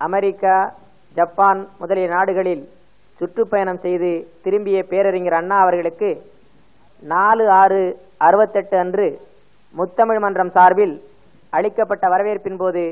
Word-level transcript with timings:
America 0.00 0.56
Japan 1.16 1.60
முதலிய 1.80 2.06
நாடுகளில் 2.10 2.64
சுற்றுப்பயணம் 3.20 3.82
செய்து 3.84 4.10
திரும்பிய 4.44 4.78
பேரறிஞர் 4.90 5.38
அண்ணா 5.38 5.58
அவர்களுக்கு 5.62 6.10
நாலு 7.02 7.44
ஆறு 7.60 7.80
அறுபத்தெட்டு 8.20 8.76
அன்று 8.78 9.06
முத்தமிழ் 9.74 10.20
மன்றம் 10.20 10.54
சார்பில் 10.54 10.94
அளிக்கப்பட்ட 11.52 12.04
வரவேற்பின் 12.12 12.60
போது 12.60 12.82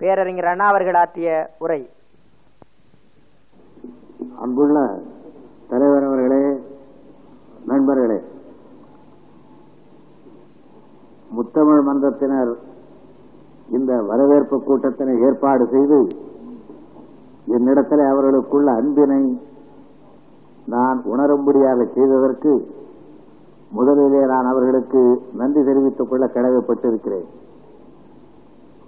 பேரறிஞர் 0.00 0.50
அண்ணா 0.50 0.66
அவர்கள் 0.68 0.98
ஆற்றிய 1.00 1.28
உரை. 1.60 1.80
அன்புள்ள 4.38 4.78
தலைவர் 5.70 6.06
அவர்களே 6.08 6.42
நண்பர்களே 7.70 8.18
முத்தமிழ் 11.30 11.82
மன்றத்தினர் 11.86 12.52
இந்த 13.68 13.92
வரவேற்பு 14.10 14.56
கூட்டத்தினை 14.66 15.14
ஏற்பாடு 15.28 15.64
செய்து 15.72 15.98
என்னிடத்தில் 17.46 18.04
அவர்களுக்குள்ள 18.10 18.72
அன்பினை 18.72 19.40
நான் 20.66 21.02
உணரும்படியாக 21.04 21.84
செய்ததற்கு 21.94 22.52
முதலிலே 23.70 24.26
நான் 24.26 24.46
அவர்களுக்கு 24.46 25.22
நன்றி 25.34 25.64
தெரிவித்துக் 25.64 26.08
கொள்ள 26.08 26.26
கடமைப்பட்டிருக்கிறேன். 26.26 27.28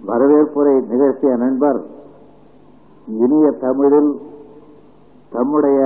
வரவேற்புரை 0.07 0.87
நிகழ்த்திய 0.87 1.35
நண்பர் 1.35 1.79
இனிய 3.07 3.51
தமிழில் 3.51 4.11
தம்முடைய 5.29 5.79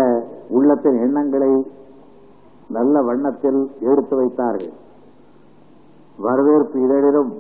உள்ளத்தின் 0.50 1.00
எண்ணங்களை 1.02 1.68
நல்ல 2.68 3.02
வண்ணத்தில் 3.02 3.72
எடுத்து 3.80 4.16
வைத்தார்கள். 4.16 4.74
வரவேற்பு 6.18 6.82
இதழிலும் 6.82 7.32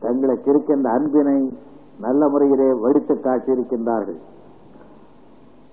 தங்களுக்கு 0.00 0.50
இருக்கின்ற 0.50 0.90
அன்பினை 0.90 1.58
நல்ல 1.98 2.28
முறையிலே 2.28 2.68
வடித்து 2.72 3.14
காட்டியிருக்கின்றார்கள். 3.14 4.18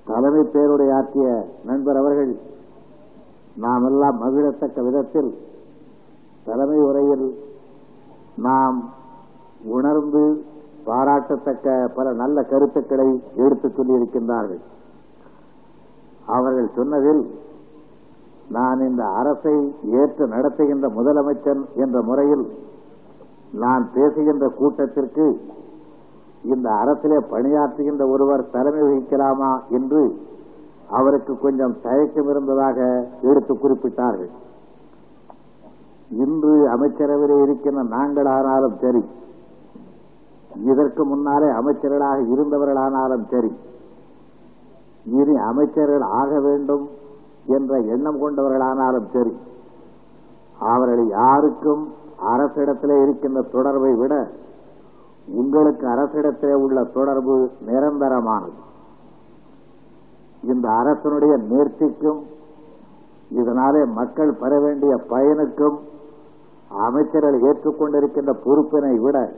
தலைமை 0.05 0.43
பேருடைய 0.53 0.95
ஆற்றிய 0.95 1.27
நண்பர் 1.65 1.97
அவர்கள் 1.97 2.31
நாம் 3.57 3.85
எல்லாம் 3.85 4.17
மகிழத்தக்க 4.21 4.83
விதத்தில் 4.83 5.31
தலைமை 6.45 6.79
உரையில் 6.79 7.27
நாம் 8.37 8.77
உணர்ந்து 9.65 10.23
பாராட்டத்தக்க 10.85 11.91
பல 11.95 12.13
நல்ல 12.13 12.43
கருத்துக்களை 12.43 13.07
எடுத்துச் 13.35 13.77
சொல்லியிருக்கின்றார்கள். 13.77 14.61
அவர்கள் 16.25 16.69
சொன்னதில் 16.75 17.23
நான் 18.49 18.79
இந்த 18.79 19.03
அரசை 19.05 19.55
ஏற்று 20.01 20.27
நடத்துகின்ற 20.27 20.87
முதலமைச்சன் 20.89 21.63
என்ற 21.75 22.01
முறையில் 22.01 22.45
நான் 23.53 23.83
பேசுகின்ற 23.93 24.47
கூட்டத்திற்கு 24.57 25.25
இந்த 26.53 26.67
அரசிலே 26.81 27.19
பணியாற்றுகின்ற 27.31 28.03
ஒருவர் 28.13 28.49
தலைமை 28.49 28.81
வகிக்கலாமா 28.87 29.51
என்று 29.77 30.01
அவருக்கு 30.89 31.33
கொஞ்சம் 31.37 31.75
தயக்கம் 31.81 32.29
இருந்ததாக 32.29 32.79
எடுத்து 33.21 33.53
குறிப்பிட்டார்கள். 33.53 34.31
இன்று 36.23 36.55
அமைச்சரவையில் 36.73 37.43
இருக்கின்ற 37.43 37.83
நாங்களானாலும் 37.95 38.75
சரி 38.81 39.03
இதற்கு 40.69 41.03
முன்னாலே 41.05 41.47
அமைச்சர்களாக 41.59 42.19
இருந்தவர்களானாலும் 42.33 43.25
சரி 43.31 43.51
இனி 45.15 45.35
அமைச்சர்கள் 45.49 46.05
ஆக 46.19 46.39
வேண்டும் 46.39 46.85
என்ற 47.57 47.79
எண்ணம் 47.93 48.21
கொண்டவர்களானாலும் 48.21 49.09
சரி 49.13 49.33
அவர்கள் 50.69 51.03
யாருக்கும் 51.17 51.83
அரசிடத்திலே 52.31 52.97
இருக்கின்ற 53.01 53.39
தொடர்பை 53.55 53.91
விட 53.95 54.13
உங்களுக்கு 55.27 55.87
அரசிடத்திலே 55.87 56.53
உள்ள 56.53 56.83
தொடர்பு 56.83 57.49
நிரந்தரமானது. 57.67 58.63
இந்த 60.43 60.69
அரசனுடைய 60.69 61.37
நேர்த்திக்கும் 61.37 62.19
இதனாலே 63.31 63.85
மக்கள் 63.85 64.37
பெற 64.39 64.59
வேண்டிய 64.59 64.97
பயனுக்கும் 65.07 65.79
அமைச்சர்கள் 66.67 67.41
ஏற்றுக்கொண்டிருக்கின்ற 67.41 68.33
பொறுப்பினை 68.45 69.01
விட 69.01 69.31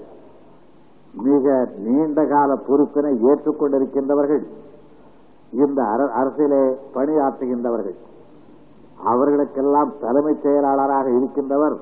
மிக 1.13 1.69
நீண்ட 1.77 2.25
கால 2.25 2.53
பொறுப்பினை 2.53 3.13
ஏற்றுக்கொண்டிருக்கின்றவர்கள் 3.27 4.43
இந்த 5.51 5.81
அரசிலே 5.83 6.75
பணியாற்றுகின்றவர்கள். 6.93 7.95
அவர்களுக்கெல்லாம் 9.03 9.93
தலைமைச் 10.01 10.41
செயலாளராக 10.41 11.09
இருக்கின்றவர் 11.09 11.75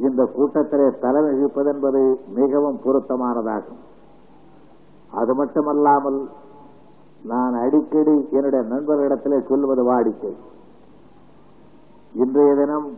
இந்த 0.00 0.24
கூட்டத்திலே 0.24 0.86
தலைமை 0.98 1.30
வகிப்பதென்பது 1.30 2.00
மிகவும் 2.34 2.80
பொருத்தமானதாகும். 2.84 3.80
அது 5.12 5.34
மட்டுமல்லாமல் 5.34 6.28
நான் 7.24 7.54
அடிக்கடி 7.54 8.28
என்னுடைய 8.30 8.62
நண்பர்களிடத்திலே 8.74 9.38
சொல்வது 9.48 9.82
வாடிக்கை. 9.84 10.32
இன்றைய 12.14 12.54
தினம் 12.54 12.88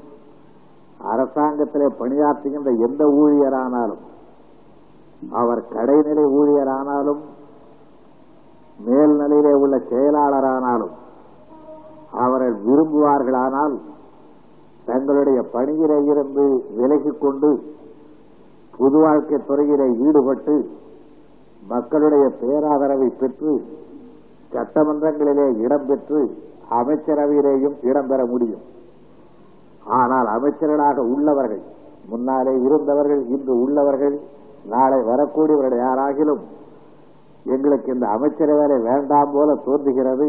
அரசாங்கத்திலே 1.13 1.89
பணியாற்றுகின்ற 2.01 2.71
எந்த 2.89 3.05
ஊழியரானாலும் 3.05 4.03
அவர் 5.33 5.63
கடைநிலை 5.75 6.25
ஊழியரானாலும் 6.39 7.23
மேல்நிலையிலே 8.87 9.53
உள்ள 9.55 9.77
செயலாளரானாலும் 9.91 10.95
அவர்கள் 12.11 12.57
விரும்புவார்களானால் 12.67 13.75
தங்களுடைய 14.87 15.41
பணியிலே 15.55 15.99
இருந்து 16.13 16.45
விலகிக் 16.79 17.23
கொண்டு 17.25 17.51
புது 18.77 18.99
வாழ்க்கை 19.05 19.39
துறையிலே 19.49 19.87
ஈடுபட்டு 20.07 20.55
மக்களுடைய 21.69 22.25
பேராதரவை 22.41 23.09
பெற்று 23.21 23.53
சட்டமன்றங்களிலே 24.55 25.47
இடம்பெற்று 25.65 26.21
அமைச்சரவையிலேயும் 26.79 27.77
இடம்பெற 27.89 28.21
முடியும். 28.33 28.65
ஆனால் 29.99 30.29
அமைச்சர்களாக 30.37 31.05
உள்ளவர்கள் 31.15 31.63
முன்னாலே 32.11 32.55
இருந்தவர்கள் 32.67 33.23
இன்று 33.35 33.55
உள்ளவர்கள் 33.65 34.17
நாளை 34.73 34.99
வரக்கூடியவர்கள் 35.11 35.83
யாராகிலும் 35.87 36.43
எங்களுக்கு 37.55 37.89
இந்த 37.95 38.07
அமைச்சர் 38.17 38.53
வேலை 38.61 38.77
வேண்டாம் 38.89 39.33
போல 39.35 39.55
தோன்றுகிறது. 39.69 40.29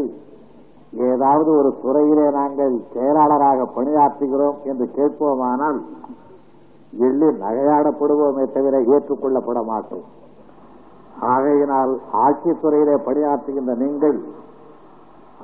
ஏதாவது 0.94 1.50
ஒரு 1.56 1.78
துறையிலே 1.82 2.30
நாங்கள் 2.30 2.74
செயலாளராக 2.92 3.66
பணியாற்றுகிறோம் 3.76 4.58
என்று 4.64 4.86
கேட்போமானால் 4.90 5.78
எள்ளி 6.98 7.26
நகையாடப்படுவோமே 7.26 8.52
தவிர 8.52 8.78
ஏற்றுக்கொள்ளப்பட 8.78 9.62
மாட்டோம். 9.64 10.04
ஆகையினால் 11.20 12.00
ஆட்சித்துறையிலே 12.12 12.96
பணியாற்றுகின்ற 13.06 13.74
நீங்கள் 13.74 14.18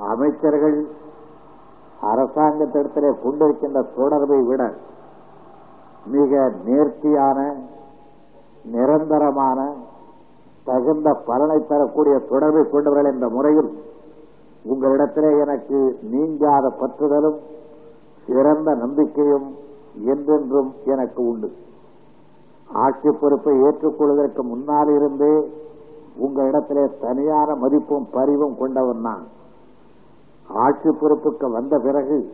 அமைச்சர்கள் 0.08 0.78
அரசாங்கத்திடத்திலே 2.02 3.10
கொண்டிருக்கின்ற 3.22 3.82
தொடர்பை 3.96 4.42
விட 4.42 4.62
மிக 6.06 6.52
நேர்த்தியான 6.64 7.38
நிரந்தரமான 8.64 9.58
தகுந்த 10.64 11.14
பலனை 11.26 11.58
தரக்கூடிய 11.66 12.18
தொடர்பை 12.18 12.62
கொண்டவர்கள் 12.70 13.12
என்ற 13.12 13.28
முறையில் 13.28 13.70
உங்களிடத்திலே 14.64 15.40
எனக்கு 15.40 15.98
நீங்காத 16.02 16.72
பற்றுதலும் 16.80 17.38
சிறந்த 18.26 18.74
நம்பிக்கையும் 18.74 19.54
என்றென்றும் 20.04 20.74
எனக்கு 20.84 21.26
உண்டு. 21.26 21.52
ஆட்சி 22.72 23.10
பொறுப்பை 23.10 23.60
ஏற்றுக்கொள்வதற்கு 23.62 24.42
முன்னால் 24.42 24.88
இருந்தே 24.88 25.50
உங்களிடத்திலே 26.20 26.98
தனியான 27.00 27.54
மதிப்பும் 27.54 28.06
பரிவும் 28.10 28.56
கொண்டவன் 28.58 29.00
நான். 29.00 29.26
ஆட்சி 30.48 30.88
பொறுப்புக்கு 30.88 31.50
வந்த 31.50 31.78
பிறகு 31.78 32.30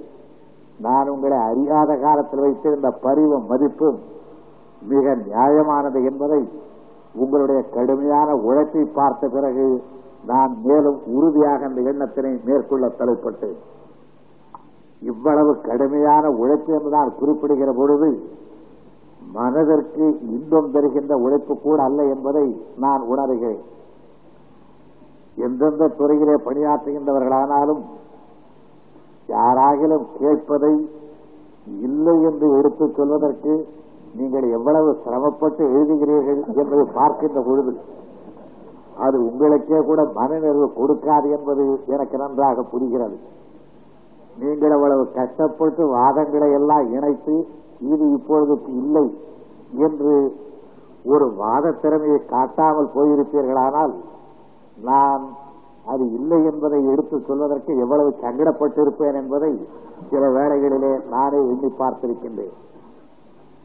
நான் 0.81 1.09
உங்களை 1.09 1.39
அறியாத 1.39 1.97
காலத்தில் 1.97 2.41
வைத்திருந்த 2.41 2.91
பரிவும் 2.91 3.47
மதிப்பும் 3.47 3.99
மிக 4.89 5.15
நியாயமானது 5.15 6.05
என்பதை 6.05 6.49
உங்களுடைய 7.15 7.63
கடுமையான 7.63 8.35
உழைப்பை 8.35 8.85
பார்த்த 8.85 9.29
பிறகு 9.29 9.83
நான் 10.27 10.53
மேலும் 10.65 10.99
உறுதியாக 11.07 11.65
அந்த 11.65 11.81
எண்ணத்தினை 11.91 12.33
மேற்கொள்ள 12.45 12.87
தலைப்பட்டேன் 12.99 13.59
இவ்வளவு 15.03 15.61
கடுமையான 15.61 16.31
உழைப்பு 16.31 16.71
என்று 16.75 16.91
நான் 16.91 17.17
குறிப்பிடுகிற 17.19 17.73
பொழுது 17.73 18.09
மனதிற்கு 19.33 20.07
இன்பம் 20.31 20.71
தருகின்ற 20.73 21.15
உழைப்பு 21.17 21.55
கூட 21.59 21.83
அல்ல 21.83 22.01
என்பதை 22.05 22.45
நான் 22.77 23.03
உணர்கிறேன். 23.03 23.63
எந்தெந்த 25.37 25.89
துறையிலே 25.89 26.37
பணியாற்றுகின்றவர்களானாலும் 26.45 27.83
யாராகிலும் 29.29 30.07
கேட்பதை 30.21 30.75
இல்லை 31.81 32.15
என்று 32.22 32.49
எடுத்துச் 32.59 32.97
சொல்வதற்கு 32.97 33.55
நீங்கள் 34.17 34.47
எவ்வளவு 34.51 34.91
சிரமப்பட்டு 35.05 35.65
எழுதுகிறீர்கள் 35.69 36.41
என்பதை 36.55 36.84
பார்க்கின்ற 36.95 37.41
பொழுது 37.47 37.72
அது 39.04 39.16
உங்களுக்கே 39.28 39.78
கூட 39.84 40.01
மனநிறைவு 40.15 40.66
கொடுக்காது 40.78 41.28
என்பது 41.37 41.65
எனக்கு 41.87 42.16
நன்றாக 42.19 42.63
புரிகிறது. 42.63 43.16
நீங்கள் 44.39 44.71
அவ்வளவு 44.71 45.04
கஷ்டப்பட்டு 45.13 45.83
வாதங்களை 45.95 46.48
எல்லாம் 46.53 46.93
இணைத்து 46.93 47.37
இது 47.93 48.04
இப்பொழுதுக்கு 48.16 48.71
இல்லை 48.83 49.07
என்று 49.87 50.15
ஒரு 51.04 51.27
வாத 51.34 51.72
திறமையை 51.72 52.21
காட்டாமல் 52.27 52.95
போயிருப்பீர்களானால் 52.95 53.95
நான் 54.83 55.25
அது 55.84 56.04
இல்லை 56.13 56.45
என்பதை 56.45 56.81
எடுத்து 56.93 57.16
சொல்வதற்கு 57.27 57.72
எவ்வளவு 57.78 58.10
சங்கடப்பட்டிருப்பேன் 58.22 59.19
என்பதை 59.22 59.53
சில 60.10 60.22
வேளைகளிலே 60.28 60.93
நானே 61.09 61.41
எண்ணி 61.53 61.71
பார்த்திருக்கின்றேன். 61.78 62.54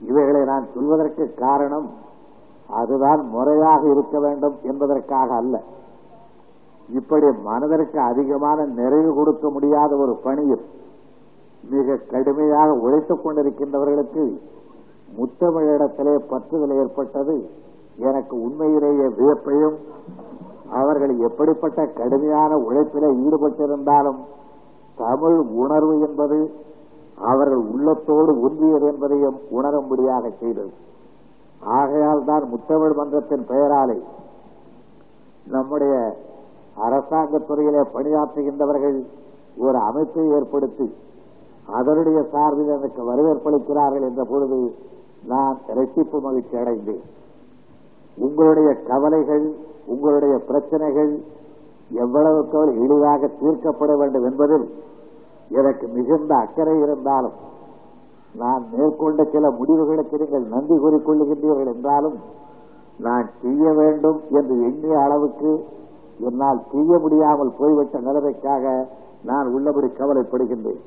இவைகளை 0.09 0.43
நான் 0.43 0.67
சொல்வதற்கு 0.73 1.33
காரணம் 1.33 1.87
அதுதான் 2.71 3.29
முறையாக 3.29 3.89
இருக்க 3.89 4.19
வேண்டும் 4.19 4.55
என்பதற்காக 4.63 5.33
அல்ல. 5.33 5.61
இப்படி 6.89 7.25
மனதிற்கு 7.43 7.99
அதிகமான 7.99 8.65
நிறைவு 8.65 9.13
கொடுக்க 9.13 9.49
முடியாத 9.49 9.95
ஒரு 9.95 10.19
பணியில் 10.23 10.61
மிக 11.69 11.95
கடுமையாக 11.95 12.73
உழைத்துக் 12.73 13.27
கொண்டிருக்கின்றவர்களுக்கு 13.27 14.39
முத்தமிழிடத்திலே 15.19 16.19
பற்றுதல் 16.29 16.77
ஏற்பட்டது. 16.79 17.49
எனக்கு 17.97 18.41
உண்மையிலேயே 18.41 19.07
வியப்பையும் 19.07 19.75
அவர்கள் 20.71 21.17
எப்படிப்பட்ட 21.17 21.85
கடுமையான 21.85 22.55
உழைப்பிலே 22.55 23.09
ஈடுபட்டிருந்தாலும் 23.29 24.17
தமிழ் 24.95 25.37
உணர்வு 25.37 25.99
என்பது 25.99 26.51
அவர்கள் 27.15 27.57
உள்ளத்தோடு 27.57 28.41
ஒன்றியது 28.41 28.87
என்பதையும் 28.87 29.37
உணரும்படியாக 29.51 30.29
செய்தது. 30.39 30.89
ஆகையால் 31.63 32.23
தான் 32.23 32.49
முத்தமிழ் 32.49 32.95
மன்றத்தின் 32.95 33.45
பெயராலே 33.47 33.97
நம்முடைய 35.45 36.17
அரசாங்கத்துறையிலே 36.77 37.81
பணியாற்றுகின்றவர்கள் 37.93 39.05
ஒரு 39.57 39.77
அமைப்பை 39.77 40.29
ஏற்படுத்தி 40.29 40.95
அதனுடைய 41.67 42.23
சார்பில் 42.31 42.67
எனக்கு 42.67 43.01
வரவேற்பளிக்கிறார்கள் 43.09 44.01
என்ற 44.01 44.23
பொழுது 44.23 44.75
நான் 45.27 45.57
இரட்டிப்பு 45.67 46.21
மகிழ்ச்சி 46.21 46.57
அடைந்தேன். 46.57 47.03
உங்களுடைய 48.17 48.73
கவலைகள் 48.73 49.55
உங்களுடைய 49.85 50.37
பிரச்சனைகள் 50.37 51.19
எவ்வளவுக்கு 51.91 52.57
எளிதாக 52.57 53.27
தீர்க்கப்பட 53.27 53.97
வேண்டும் 53.97 54.23
என்பதில் 54.23 54.73
எனக்கு 55.49 55.87
மிகுந்த 55.87 56.35
அக்கறை 56.35 56.79
இருந்தாலும் 56.79 57.33
நான் 58.33 58.63
மேற்கொண்ட 58.73 59.23
சில 59.31 59.49
முடிவுகளுக்கு 59.51 60.17
நீங்கள் 60.17 60.45
நன்றி 60.53 60.75
கூறிக்கொள்ளுகின்றீர்கள் 60.77 61.71
என்றாலும் 61.73 62.17
நான் 62.97 63.27
செய்ய 63.41 63.73
வேண்டும் 63.73 64.19
என்று 64.29 64.55
எண்ணிய 64.67 64.99
அளவுக்கு 64.99 65.51
என்னால் 66.19 66.61
செய்ய 66.71 66.99
முடியாமல் 66.99 67.51
போய்விட்ட 67.59 67.99
நிலைமைக்காக 67.99 68.87
நான் 69.23 69.47
உள்ளபடி 69.47 69.87
கவலைப்படுகின்றேன். 69.87 70.81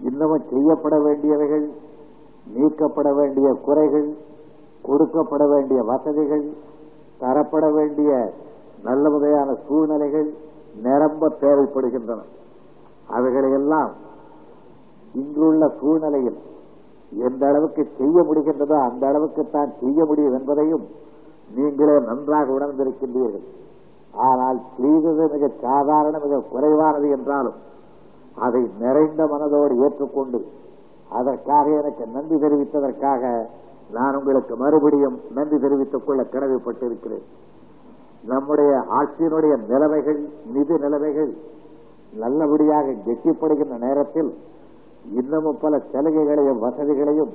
இன்னமும் 0.00 0.48
செய்யப்பட 0.50 0.96
வேண்டியவைகள் 0.98 1.66
நீக்கப்பட 2.54 3.08
வேண்டிய 3.14 3.48
குறைகள் 3.66 4.08
கொடுக்கப்பட 4.82 5.48
வேண்டிய 5.48 5.82
வசதிகள் 5.82 6.44
தரப்பட 7.20 7.72
வேண்டிய 7.72 8.10
நல்ல 8.82 9.08
வகையான 9.08 9.56
சூழ்நிலைகள் 9.68 10.28
நிரம்ப 10.82 11.28
தேவைப்படுகின்றன. 11.40 12.20
அவைகளையெல்லாம் 13.08 13.92
இங்குள்ள 15.20 15.64
சூழ்நிலையில் 15.80 16.38
எந்த 17.26 17.42
அளவுக்கு 17.50 17.82
செய்ய 17.98 18.16
முடிகின்றதோ 18.28 18.76
அந்த 18.88 19.02
அளவுக்கு 19.10 19.42
தான் 19.56 19.70
செய்ய 19.82 19.98
முடியும் 20.10 20.36
என்பதையும் 20.38 20.84
நீங்களே 21.56 21.96
நன்றாக 22.08 22.46
உணர்ந்திருக்கின்றீர்கள். 22.56 23.46
ஆனால் 24.28 24.58
செய்தது 24.76 25.24
மிக 25.34 25.50
சாதாரண 25.64 26.14
மிக 26.24 26.42
குறைவானது 26.52 27.08
என்றாலும் 27.16 27.58
அதை 28.46 28.62
நிறைந்த 28.82 29.22
மனதோடு 29.32 29.74
ஏற்றுக்கொண்டு 29.86 30.38
அதற்காக 31.18 31.66
எனக்கு 31.80 32.04
நன்றி 32.14 32.36
தெரிவித்ததற்காக 32.44 33.22
நான் 33.96 34.16
உங்களுக்கு 34.18 34.54
மறுபடியும் 34.62 35.16
நன்றி 35.36 35.58
தெரிவித்துக் 35.64 36.06
கொள்ள 36.06 36.22
கடமைப்பட்டிருக்கிறேன். 36.32 37.26
நம்முடைய 38.30 38.72
ஆட்சியினுடைய 38.98 39.54
நிலைமைகள் 39.70 40.20
நிதி 40.54 40.76
நிலைமைகள் 40.84 41.32
நல்லபடியாக 42.22 42.96
கெட்டிப்படுகின்ற 43.06 43.76
நேரத்தில் 43.86 44.30
இன்னமும் 45.10 45.58
பல 45.60 45.82
சலுகைகளையும் 45.92 46.58
வசதிகளையும் 46.58 47.32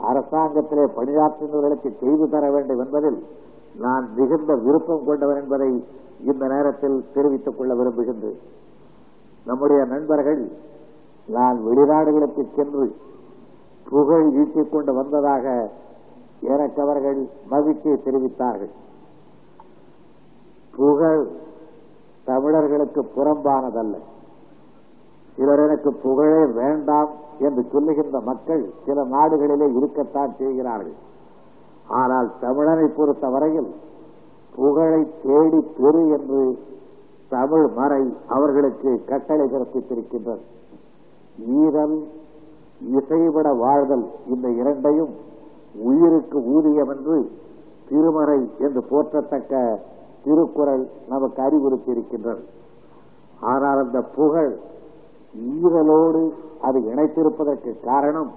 அரசாங்கத்திலே 0.00 0.88
பணியாற்றுபவர்களுக்கு 0.96 1.98
செய்து 1.98 2.28
தர 2.28 2.50
வேண்டும் 2.50 2.78
என்பதில் 2.78 3.24
நான் 3.78 4.08
மிகுந்த 4.16 4.54
விருப்பம் 4.54 5.04
கொண்டவன் 5.06 5.42
என்பதை 5.42 5.84
இந்த 6.24 6.46
நேரத்தில் 6.46 7.04
தெரிவித்துக் 7.14 7.58
கொள்ள 7.58 7.74
விரும்புகின்றேன். 7.74 8.38
நம்முடைய 9.46 9.84
நண்பர்கள் 9.84 10.48
நான் 11.28 11.66
வெளிநாடுகளுக்கு 11.66 12.54
சென்று 12.54 12.96
புகழ் 13.90 14.26
ஈட்டிக் 14.28 14.70
கொண்டு 14.70 14.94
வந்ததாக 14.94 15.70
எனக்கு 16.40 16.82
அவர்கள் 16.82 17.28
மகிழ்ச்சியை 17.48 17.98
தெரிவித்தார்கள். 18.04 18.70
புகழ் 20.76 21.26
தமிழர்களுக்கு 22.24 23.06
புறம்பானதல்ல. 23.16 23.94
இவர் 25.40 25.62
எனக்கு 25.64 25.90
புகழே 26.04 26.42
வேண்டாம் 26.60 27.10
என்று 27.46 27.62
சொல்லுகின்ற 27.72 28.18
மக்கள் 28.30 28.62
சில 28.86 29.04
நாடுகளிலே 29.14 29.68
இருக்கத்தான் 29.78 30.32
செய்கிறார்கள். 30.40 30.96
ஆனால் 32.00 32.28
தமிழனை 32.44 32.86
பொறுத்த 32.96 33.26
வரையில் 33.34 33.70
புகழை 34.56 35.00
தேடி 35.24 35.60
பெறு 35.76 36.02
என்று 36.16 36.40
தமிழ் 37.34 37.66
மறை 37.78 38.02
அவர்களுக்கு 38.36 38.90
கட்டளை 39.10 39.46
பிறப்பித்திருக்கின்றது. 39.52 40.42
ஈரல் 41.60 41.96
இசைவிட 42.98 43.48
வாழ்தல் 43.64 44.06
இந்த 44.32 44.48
இரண்டையும் 44.60 45.12
உயிருக்கு 45.88 46.38
ஊதியம் 46.54 46.90
என்று 46.94 47.16
திருமறை 47.88 48.40
என்று 48.66 48.80
போற்றத்தக்க 48.90 49.62
திருக்குறள் 50.24 50.84
நமக்கு 51.12 51.40
அறிவுறுத்தி 51.46 51.90
இருக்கின்றது 51.94 52.42
ஆனால் 53.52 53.80
அந்த 53.84 54.00
புகழ் 54.16 54.50
ஈரலோடு 55.34 56.22
அது 56.60 56.78
இணைத்திருப்பதற்கு 56.80 57.80
காரணம் 57.84 58.30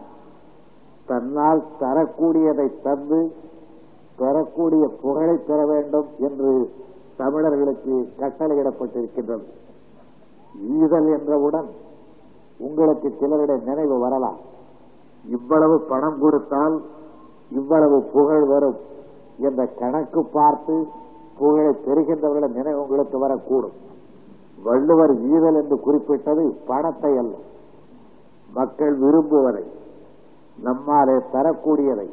தன்னால் 1.05 1.63
தரக்கூடியதை 1.79 2.81
தந்து 2.81 3.19
பெறக்கூடிய 4.17 4.87
புகழை 5.01 5.35
பெற 5.37 5.65
வேண்டும் 5.65 6.07
என்று 6.17 6.51
தமிழர்களுக்கு 7.17 7.95
கட்டளையிடப்பட்டிருக்கின்றது. 8.19 9.45
ஈதல் 10.77 11.09
என்றவுடன் 11.17 11.69
உங்களுக்கு 12.59 13.13
சிலருடைய 13.19 13.61
நினைவு 13.65 13.99
வரலாம். 13.99 14.39
இவ்வளவு 15.25 15.81
பணம் 15.81 16.19
கொடுத்தால் 16.19 16.81
இவ்வளவு 17.49 18.03
புகழ் 18.03 18.43
வரும் 18.43 18.79
என்ற 19.37 19.65
கணக்கு 19.65 20.23
பார்த்து 20.25 20.75
புகழை 21.37 21.73
பெறுகின்றவர்களின் 21.85 22.57
நினைவு 22.59 22.81
உங்களுக்கு 22.81 23.17
வரக்கூடும். 23.25 23.75
வள்ளுவர் 24.61 25.13
ஈதல் 25.27 25.57
என்று 25.61 25.77
குறிப்பிட்டது 25.79 26.43
பணத்தை 26.65 27.11
அல்ல. 27.17 27.33
மக்கள் 28.49 28.95
விரும்புவதை 28.95 29.65
நம்மாலே 30.57 31.17
தரக்கூடியதை 31.33 32.07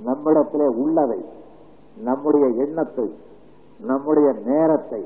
நம்மிடத்திலே 0.00 0.68
உள்ளதை 0.82 1.20
நம்முடைய 2.02 2.46
எண்ணத்தை 2.64 3.08
நம்முடைய 3.80 4.28
நேரத்தை 4.46 5.02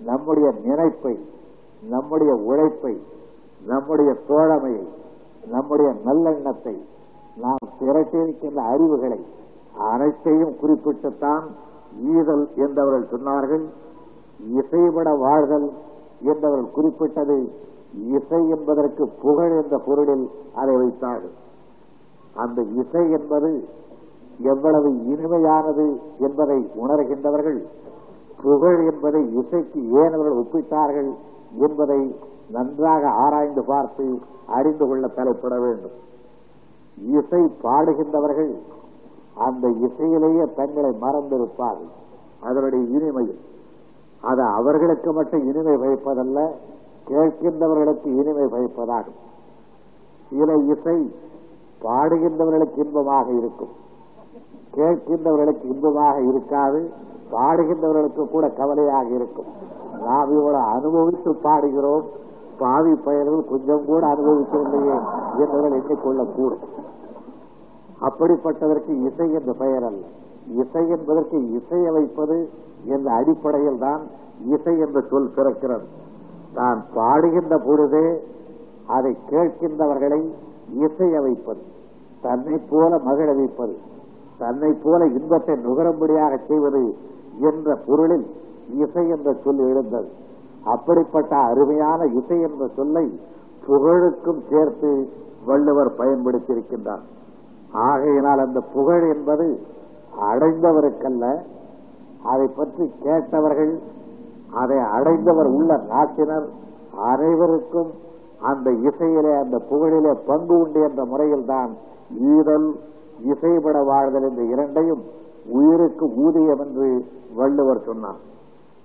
நம்முடைய 0.00 0.48
நினைப்பை 0.64 1.14
நம்முடைய 1.86 2.32
உழைப்பை 2.48 2.94
நம்முடைய 3.66 4.10
தோழமையை 4.28 4.86
நம்முடைய 5.50 5.90
நல்லெண்ணத்தை 6.04 6.74
நாம் 7.36 7.66
திரட்டியிருக்கின்ற 7.80 8.60
அறிவுகளை 8.72 9.20
அனைத்தையும் 9.90 10.54
குறிப்பிட்டுத்தான் 10.60 11.44
ஈதல் 12.12 12.46
என்றவர்கள் 12.56 13.10
சொன்னார்கள் 13.12 13.64
இசைபட 14.54 15.08
வாழ்தல் 15.16 15.68
என்பவர்கள் 16.20 16.72
குறிப்பிட்டது 16.72 17.52
இசை 18.14 18.48
என்பதற்கு 18.48 19.08
புகழ் 19.08 19.62
என்ற 19.62 19.78
பொருளில் 19.78 20.30
அதை 20.54 20.76
வைத்தார்கள் 20.76 21.36
அந்த 22.34 22.62
இசை 22.62 23.10
என்பது 23.10 23.68
எவ்வளவு 24.42 24.90
இனிமையானது 25.12 25.86
என்பதை 26.18 26.70
உணர்கின்றவர்கள் 26.82 27.60
புகழ் 28.42 28.80
என்பதை 28.86 29.22
இசைக்கு 29.34 29.80
ஏனவர்கள் 29.80 30.40
ஒப்பிட்டார்கள் 30.42 31.10
என்பதை 31.58 32.00
நன்றாக 32.50 33.08
ஆராய்ந்து 33.08 33.62
பார்த்து 33.64 34.18
அறிந்து 34.46 34.86
கொள்ள 34.86 35.06
தலைப்பட 35.06 35.60
வேண்டும். 35.60 35.96
இசை 36.96 37.42
பாடுகின்றவர்கள் 37.62 38.52
அந்த 39.34 39.68
இசையிலேயே 39.68 40.54
தங்களை 40.54 40.90
மறந்திருப்பார்கள். 41.00 41.92
அதனுடைய 42.40 42.84
இனிமையில் 42.98 43.40
அது 44.20 44.42
அவர்களுக்கு 44.42 45.12
மட்டும் 45.12 45.44
இனிமை 45.48 45.76
வைப்பதல்ல 45.76 46.38
கேட்கின்றவர்களுக்கு 47.08 48.04
இனிமை 48.04 48.46
வைப்பதாகும் 48.46 49.18
சில 50.30 50.54
இசை 50.54 51.14
பாடுகின்றவர்களுக்கு 51.82 52.78
இன்பமாக 52.78 53.30
இருக்கும். 53.32 53.74
கேட்கின்றவர்களுக்கு 54.74 55.64
இன்பமாக 55.64 56.20
இருக்காது 56.20 56.92
பாடுகின்றவர்களுக்கு 57.30 58.28
கூட 58.28 58.48
கவலையாக 58.48 59.08
இருக்கும். 59.08 59.46
நாம் 60.04 60.30
இவ்வளவு 60.30 60.64
அனுபவித்து 60.64 61.30
பாடுகிறோம் 61.42 62.04
பாவி 62.58 62.94
பயல்கள் 62.94 63.44
கொஞ்சம் 63.44 63.84
கூட 63.84 64.06
அனுபவிக்கவில்லையே 64.06 64.96
என்பவர்கள் 65.38 65.80
எண்ணிக்கொள்ளக்கூடும் 65.80 66.64
அப்படிப்பட்டதற்கு 68.00 68.92
இசை 69.06 69.32
என்ற 69.32 69.52
பெயர் 69.52 69.84
அல்ல 69.84 70.04
இசை 70.52 70.88
என்பதற்கு 70.88 71.50
இசையை 71.50 71.90
வைப்பது 71.90 72.48
என்ற 72.84 73.12
அடிப்படையில் 73.12 73.78
தான் 73.78 74.02
இசை 74.46 74.78
என்ற 74.78 75.00
சொல் 75.00 75.32
பிறக்கிறது. 75.36 75.86
நான் 76.54 76.84
பாடுகின்ற 76.94 77.58
பொழுதே 77.58 78.22
அதை 78.86 79.16
கேட்கின்றவர்களை 79.30 80.20
இசை 80.74 81.14
அமைப்பது 81.14 81.60
தன்னை 82.20 82.60
போல 82.70 82.96
மகிழவைப்பது 82.96 83.74
தன்னை 84.38 84.72
போல 84.72 85.06
இன்பத்தை 85.06 85.54
நுகரும்படியாக 85.54 86.38
செய்வது 86.48 86.94
என்ற 87.40 87.76
பொருளில் 87.86 88.26
இசை 88.76 89.08
என்ற 89.08 89.36
சொல் 89.44 89.58
எழுந்தது. 89.58 90.08
அப்படிப்பட்ட 90.64 91.36
அருமையான 91.36 92.04
இசை 92.04 92.40
என்ற 92.40 92.68
சொல்லை 92.76 93.20
புகழுக்கும் 93.66 94.42
சேர்த்து 94.50 95.08
வள்ளுவர் 95.46 95.90
பயன்படுத்தியிருக்கின்றார். 95.98 97.04
ஆகையினால் 97.72 98.38
அந்த 98.38 98.60
புகழ் 98.60 99.14
என்பது 99.14 99.60
அடைந்தவருக்கல்ல 100.30 101.26
அதை 102.24 102.46
பற்றி 102.46 102.92
கேட்டவர்கள் 103.02 103.78
அதை 104.52 104.78
அடைந்தவர் 104.78 105.46
உள்ள 105.46 105.76
நாட்டினர் 105.76 106.46
அனைவருக்கும் 107.12 107.90
அந்த 108.40 108.70
இசையிலே 108.70 109.32
அந்த 109.40 109.56
புகழிலே 109.70 110.12
பங்கு 110.26 110.58
உண்டு 110.58 110.80
என்ற 110.80 111.04
முறையில் 111.04 111.44
தான் 111.44 111.70
ஈதல் 112.34 112.68
இசைபட 113.24 113.84
வாழ்தல் 113.84 114.22
என்ற 114.22 114.42
இரண்டையும் 114.42 115.02
உயிருக்கு 115.46 116.06
ஊதியம் 116.16 116.58
என்று 116.58 117.04
வள்ளுவர் 117.34 117.84
சொன்னார். 117.84 118.20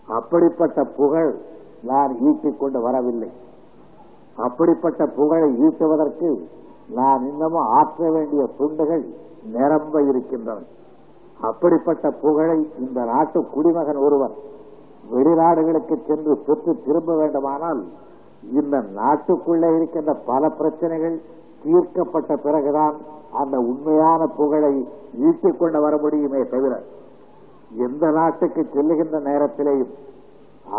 அப்படிப்பட்ட 0.07 0.83
புகழ் 0.83 1.35
நான் 1.81 2.11
ஈட்டிக் 2.19 2.59
கொண்டு 2.59 2.81
வரவில்லை. 2.81 3.31
அப்படிப்பட்ட 4.35 5.05
புகழை 5.05 5.49
ஈட்டுவதற்கு 5.65 6.39
நான் 6.87 7.21
இன்னமும் 7.25 7.67
ஆற்ற 7.67 8.11
வேண்டிய 8.11 8.49
துண்டுகள் 8.57 9.05
நிரம்ப 9.51 10.01
இருக்கின்றன. 10.01 10.59
அப்படிப்பட்ட 11.43 12.07
புகழை 12.21 12.57
இந்த 12.79 12.99
நாட்டு 13.05 13.39
குடிமகன் 13.53 14.01
ஒருவர் 14.05 14.35
வெளிநாடுகளுக்கு 15.11 15.95
சென்று 16.01 16.33
பெற்று 16.39 16.73
திரும்ப 16.85 17.15
வேண்டுமானால் 17.15 17.81
இந்த 18.51 18.75
நாட்டுக்குள்ளே 18.95 19.69
இருக்கின்ற 19.75 20.13
பல 20.25 20.49
பிரச்சனைகள் 20.51 21.17
தீர்க்கப்பட்ட 21.63 22.31
பிறகுதான் 22.37 22.95
அந்த 23.33 23.55
உண்மையான 23.67 24.21
புகழை 24.35 24.73
ஈட்டிக் 25.21 25.59
கொண்டு 25.59 25.79
வர 25.79 25.93
முடியுமே 25.97 26.41
தவிர 26.45 26.73
எந்த 27.79 28.05
நாட்டுக்கு 28.11 28.61
செல்லுகின்ற 28.73 29.19
நேரத்திலேயும் 29.27 29.93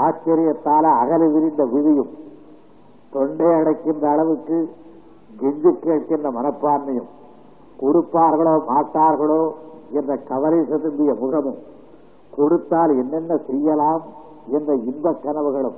ஆச்சரியத்தால 0.02 0.84
அகல 1.00 1.22
விரிந்த 1.28 1.62
விதியும் 1.72 2.12
தொண்டை 3.12 3.48
அடைக்கின்ற 3.52 4.04
அளவுக்கு 4.10 4.58
கெஞ்சு 5.32 5.70
கேட்கின்ற 5.78 6.28
மனப்பான்மையும் 6.30 7.10
கொடுப்பார்களோ 7.78 8.54
மாட்டார்களோ 8.68 9.42
என்ற 9.98 10.12
கவலை 10.30 10.60
செதும்பிய 10.70 11.12
முகமும் 11.22 11.58
கொடுத்தால் 12.36 12.92
என்னென்ன 13.02 13.32
செய்யலாம் 13.48 14.04
என்ற 14.56 14.70
இன்பக் 14.90 15.22
கனவுகளும் 15.24 15.76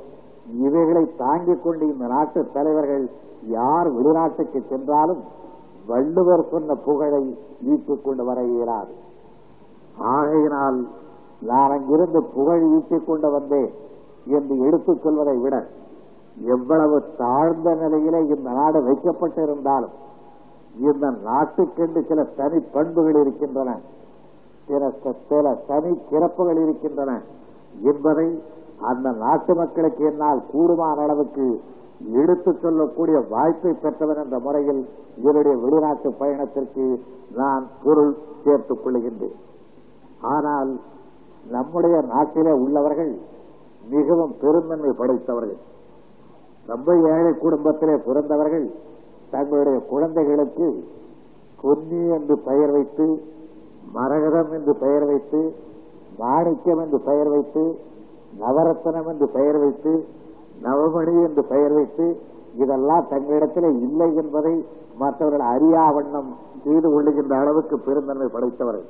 இவைகளை 0.65 1.03
தாங்கிக் 1.17 1.65
கொண்டு 1.65 1.85
இந்த 1.93 2.05
நாட்டு 2.07 2.41
தலைவர்கள் 2.57 3.05
யார் 3.57 3.89
வெளிநாட்டுக்கு 3.97 4.61
சென்றாலும் 4.69 5.23
வள்ளுவர் 5.87 6.45
சொன்ன 6.51 6.75
புகழை 6.87 7.23
ஈட்டிக் 7.73 8.05
கொண்டு 8.05 8.25
வர 8.25 8.39
இயலாது. 8.45 8.95
ஆகையினால் 10.13 10.79
நான் 11.51 11.73
அங்கிருந்து 11.77 12.21
புகழ் 12.37 12.65
ஈட்டிக் 12.77 13.07
கொண்டு 13.07 13.29
வந்தேன் 13.31 13.71
என்று 14.37 14.55
எடுத்துச் 14.69 15.03
சொல்வதை 15.03 15.37
விட 15.45 15.57
எவ்வளவு 16.55 16.97
தாழ்ந்த 17.19 17.75
நிலையிலே 17.83 18.21
இந்த 18.35 18.49
நாடு 18.59 18.79
வைக்கப்பட்டிருந்தாலும் 18.89 19.95
இந்த 20.89 21.07
நாட்டுக்கென்று 21.27 22.01
சில 22.09 22.23
தனி 22.39 22.59
பண்புகள் 22.75 23.21
இருக்கின்றன. 23.21 23.71
சில 24.67 24.93
சில 25.29 25.55
தனி 25.67 25.93
சிறப்புகள் 26.11 26.61
இருக்கின்றன 26.63 27.13
என்பதை 27.83 28.43
அந்த 28.81 29.11
நாட்டு 29.11 29.55
மக்களுக்கு 29.55 30.05
என்னால் 30.05 30.43
கூடுமான 30.53 30.97
அளவுக்கு 30.97 31.61
எடுத்துச் 32.13 32.61
சொல்லக்கூடிய 32.61 33.19
வாய்ப்பை 33.31 33.73
பெற்றவன் 33.73 34.23
என்ற 34.25 34.39
முறையில் 34.39 34.89
இவருடைய 35.17 35.59
வெளிநாட்டு 35.59 36.13
பயணத்திற்கு 36.13 36.87
நான் 37.35 37.67
பொருள் 37.85 38.17
சேர்த்துக் 38.45 38.83
கொள்கின்றேன். 38.85 39.37
ஆனால் 40.21 40.81
நம்முடைய 41.51 41.97
நாட்டிலே 42.01 42.53
உள்ளவர்கள் 42.53 43.19
மிகவும் 43.91 44.35
பெருந்தன்மை 44.41 44.93
படைத்தவர்கள். 44.99 45.61
ரொம்ப 46.67 46.97
ஏழை 46.97 47.33
குடும்பத்திலே 47.39 47.97
பிறந்தவர்கள் 48.07 48.67
தங்களுடைய 49.31 49.79
குழந்தைகளுக்கு 49.79 50.69
பொன்னி 51.63 52.01
என்று 52.09 52.39
பெயர் 52.39 52.71
வைத்து 52.71 53.07
மரகதம் 53.95 54.53
என்று 54.59 54.73
பெயர் 54.85 55.05
வைத்து 55.11 55.41
மாணிக்கம் 56.19 56.81
என்று 56.85 56.99
பெயர் 57.09 57.31
வைத்து 57.35 57.65
நவரத்தனம் 58.39 59.09
என்று 59.13 59.27
பெயர் 59.37 59.59
வைத்து 59.63 59.93
நவமணி 60.65 61.15
என்று 61.27 61.43
பெயர் 61.53 61.75
வைத்து 61.79 62.07
இதெல்லாம் 62.63 63.09
தங்களிடத்தில் 63.11 63.71
இல்லை 63.87 64.09
என்பதை 64.23 64.55
மற்றவர்கள் 64.99 65.45
அறியா 65.55 65.85
வண்ணம் 65.97 66.31
செய்து 66.65 66.89
கொள்ளுகின்ற 66.95 67.33
அளவுக்கு 67.41 67.77
பெருந்தன்மை 67.79 68.29
படைத்தவர்கள். 68.35 68.87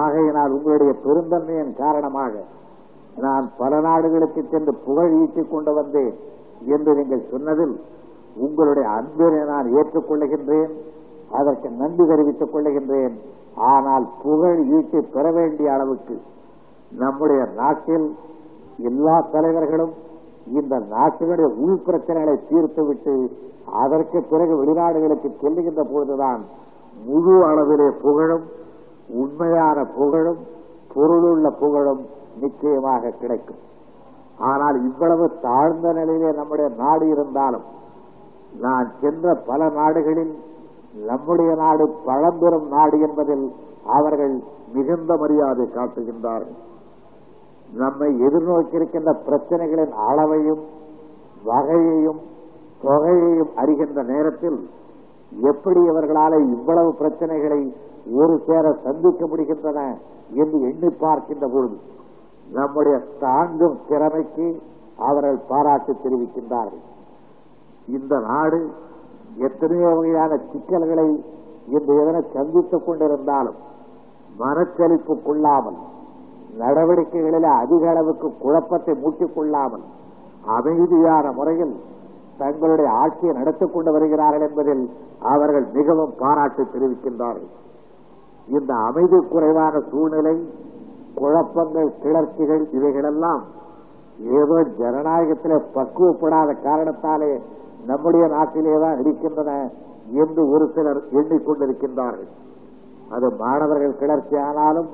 ஆகையினால் 0.00 0.54
உங்களுடைய 0.56 0.92
பெருந்தன்மையின் 1.04 1.72
காரணமாக 1.82 2.42
நான் 3.24 3.46
பல 3.58 3.72
நாடுகளுக்கு 3.80 4.40
சென்று 4.52 4.72
புகழ் 4.86 5.12
ஈட்டிக் 5.20 5.52
கொண்டு 5.52 5.72
வந்தேன் 5.72 6.14
என்று 6.74 6.92
நீங்கள் 6.94 7.28
சொன்னதில் 7.32 7.74
உங்களுடைய 8.46 8.86
அன்பினை 8.98 9.40
நான் 9.52 9.68
ஏற்றுக்கொள்ளுகின்றேன் 9.78 10.72
அதற்கு 11.38 11.68
நன்றி 11.80 12.04
தெரிவித்துக் 12.06 12.52
கொள்ளுகின்றேன். 12.54 13.14
ஆனால் 13.56 14.06
புகழ் 14.22 14.60
ஈட்டி 14.76 15.00
பெற 15.00 15.30
வேண்டிய 15.32 15.72
அளவுக்கு 15.72 16.20
நம்முடைய 16.90 17.42
நாட்டில் 17.56 18.06
எல்லா 18.78 19.20
தலைவர்களும் 19.32 19.92
இந்த 20.46 20.76
நாட்டினுடைய 20.90 21.48
உள் 21.56 21.82
பிரச்சனைகளை 21.86 22.36
தீர்த்துவிட்டு 22.48 23.14
அதற்கு 23.72 24.22
பிறகு 24.22 24.54
வெளிநாடுகளுக்கு 24.56 25.28
செல்லுகின்ற 25.42 25.82
பொழுதுதான் 25.92 26.42
முழு 27.04 27.36
அளவிலே 27.44 27.88
புகழும் 28.00 28.44
உண்மையான 29.08 29.84
புகழும் 29.84 30.40
பொருளுள்ள 30.94 31.50
புகழும் 31.50 32.02
நிச்சயமாக 32.40 33.10
கிடைக்கும். 33.10 33.60
ஆனால் 34.38 34.84
இவ்வளவு 34.84 35.30
தாழ்ந்த 35.40 35.92
நிலையிலே 35.92 36.32
நம்முடைய 36.32 36.70
நாடு 36.76 37.08
இருந்தாலும் 37.08 37.62
நான் 38.60 38.90
சென்ற 39.00 39.34
பல 39.34 39.68
நாடுகளில் 39.68 40.34
நம்முடைய 40.94 41.54
நாடு 41.54 41.84
பழம்பெரும் 42.04 42.66
நாடு 42.68 42.96
என்பதில் 42.98 43.46
அவர்கள் 43.84 44.34
மிகுந்த 44.74 45.16
மரியாதை 45.16 45.66
காட்டுகின்றார்கள். 45.74 46.56
நம்மை 47.72 48.08
எதிர்நோக்கியிருக்கின்ற 48.26 49.12
பிரச்சனைகளின் 49.26 49.94
அளவையும் 50.08 50.62
வகையையும் 51.44 52.20
தொகையையும் 52.82 53.52
அறிகின்ற 53.62 54.02
நேரத்தில் 54.02 54.58
எப்படி 55.50 55.80
இவர்களால 55.80 56.32
இவ்வளவு 56.52 56.90
பிரச்சனைகளை 57.00 57.60
ஒரு 58.20 58.34
சேர 58.46 58.72
சந்திக்க 58.72 59.26
முடிகின்றன 59.26 59.80
என்று 60.42 60.58
எண்ணி 60.70 60.90
பார்க்கின்ற 60.90 61.48
பொழுது 61.48 61.76
நம்முடைய 62.52 62.96
தாங்கும் 63.20 63.78
திறமைக்கு 63.88 64.46
அவர்கள் 64.98 65.38
பாராட்டு 65.48 65.92
தெரிவிக்கின்றார்கள். 66.04 66.84
இந்த 67.86 68.14
நாடு 68.18 68.58
எத்தனையோ 69.38 69.88
வகையான 69.88 70.38
சிக்கல்களை 70.52 71.06
இன்று 71.68 71.94
எதனை 72.02 72.22
சந்தித்துக் 72.34 72.86
கொண்டிருந்தாலும் 72.86 73.58
மனச்சலிப்பு 74.38 75.22
கொள்ளாமல் 75.22 75.78
நடவடிக்கைகளில் 76.58 77.48
அதிக 77.62 77.88
அளவுக்கு 77.90 78.32
குழப்பத்தை 78.38 78.94
மூட்டிக் 78.94 79.34
கொள்ளாமல் 79.34 79.84
அமைதியான 80.56 81.32
முறையில் 81.32 81.74
தங்களுடைய 82.38 82.90
ஆட்சியை 82.90 83.34
நடத்திக் 83.34 83.72
கொண்டு 83.72 83.92
வருகிறார்கள் 83.92 84.48
என்பதில் 84.48 84.90
அவர்கள் 85.20 85.66
மிகவும் 85.72 86.14
பாராட்டு 86.18 86.62
தெரிவிக்கின்றார்கள். 86.64 87.50
இந்த 88.48 88.74
அமைதி 88.74 89.18
குறைவான 89.24 89.80
சூழ்நிலை 89.90 90.36
குழப்பங்கள் 91.14 91.90
கிளர்ச்சிகள் 92.02 92.64
இவைகளெல்லாம் 92.72 93.42
ஏதோ 94.20 94.56
ஜனநாயகத்திலே 94.78 95.58
பக்குவப்படாத 95.74 96.62
காரணத்தாலே 96.62 97.40
நம்முடைய 97.88 98.24
நாட்டிலே 98.34 98.74
தான் 98.84 99.00
இருக்கின்றன 99.02 99.50
என்று 100.22 100.42
ஒரு 100.54 100.64
சிலர் 100.74 101.00
எண்ணிக்கொண்டிருக்கின்றார்கள். 101.18 102.30
அது 103.14 103.26
மாணவர்கள் 103.42 103.98
கிளர்ச்சி 104.02 104.36
ஆனாலும் 104.48 104.88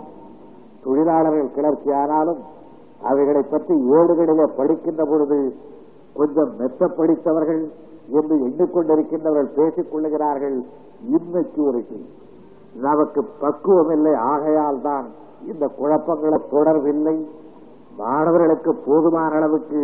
தொழிலாளர்கள் 0.84 1.54
கிளர்ச்சி 1.56 1.90
ஆனாலும் 2.02 2.40
அவைகளை 3.10 3.42
பற்றி 3.52 3.74
ஏடுகளிலே 3.98 4.46
படிக்கின்ற 4.58 5.02
பொழுது 5.10 5.38
கொஞ்சம் 6.18 6.52
மெத்த 6.60 6.88
படித்தவர்கள் 6.98 7.62
என்று 8.18 8.34
எண்ணிக்கொண்டிருக்கின்றவர்கள் 8.46 9.54
பேசிக் 9.58 9.90
கொள்ளுகிறார்கள். 9.92 10.56
இம்மெச்சூரிட்டி 11.16 12.00
நமக்கு 12.86 13.20
பக்குவம் 13.42 13.92
இல்லை 13.96 14.14
ஆகையால் 14.32 14.80
தான் 14.88 15.06
இந்த 15.50 15.64
குழப்பங்களை 15.78 16.38
தொடர்பில்லை. 16.54 17.16
மாணவர்களுக்கு 18.02 18.72
போதுமான 18.86 19.30
அளவுக்கு 19.38 19.80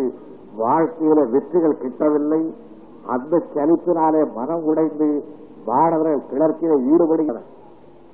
வாழ்க்கையில 0.64 1.22
வெற்றிகள் 1.32 1.80
கிட்டவில்லை. 1.82 2.42
அந்த 3.06 3.42
சலிப்பினாலே 3.54 4.34
மனம் 4.34 4.64
உடைந்து 4.64 5.24
மாணவர்கள் 5.66 6.28
கிளர்ச்சியில 6.30 6.74
ஈடுபடுகிறார். 6.92 7.48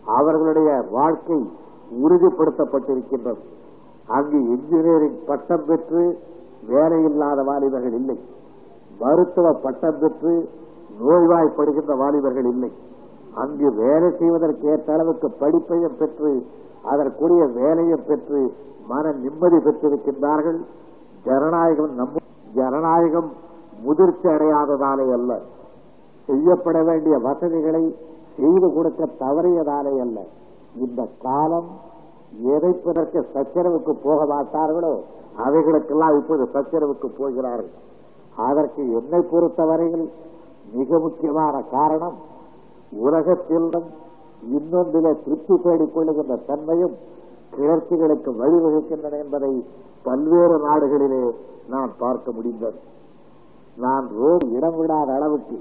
அவர்களுடைய 0.04 0.70
வாழ்க்கை 0.90 1.38
உறுதிப்படுத்தப்பட்டிருக்கின்றது. 2.02 3.42
அங்கு 4.06 4.38
இன்ஜினியரிங் 4.54 5.18
பட்டம் 5.26 5.64
பெற்று 5.66 6.18
வேலையில்லாத 6.68 7.44
வாலிபர்கள் 7.44 7.92
இல்லை. 7.92 8.18
மருத்துவ 9.00 9.52
பட்டம் 9.52 9.98
பெற்று 10.00 10.48
நோய்வாய்ப்படுகின்ற 11.02 11.96
வாலிபர்கள் 11.96 12.44
இல்லை. 12.44 12.72
அங்கு 13.34 13.72
வேலை 13.72 14.08
செய்வதற்கு 14.18 14.68
ஏற்ற 14.68 14.92
அளவுக்கு 14.92 15.28
படிப்பையும் 15.40 15.96
பெற்று 15.98 16.46
அதற்குரிய 16.82 17.44
வேலையும் 17.54 18.04
பெற்று 18.06 18.52
மன 18.88 19.12
நிம்மதி 19.12 19.56
பெற்றிருக்கின்றார்கள். 19.56 20.60
ஜனநாயகம் 21.24 21.94
நம்ம 21.94 22.12
ஜனநாயகம் 22.54 23.32
முதிர்ச்சி 23.84 24.28
அடையாததாலே 24.28 25.06
அல்ல. 25.12 25.32
செய்யப்பட 26.28 26.82
வேண்டிய 26.82 27.18
வசதிகளை 27.18 27.82
செய்து 28.36 28.68
கொடுக்க 28.74 29.08
தவறியதாலே 29.20 29.94
அல்ல. 30.00 30.18
இந்த 30.76 31.00
காலம் 31.22 31.70
எதைப்பதற்கு 32.44 33.20
சச்சரவுக்கு 33.34 33.92
போக 34.04 34.20
மாட்டார்களோ 34.34 34.92
அவைகளுக்கெல்லாம் 35.46 36.16
இப்போது 36.18 36.44
சச்சரவுக்கு 36.52 37.08
போகிறார்கள். 37.18 37.72
அதற்கு 38.36 38.82
என்னை 38.98 39.20
பொறுத்தவரையில் 39.30 40.06
மிக 40.72 40.98
முக்கியமான 40.98 41.54
காரணம் 41.70 42.16
உலகத்திலும் 43.06 43.88
இன்னொன்றிலே 44.54 45.12
திருப்தி 45.24 45.56
தேடிக் 45.56 45.94
கொள்ளுகின்ற 45.94 46.36
தன்மையும் 46.46 46.94
கிளர்ச்சிகளுக்கு 47.56 48.30
வழிவகுக்கின்றன 48.40 49.18
என்பதை 49.18 49.52
பல்வேறு 50.02 50.56
நாடுகளிலே 50.66 51.22
நான் 51.68 51.92
பார்க்க 51.98 52.32
முடிந்தது. 52.32 52.78
நான் 53.76 54.06
ரோடு 54.16 54.46
இடம் 54.56 54.78
விடாத 54.78 55.10
அளவுக்கு 55.16 55.56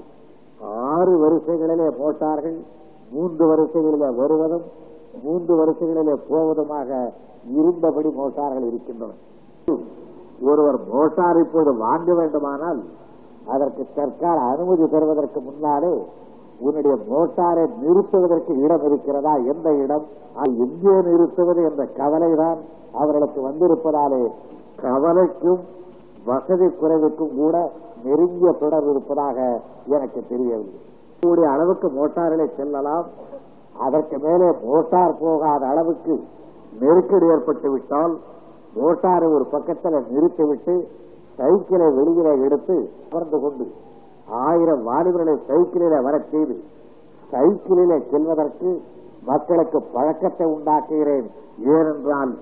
ஆறு 0.88 1.12
வரிசைகளிலே 1.22 1.88
போட்டார்கள் 1.98 2.58
மூன்று 3.12 3.44
வரிசைகளிலே 3.50 4.08
வருவதும் 4.18 4.66
மூன்று 5.24 5.52
வரிசைகளிலே 5.60 6.14
போவதுமாக 6.28 6.90
இருந்தபடி 7.58 8.10
மோட்டார்கள் 8.16 8.66
இருக்கின்றன 8.66 9.12
ஒருவர் 10.46 10.78
மோட்டார் 10.88 11.38
இப்போது 11.42 11.70
வாங்க 11.80 12.14
வேண்டுமானால் 12.14 12.80
அதற்கு 13.46 13.82
தற்கால 13.94 14.38
அனுமதி 14.52 14.84
பெறுவதற்கு 14.86 15.40
முன்னாலே 15.40 15.94
உன்னுடைய 16.60 16.94
மோட்டாரை 17.08 17.62
நிறுத்துவதற்கு 17.80 18.52
இடம் 18.64 18.84
இருக்கிறதா? 18.88 19.32
எந்த 19.52 19.68
இடம்? 19.84 20.04
அது 20.36 20.50
எங்கே 20.64 20.94
நிறுத்துவது 21.06 21.60
என்ற 21.68 21.84
கவலைதான் 21.96 22.60
அவர்களுக்கு 22.94 23.40
வந்திருப்பதாலே 23.46 24.22
கவலைக்கும் 24.82 25.62
வசதி 26.26 26.68
குறைவுக்கும் 26.72 27.34
கூட 27.36 27.56
நெருங்கிய 28.04 28.52
தொடர்பு 28.52 28.90
இருப்பதாக 28.90 29.38
எனக்கு 29.86 30.20
தெரியவில்லை. 30.28 30.80
கூடிய 31.20 31.48
அளவுக்கு 31.50 31.88
மோட்டாரிலே 31.88 32.46
செல்லலாம். 32.56 33.06
அதற்கு 33.86 34.16
மேலே 34.18 34.48
மோட்டார் 34.64 35.18
போகாத 35.20 35.66
அளவுக்கு 35.66 36.14
நெருக்கடி 36.80 37.26
ஏற்பட்டு 37.26 37.70
விட்டால் 37.70 38.14
மோட்டாரை 38.76 39.26
ஒரு 39.34 39.44
பக்கத்தில் 39.50 40.06
நிறுத்திவிட்டு 40.10 40.74
சைக்கிளை 41.36 41.86
வெளியில 41.98 42.28
எடுத்து 42.44 42.76
அமர்ந்து 43.10 43.38
கொண்டு 43.40 43.66
ஆயிரம் 44.46 44.82
வாலிபர்களை 44.88 45.34
சைக்கிளில 45.48 46.02
வர 46.02 46.18
செய்து 46.32 46.56
சைக்கிளில 47.32 47.92
செல்வதற்கு 48.10 48.70
மக்களுக்கு 49.26 49.78
பழக்கத்தை 49.92 50.46
உண்டாக்குகிறேன். 50.46 51.26
ஏனென்றால் 51.74 52.32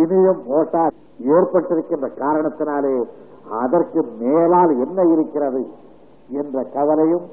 இனியும் 0.00 0.42
மோட்டார் 0.48 0.94
ஏற்பட்டிருக்கின்ற 1.34 2.08
காரணத்தினாலே 2.22 2.94
அதற்கு 3.60 4.00
மேலால் 4.18 4.72
என்ன 4.84 5.02
இருக்கிறது 5.12 5.62
என்ற 6.30 6.62
கவலையும் 6.74 7.26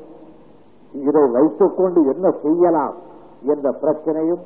இதை 0.93 1.23
வைத்துக் 1.31 1.77
கொண்டு 1.77 1.99
என்ன 2.13 2.31
செய்யலாம் 2.41 2.95
என்ற 3.43 3.71
பிரச்சனையும் 3.81 4.43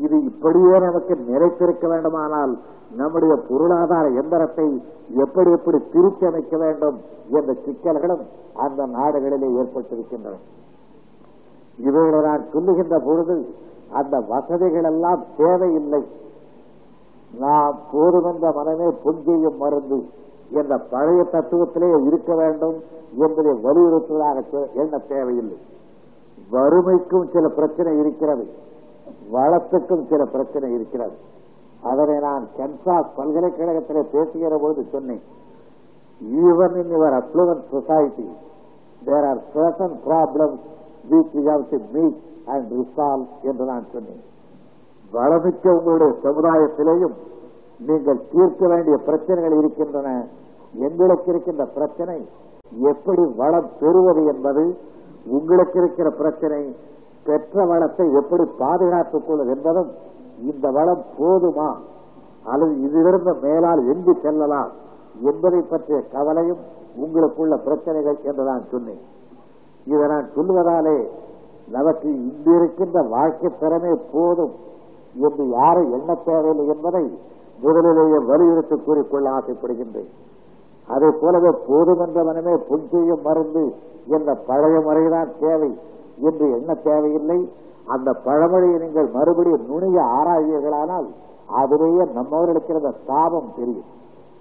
இது 0.00 0.16
இப்படியே 0.24 0.78
நமக்கு 0.78 1.14
நிறைத்திருக்க 1.28 1.86
வேண்டுமானால் 1.88 2.58
நம்முடைய 2.96 3.34
பொருளாதார 3.48 4.08
எந்திரத்தை 4.20 4.66
எப்படி 5.14 5.50
எப்படி 5.50 5.78
திருத்தி 5.92 6.26
அமைக்க 6.26 6.56
வேண்டும் 6.56 6.98
என்ற 7.28 7.52
சிக்கல்களும் 7.64 8.24
அந்த 8.54 8.86
நாடுகளிலே 8.86 9.48
ஏற்பட்டிருக்கின்றன. 9.60 10.36
இவைகளை 11.78 12.20
நான் 12.20 12.44
சொல்லுகின்ற 12.52 12.98
பொழுது 12.98 13.36
அந்த 13.92 14.16
வசதிகள் 14.28 14.82
எல்லாம் 14.82 15.24
தேவையில்லை. 15.36 16.02
நாம் 17.38 17.76
போதுமென்ற 17.92 18.52
மனமே 18.54 18.88
பொஞ்செய்யும் 19.04 19.56
மருந்து. 19.56 19.98
என்ற 20.50 20.78
பழைய 20.90 21.22
தத்துவத்திலே 21.22 22.06
இருக்க 22.06 22.34
வேண்டும் 22.34 22.74
என்பதை 23.18 23.52
வலியுறுத்துவதாக 23.52 24.74
எண்ண 24.74 24.98
தேவையில்லை. 24.98 25.56
வறுமைக்கும் 26.50 27.28
சில 27.32 27.48
பிரச்சனை 27.48 27.98
இருக்கிறது. 27.98 28.46
வளத்துக்கும் 29.32 30.06
சில 30.06 30.24
பிரச்சனை 30.24 30.72
இருக்கிறது. 30.72 31.16
அதனை 31.82 32.18
நான் 32.18 32.48
கன்சாஸ் 32.56 33.06
பல்கலைக்கழகத்திலே 33.16 34.02
பேசுகிற 34.12 34.58
போது 34.60 34.84
சொன்னேன். 34.84 35.20
Even 36.22 36.76
in 36.76 36.94
your 36.94 37.22
affluent 37.22 37.62
society 37.70 38.28
there 39.04 39.24
are 39.24 39.42
certain 39.54 39.96
problems 40.06 40.58
which 41.10 41.32
you 41.32 41.50
have 41.50 41.68
to 41.70 41.78
meet 41.92 42.16
and 42.46 42.72
resolve 42.72 43.26
என்று 43.42 43.64
நான் 43.64 43.86
சொன்னேன். 43.92 44.20
வளமிக்க 45.12 45.72
உங்களுடைய 45.72 46.12
சமுதாயத்திலேயும் 46.22 47.14
நீங்கள் 47.86 48.20
தீர்க்க 48.32 48.66
வேண்டிய 48.66 48.96
பிரச்சனைகள் 48.96 49.58
இருக்கின்றன. 49.58 50.26
எங்களுக்கு 50.74 51.30
இருக்கின்ற 51.30 51.64
பிரச்சனை 51.64 52.28
எப்படி 52.70 53.22
வளம் 53.36 53.68
பெறுவது 53.80 54.24
என்பது 54.24 54.76
உங்களுக்கு 55.26 55.78
இருக்கிற 55.78 56.10
பிரச்சனை 56.10 56.76
பெற்ற 57.24 57.64
வளத்தை 57.66 58.12
எப்படி 58.12 58.44
பாதுகாத்துக் 58.58 59.26
கொள்வது 59.26 59.50
என்பதும் 59.50 59.90
இந்த 60.42 60.70
வளம் 60.70 61.04
போதுமா? 61.18 61.76
அல்லது 62.44 62.80
இதிலிருந்து 62.80 63.34
மேலால் 63.34 63.86
எங்கு 63.86 64.18
செல்லலாம் 64.22 64.70
என்பதை 65.20 65.60
பற்றிய 65.60 66.00
கவலையும் 66.12 66.58
உங்களுக்குள்ள 67.00 67.56
பிரச்சனைகள் 67.56 68.18
என்று 68.22 68.44
நான் 68.44 68.64
சொன்னேன். 68.70 69.00
இதை 69.86 70.06
நான் 70.06 70.28
சொல்வதாலே 70.36 71.08
நமக்கு 71.70 72.08
இங்கிருக்கின்ற 72.08 73.08
வாழ்க்கை 73.08 73.50
திறமே 73.60 74.00
போதும் 74.12 74.52
என்று 75.14 75.48
யாரும் 75.48 75.92
எண்ண 75.92 76.14
தேவையில்லை 76.14 76.66
என்பதை 76.66 77.18
முதலிலேயே 77.62 78.18
வலியுறுத்தி 78.30 78.76
கூறிக்கொள்ள 78.86 79.28
ஆசைப்படுகின்றேன். 79.36 80.10
அதே 80.88 81.08
போலவே 81.22 81.50
போதுமென்ற 81.68 82.18
மனமே 82.28 82.54
பொன்செய்யும் 82.68 83.24
மருந்து 83.28 83.64
என்ற 84.16 84.34
பழைய 84.48 84.76
முறைதான் 84.86 85.32
தேவை 85.40 85.70
என்று 86.28 86.46
என்ன 86.58 86.70
தேவையில்லை? 86.88 87.38
அந்த 87.94 88.10
பழமொழியை 88.26 88.78
நீங்கள் 88.84 89.08
மறுபடியும் 89.16 89.66
நுணிய 89.70 89.98
ஆராய்வீர்களானால் 90.18 91.08
அதிலேயே 91.60 92.04
நம்மவர்களுக்கு 92.16 92.72
இருந்த 92.74 92.90
தாபம் 93.10 93.52
தெரியும். 93.58 93.88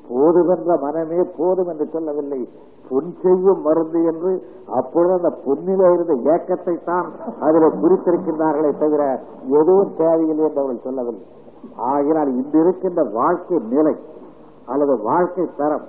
போதுமென்ற 0.10 0.72
மனமே 0.84 1.22
போதும் 1.38 1.70
என்று 1.72 1.86
சொல்லவில்லை. 1.94 2.42
பொன் 2.90 3.10
செய்யும் 3.22 3.62
மருந்து 3.68 4.00
என்று 4.12 4.32
அப்பொழுது 4.80 5.14
அந்த 5.18 5.32
பொன்னிலே 5.46 5.88
இருந்த 5.96 6.14
ஏக்கத்தை 6.34 6.76
தான் 6.84 7.08
அதில் 7.48 7.78
குறித்திருக்கின்றார்களே 7.82 8.72
தவிர 8.84 9.04
எதுவும் 9.60 9.94
தேவையில்லை 10.02 10.46
என்று 10.50 10.62
அவர்கள் 10.62 10.86
சொல்லவில்லை. 10.88 11.26
ஆகினால் 11.92 12.32
இன்றிருக்கின்ற 12.40 13.02
வாழ்க்கை 13.12 13.58
நிலை 13.74 13.96
அல்லது 14.72 14.94
வாழ்க்கை 15.10 15.46
தரம் 15.60 15.86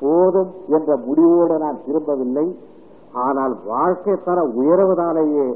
போதும் 0.00 0.50
என்ற 0.76 0.90
முடிவோடு 1.06 1.54
நான் 1.64 1.78
திரும்பவில்லை. 1.86 2.46
ஆனால் 3.26 3.54
வாழ்க்கை 3.66 4.14
தர 4.26 4.38
உயர்வதாலேயே 4.60 5.46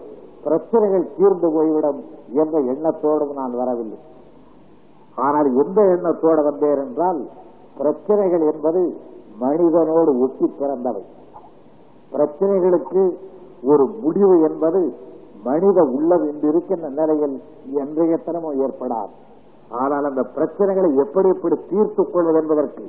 பிரச்சனைகள் 0.45 1.13
தீர்ந்து 1.17 1.49
போய்விடும் 1.57 2.01
என்ற 2.43 2.55
எண்ணத்தோடும் 2.73 3.35
நான் 3.41 3.55
வரவில்லை. 3.61 3.99
ஆனால் 5.17 5.49
எந்த 5.63 5.81
எண்ணத்தோடு 5.95 6.43
வந்தேன் 6.43 6.81
என்றால் 6.85 7.21
பிரச்சனைகள் 7.79 8.45
என்பது 8.53 8.83
மனிதனோடு 9.43 10.13
ஒட்டி 10.25 10.47
பிறந்தவை. 10.61 11.03
பிரச்சனைகளுக்கு 12.13 13.03
ஒரு 13.73 13.85
முடிவு 14.05 14.37
என்பது 14.49 14.81
மனித 15.45 15.79
உள்ளம் 15.97 16.25
என்று 16.31 16.47
இருக்கின்ற 16.49 16.89
நிலையில் 16.99 17.37
என்றைய 17.83 18.17
தினமும் 18.27 18.59
ஏற்படாது. 18.65 19.13
ஆனால் 19.81 20.05
அந்த 20.05 20.23
பிரச்சனைகளை 20.37 20.91
எப்படி 21.05 21.29
எப்படி 21.29 21.57
தீர்த்துக் 21.71 22.13
கொள்வது 22.13 22.39
என்பதற்கு 22.39 22.85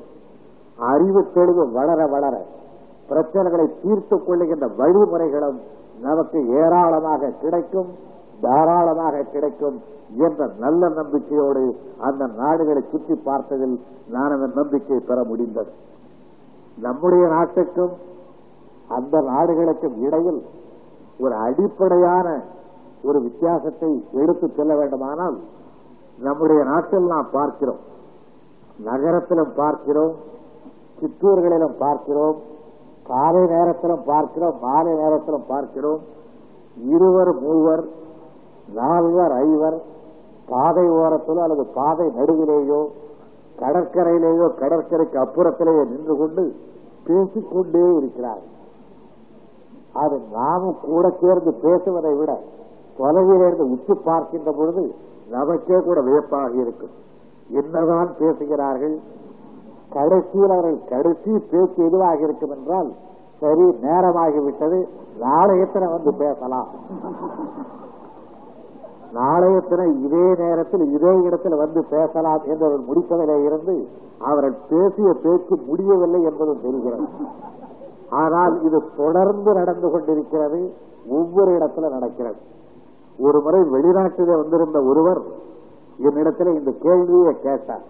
அறிவு 0.91 1.21
தெளிவு 1.35 1.63
வளர 1.77 1.99
வளர 2.07 2.35
பிரச்சனைகளை 3.09 3.67
தீர்த்துக் 3.83 4.25
கொள்ளுகின்ற 4.27 4.67
வழிமுறைகளும் 4.79 5.59
நமக்கு 6.01 6.39
ஏராளமாக 6.61 7.33
கிடைக்கும் 7.41 7.89
தாராளமாக 8.41 9.25
கிடைக்கும் 9.33 9.77
என்ற 10.17 10.47
நல்ல 10.59 10.89
நம்பிக்கையோடு 10.89 11.63
அந்த 12.07 12.23
நாடுகளை 12.41 12.81
சுற்றி 12.91 13.15
பார்த்ததில் 13.25 13.75
நான் 14.09 14.33
அந்த 14.35 14.47
நம்பிக்கை 14.55 14.99
பெற 14.99 15.19
முடிந்தது. 15.23 15.71
நம்முடைய 16.77 17.23
நாட்டுக்கும் 17.27 17.93
அந்த 18.97 19.15
நாடுகளுக்கும் 19.31 19.97
இடையில் 20.07 20.41
ஒரு 21.19 21.35
அடிப்படையான 21.47 22.27
ஒரு 23.03 23.19
வித்தியாசத்தை 23.21 23.91
எடுத்து 24.21 24.47
செல்ல 24.57 24.73
வேண்டுமானால் 24.75 25.37
நம்முடைய 26.23 26.63
நாட்டில் 26.63 27.11
நாம் 27.13 27.29
பார்க்கிறோம். 27.31 27.81
நகரத்திலும் 28.83 29.53
பார்க்கிறோம். 29.55 30.13
சிற்றூர்களிலும் 30.99 31.77
பார்க்கிறோம். 31.77 32.37
காலை 33.07 33.43
நேரத்திலும் 33.45 34.03
பார்க்கிறோம். 34.05 34.57
மாலை 34.61 34.93
நேரத்திலும் 34.93 35.47
பார்க்கிறோம். 35.47 36.01
இருவர் 36.93 37.31
மூவர் 37.39 37.83
நால்வர் 38.73 39.33
ஐவர் 39.47 39.77
பாதை 40.49 40.85
ஓரத்திலோ 40.89 41.41
அல்லது 41.41 41.65
பாதை 41.73 42.05
நடுவிலேயோ 42.17 42.79
கடற்கரையிலேயோ 43.59 44.45
கடற்கரைக்கு 44.61 45.17
அப்புறத்திலேயோ 45.23 45.83
நின்று 45.89 46.13
கொண்டு 46.17 46.43
பேசிக்கொண்டே 47.07 47.83
இருக்கிறார் 47.97 48.43
அது 49.93 50.15
நாமும் 50.31 50.79
கூட 50.81 51.05
சேர்ந்து 51.21 51.51
பேசுவதை 51.53 52.13
விட 52.15 52.31
தொலைவிலிருந்து 52.97 53.65
உற்று 53.75 53.95
பார்க்கின்ற 54.03 54.51
பொழுது 54.51 54.83
நமக்கே 55.29 55.79
கூட 55.79 56.01
வியப்பாக 56.01 56.53
இருக்கும் 56.53 56.93
என்னதான் 57.49 58.15
பேசுகிறார்கள்? 58.19 58.99
கடைசியில் 59.89 60.49
அவர்கள் 60.49 60.79
கடைசி 60.89 61.31
பேச்சு 61.51 61.85
எதுவாக 61.85 62.17
இருக்கும் 62.19 62.49
என்றால் 62.49 62.91
சரி 63.39 63.61
நேரமாகிவிட்டது. 63.61 64.87
நாளையத்தின 65.21 65.89
வந்து 65.91 66.13
பேசலாம். 66.13 66.67
நாளையத்தின 69.13 70.05
இதே 70.05 70.35
நேரத்தில் 70.35 70.93
இதே 70.93 71.21
இடத்தில் 71.21 71.55
வந்து 71.55 71.83
பேசலாம் 71.83 72.41
என்றவர்கள் 72.45 72.87
முடிப்பதிலே 72.87 73.45
இருந்து 73.45 73.87
அவர்கள் 74.19 74.55
பேசிய 74.69 75.13
பேச்சு 75.13 75.55
முடியவில்லை 75.65 76.21
என்பதும் 76.21 76.61
தெரிகிறது. 76.61 77.07
ஆனால் 78.09 78.63
இது 78.63 78.83
தொடர்ந்து 78.97 79.53
நடந்து 79.53 79.89
கொண்டிருக்கிறது 79.91 80.73
ஒவ்வொரு 81.09 81.51
இடத்துல 81.51 81.89
நடக்கிறது. 81.89 82.35
ஒரு 83.23 83.41
முறை 83.41 83.61
வெளிநாட்டிலே 83.61 84.35
வந்திருந்த 84.35 84.81
ஒருவர் 84.81 85.21
என்னிடத்தில் 85.97 86.53
இந்த 86.53 86.71
கேள்வியை 86.81 87.33
கேட்டார். 87.41 87.83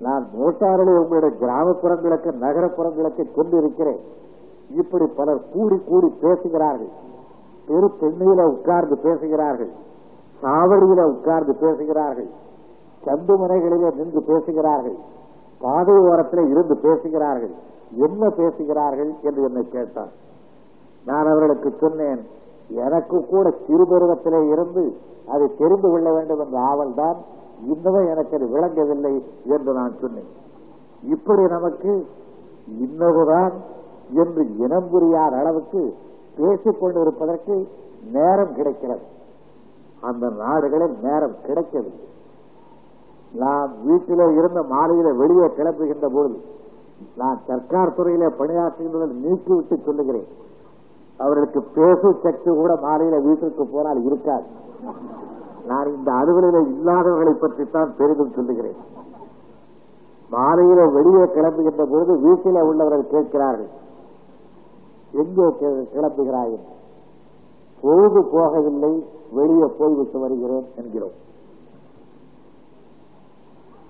நான் 0.00 0.26
மோட்டாரிலே 0.38 0.98
உங்களுடைய 0.98 1.36
கிராமப்புறங்களுக்கு 1.40 2.30
நகரப்புறங்களுக்கு 2.40 3.34
கொண்டிருக்கிறேன். 3.34 4.00
இப்படி 4.70 5.06
பலர் 5.16 5.44
கூடி 5.52 5.78
கூடி 5.88 6.14
பேசுகிறார்கள். 6.20 6.88
பெரு 7.66 7.90
பெண்ணில 8.00 8.44
உட்கார்ந்து 8.44 8.98
பேசுகிறார்கள். 8.98 9.70
சாவடியில 10.42 11.02
உட்கார்ந்து 11.02 11.54
பேசுகிறார்கள். 11.54 12.28
சந்துமனைகளிலே 13.04 13.94
நின்று 13.94 14.22
பேசுகிறார்கள். 14.26 14.96
பாதை 15.60 15.94
ஓரத்தில் 15.94 16.48
இருந்து 16.48 16.76
பேசுகிறார்கள். 16.76 17.54
என்ன 17.92 18.28
பேசுகிறார்கள் 18.28 19.12
என்று 19.22 19.42
என்னை 19.42 19.68
கேட்டார். 19.68 20.12
நான் 21.06 21.26
அவர்களுக்கு 21.26 21.70
சொன்னேன் 21.80 22.20
எனக்கு 22.68 23.26
கூட 23.26 23.54
சிறுபருவத்திலே 23.66 24.52
இருந்து 24.52 24.84
அதை 25.28 25.56
தெரிந்து 25.58 25.90
கொள்ள 25.90 26.12
வேண்டும் 26.12 26.40
என்ற 26.40 26.60
ஆவல் 26.60 26.94
தான் 26.94 27.16
இன்னமும் 27.64 28.08
எனக்கு 28.08 28.36
அது 28.36 28.46
விளங்கவில்லை 28.48 29.24
என்று 29.44 29.72
நான் 29.72 29.94
சொன்னேன். 30.00 30.30
இப்படி 31.02 31.42
நமக்கு 31.42 32.06
இன்னொருதான் 32.84 33.52
என்று 34.12 34.42
இனம் 34.58 34.88
புரியாத 34.90 35.36
அளவுக்கு 35.36 35.94
பேசிக் 36.36 36.80
கொண்டிருப்பதற்கு 36.80 37.68
நேரம் 38.12 38.54
கிடைக்கிறது. 38.54 39.04
அந்த 40.00 40.28
நாடுகளில் 40.28 40.96
நேரம் 41.02 41.36
கிடைக்கவில்லை. 41.46 42.04
நான் 43.32 43.70
வீட்டிலே 43.84 44.26
இருந்த 44.34 44.60
மாலையில 44.60 45.16
வெளியே 45.16 45.46
கிளம்புகின்ற 45.46 46.08
பொழுது 46.08 46.38
நான் 47.16 47.38
சர்க்கார் 47.46 47.94
துறையிலே 47.94 48.26
பணியாற்றுகின்றதை 48.26 49.08
நீக்கிவிட்டு 49.24 49.84
சொல்லுகிறேன். 49.84 50.28
அவர்களுக்கு 51.18 51.62
பேசு 51.74 52.18
சக்தி 52.22 52.50
கூட 52.54 52.74
மாலையில 52.74 53.22
வீட்டிற்கு 53.22 53.68
போனால் 53.72 54.02
இருக்காது 54.02 54.44
நான் 55.66 55.94
இந்த 55.94 56.12
அலுவலில 56.12 56.66
இல்லாதவர்களை 56.66 57.34
பற்றித்தான் 57.34 57.94
பெரிதும் 57.98 58.32
சொல்லுகிறேன். 58.32 58.76
மாலையில 60.32 60.92
வெளியே 60.92 61.22
கிளம்புகின்ற 61.22 61.86
பொழுது 61.90 62.16
வீட்டில 62.16 62.60
உள்ளவர்கள் 62.60 63.06
கேட்கிறார்கள் 63.06 63.68
எங்கே 65.12 65.42
கி- 65.42 65.86
கிளம்புகிறாய்? 65.94 66.58
பொழுது 67.80 68.20
போகவில்லை 68.20 69.04
வெளியே 69.32 69.72
போய்விட்டு 69.78 70.18
வருகிறேன் 70.18 70.66
என்கிறோம். 70.76 71.24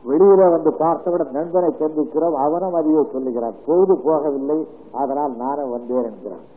வெளியில 0.09 0.51
வந்து 0.51 0.77
பார்த்தவுடன் 0.79 1.31
நண்பனை 1.31 1.75
சந்திக்கிறோம் 1.79 2.33
அவனும் 2.33 2.75
அதையே 2.75 3.03
சொல்லுகிறான் 3.13 3.55
பொழுது 3.67 3.95
போகவில்லை 3.95 4.67
அதனால் 4.93 5.37
நானும் 5.37 5.71
வந்தேன் 5.71 6.05
என்கிறான். 6.05 6.55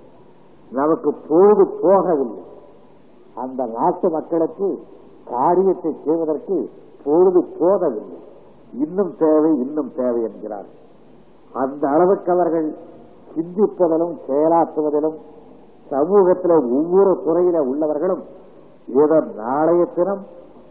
நமக்கு 0.71 1.13
பொழுது 1.29 1.77
போகவில்லை. 1.83 2.43
அந்த 3.35 3.65
நாட்டு 3.65 4.09
மக்களுக்கு 4.09 4.79
காரியத்தை 5.25 5.95
செய்வதற்கு 6.05 6.69
பொழுது 7.03 7.45
போகவில்லை. 7.59 8.17
இன்னும் 8.73 9.15
தேவை 9.17 9.59
இன்னும் 9.59 9.91
தேவை 9.95 10.21
என்கிறார். 10.21 10.65
அந்த 11.53 11.87
அளவுக்கு 11.87 12.31
அவர்கள் 12.31 12.75
சிந்திப்பதிலும் 13.35 14.15
செயலாற்றுவதிலும் 14.27 15.15
சமூகத்தில் 15.89 16.51
ஒவ்வொரு 16.51 17.11
துறையில 17.25 17.57
உள்ளவர்களும் 17.57 18.21
இதன் 18.87 19.33
நாளைய 19.35 19.85
தினம் 19.85 20.23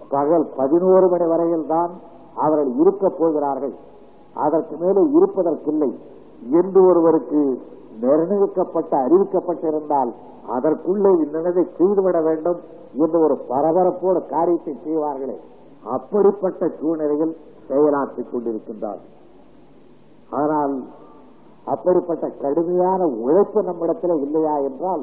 பகல் 0.08 0.48
பதினோரு 0.56 1.08
மணி 1.08 1.26
வரையில் 1.26 1.66
தான் 1.66 1.90
அவர்கள் 2.34 2.74
இருக்கப் 2.78 3.16
போகிறார்கள். 3.18 3.74
அதற்கு 4.34 4.76
மேலே 4.76 5.00
இருப்பதற்கில்லை. 5.02 5.98
என்று 6.50 6.86
ஒருவருக்கு 6.86 7.60
நிர்ணயிக்கப்பட்ட 8.02 8.92
அறிவிக்கப்பட்டிருந்தால் 9.06 10.10
அதற்குள்ளே 10.56 11.10
இன்னதை 11.24 11.62
செய்துவிட 11.78 12.18
வேண்டும் 12.28 12.60
என்று 13.02 13.18
ஒரு 13.26 13.36
பரபரப்போடு 13.50 14.20
காரியத்தை 14.34 14.74
செய்வார்களே. 14.84 15.36
அப்படிப்பட்ட 15.96 16.70
சூழ்நிலையில் 16.78 17.34
செயலாற்றிக் 17.68 18.30
கொண்டிருக்கின்றார். 18.32 19.02
ஆனால் 20.40 20.74
அப்படிப்பட்ட 21.72 22.26
கடுமையான 22.42 23.00
உழைப்பு 23.22 23.60
நம்மிடத்தில் 23.62 24.22
இல்லையா 24.26 24.54
என்றால் 24.68 25.02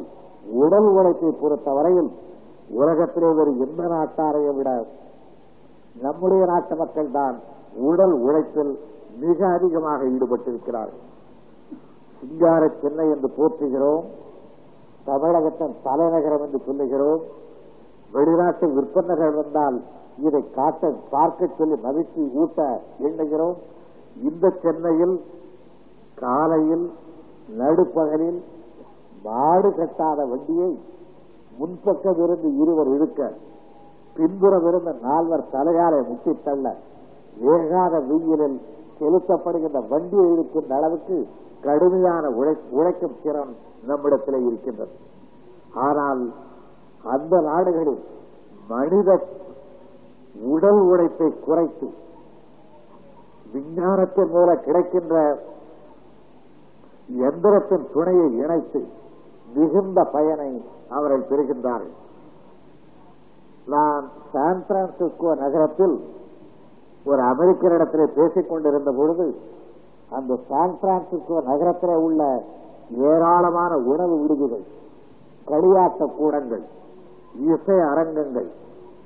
உடல் 0.61 0.89
உழைப்பை 0.97 1.31
பொறுத்தவரையில் 1.41 2.09
உலகத்திலே 2.79 3.29
ஒரு 3.41 3.51
எந்த 3.65 3.81
நாட்டாரையை 3.93 4.53
விட 4.59 4.69
நம்முடைய 6.05 6.43
நாட்டு 6.51 6.75
மக்கள் 6.75 7.11
தான் 7.11 7.35
உடல் 7.89 8.15
உழைப்பில் 8.27 8.73
மிக 9.19 9.39
அதிகமாக 9.57 10.03
ஈடுபட்டிருக்கிறார்கள். 10.13 11.03
சிங்கார 12.25 12.67
சென்னை 12.81 13.05
என்று 13.09 13.29
போற்றுகிறோம். 13.37 14.05
தமிழகத்தின் 15.05 15.75
தலைநகரம் 15.83 16.43
என்று 16.45 16.59
சொல்லுகிறோம். 16.65 17.21
வெளிநாட்டு 18.11 18.65
விற்பனைகள் 18.75 19.31
வந்தால் 19.31 19.77
இதை 20.17 20.41
காட்ட 20.51 20.91
பார்க்க 21.09 21.49
சொல்லி 21.57 21.75
மகிழ்ச்சி 21.81 22.21
ஊட்ட 22.33 22.81
எண்ணுகிறோம். 22.99 23.55
இந்த 24.21 24.49
சென்னையில் 24.61 25.15
காலையில் 26.15 26.85
நடுப்பகலில் 27.57 28.39
மாடு 29.23 29.69
கட்டாத 29.69 30.19
வண்டியை 30.29 30.71
முன்பக்கம் 31.59 32.23
இருந்து 32.23 32.49
இருவர் 32.61 32.87
இழுக்க 32.87 33.31
பின்புறம் 34.15 34.65
இருந்த 34.69 34.91
நால்வர் 35.01 35.49
தலைகாலை 35.51 35.99
முட்டி 36.07 36.33
தள்ள 36.43 36.75
வேகாத 37.41 37.93
வெயிலில் 38.09 38.57
செலுத்தப்படுகின்ற 38.99 39.79
வண்டியை 39.87 40.27
இருக்கின்ற 40.33 40.75
அளவுக்கு 40.75 41.17
கடுமையான 41.61 42.25
உழை 42.29 42.53
உழைக்கும் 42.69 43.19
திறன் 43.23 43.53
நம்மிடத்தில் 43.85 44.45
இருக்கின்றது. 44.47 44.93
ஆனால் 45.87 46.21
அந்த 47.15 47.41
நாடுகளில் 47.41 48.03
மனித 48.67 49.09
உடல் 50.53 50.81
உழைப்பை 50.91 51.29
குறைத்து 51.39 51.87
விஞ்ஞானத்தின் 53.53 54.31
மூலம் 54.31 54.63
கிடைக்கின்ற 54.63 55.15
எந்திரத்தின் 57.27 57.85
துணையை 57.93 58.29
இணைத்து 58.43 58.81
மிகுந்த 59.55 59.99
பயனை 60.15 60.49
அவர்கள் 60.89 61.29
பெறுகின்றார்கள். 61.29 61.95
நான் 63.73 64.05
சான் 64.31 64.63
பிரான்சிஸ்கோ 64.67 65.29
நகரத்தில் 65.43 65.95
ஒரு 67.05 67.21
அமெரிக்கரிடத்திலே 67.23 68.05
பேசிக் 68.05 68.15
பேசிக்கொண்டிருந்த 68.15 68.91
பொழுது 68.91 69.25
அந்த 70.09 70.37
சான் 70.49 70.77
பிரான்சிஸ்கோ 70.81 71.37
நகரத்தில் 71.45 71.97
உள்ள 71.97 72.21
ஏராளமான 73.05 73.77
உணவு 73.85 74.15
விடுதிகள் 74.21 74.65
களியாட்ட 75.47 76.05
கூடங்கள் 76.17 76.63
இசை 77.45 77.77
அரங்கங்கள் 77.91 78.49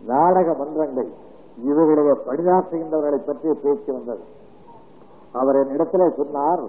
நாடக 0.06 0.54
மன்றங்கள் 0.54 1.10
இவைகளிலே 1.64 2.14
பணியாற்றுகின்றவர்களை 2.28 3.20
பற்றி 3.26 3.54
பேசி 3.54 3.92
வந்தது. 3.92 4.24
அவர் 5.32 5.56
என்னிடத்தில் 5.56 6.16
சொன்னார் 6.16 6.64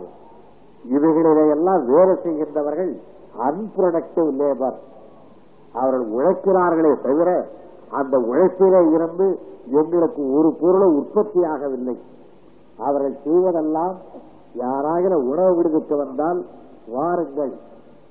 இவர்களிடையெல்லாம் 0.84 1.84
வேலை 1.84 2.14
செய்கின்றவர்கள் 2.22 2.92
அன்பிரொடக்டிவ் 3.46 4.30
லேபர் 4.40 4.78
அவர்கள் 5.74 6.06
உழைக்கிறார்களே 6.16 6.92
தவிர 7.02 7.30
அந்த 7.90 8.18
உழைப்பிலே 8.18 8.94
இருந்து 8.94 9.38
எங்களுக்கு 9.70 10.32
ஒரு 10.32 10.54
பொருளை 10.60 10.88
உற்பத்தியாகவில்லை. 10.88 11.96
அவர்கள் 12.78 13.16
செய்வதெல்லாம் 13.24 13.94
யாராகிற 14.58 15.14
உணவு 15.14 15.54
விடுவித்து 15.54 15.96
வந்தால் 15.96 16.44
வாருங்கள் 16.88 17.52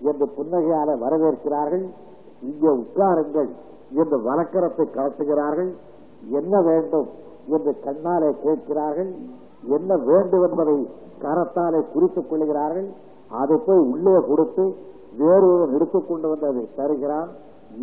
என்று 0.01 0.25
புன்னகையால 0.37 0.89
வரவேற்கிறார்கள். 1.03 1.85
இங்கே 2.41 2.67
உட்காருங்கள் 2.67 3.49
என்று 3.93 4.17
வழக்கரத்தை 4.19 4.91
காட்டுகிறார்கள் 4.91 5.73
என்ன 6.29 6.61
வேண்டும் 6.61 7.07
என்று 7.47 7.75
கண்ணாலே 7.85 8.29
கேட்கிறார்கள். 8.43 9.11
என்ன 9.63 9.97
வேண்டும் 9.97 10.49
என்பதை 10.49 10.87
கரத்தாலே 11.21 11.91
குறித்துக் 11.93 12.29
கொள்கிறார்கள். 12.29 12.87
அதை 13.31 13.57
போய் 13.65 13.77
உள்ளே 13.77 14.15
கொடுத்து 14.27 14.73
வேறு 15.17 15.53
ஒருவன் 15.53 15.73
எடுத்துக் 15.73 16.07
கொண்டு 16.09 16.27
வந்து 16.29 16.47
அதை 16.47 16.69
தருகிறான். 16.75 17.29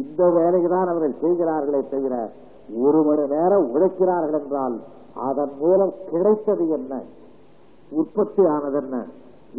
இந்த 0.03 0.23
வேலையை 0.37 0.69
தான் 0.75 0.91
அவர்கள் 0.93 1.21
செய்கிறார்களே 1.23 1.81
தவிர 1.93 2.15
ஒரு 2.85 3.01
மணி 3.09 3.25
நேரம் 3.35 3.67
உழைக்கிறார்கள் 3.75 4.39
என்றால் 4.41 4.77
அதன் 5.29 5.53
மூலம் 5.61 5.93
கிடைத்தது 6.11 6.65
என்ன? 6.79 6.93
உற்பத்தி 7.93 8.43
ஆனது 8.55 8.79
என்ன 8.83 8.97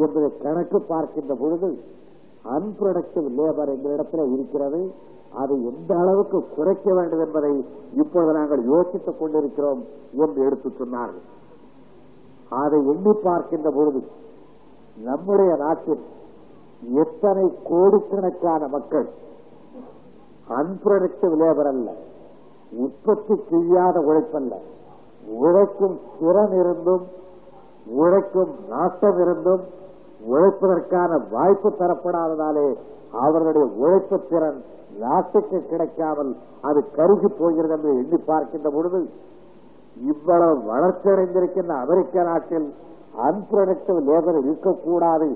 என்பதை 0.04 0.30
கணக்கு 0.42 0.80
பார்க்கின்ற 0.92 1.34
பொழுது 1.36 1.70
அன்ப்ரொடக்டிவ் 2.56 3.28
லேபர் 3.38 3.72
எங்களிடத்தில் 3.76 4.34
இருக்கிறது. 4.36 4.82
அதை 5.42 5.56
எந்த 5.72 5.92
அளவுக்கு 6.02 6.38
குறைக்க 6.56 6.88
வேண்டும் 6.98 7.24
என்பதை 7.26 7.54
இப்பொழுது 8.02 8.34
நாங்கள் 8.38 8.62
யோசித்துக் 8.74 9.20
கொண்டிருக்கிறோம் 9.20 9.82
என்று 10.24 10.40
எடுத்து 10.48 10.70
சொன்னார்கள். 10.80 11.26
அதை 12.62 12.80
எண்ணி 12.94 13.14
பார்க்கின்ற 13.24 13.70
பொழுது 13.72 14.02
நம்முடைய 15.10 15.52
நாட்டில் 15.64 16.04
எத்தனை 17.04 17.46
கோடிக்கணக்கான 17.70 18.68
மக்கள் 18.76 19.08
அன்ப்ரொடக்டிவ் 20.50 21.34
லேபர் 21.42 21.70
அல்ல 21.72 21.90
உற்பத்தி 22.78 23.36
செய்யாத 23.50 23.98
உழைப்பல்ல. 24.00 24.54
உழைக்கும் 25.42 25.98
திறன் 26.20 26.54
இருந்தும் 26.62 27.06
உழைக்கும் 27.98 28.54
நாட்டம் 28.70 29.20
இருந்தும் 29.24 29.64
உழைப்பதற்கான 30.28 31.12
வாய்ப்பு 31.32 31.70
தரப்படாததாலே 31.80 32.68
அவர்களுடைய 33.18 33.66
உழைப்பு 33.78 34.18
திறன் 34.30 34.60
நாட்டுக்கு 35.00 35.58
கிடைக்காமல் 35.64 36.32
அது 36.62 36.80
கருகி 36.96 37.30
போகிறது 37.34 37.74
என்று 37.76 37.92
எண்ணி 37.98 38.20
பார்க்கின்ற 38.24 38.70
பொழுது 38.70 39.00
இவ்வளவு 40.06 40.56
வளர்ச்சியடைந்திருக்கின்ற 40.70 41.74
அமெரிக்க 41.84 42.24
நாட்டில் 42.24 42.68
அன்பிரடக்டிவ் 43.28 44.00
லேபர் 44.10 44.40
இருக்கக்கூடாது 44.44 45.30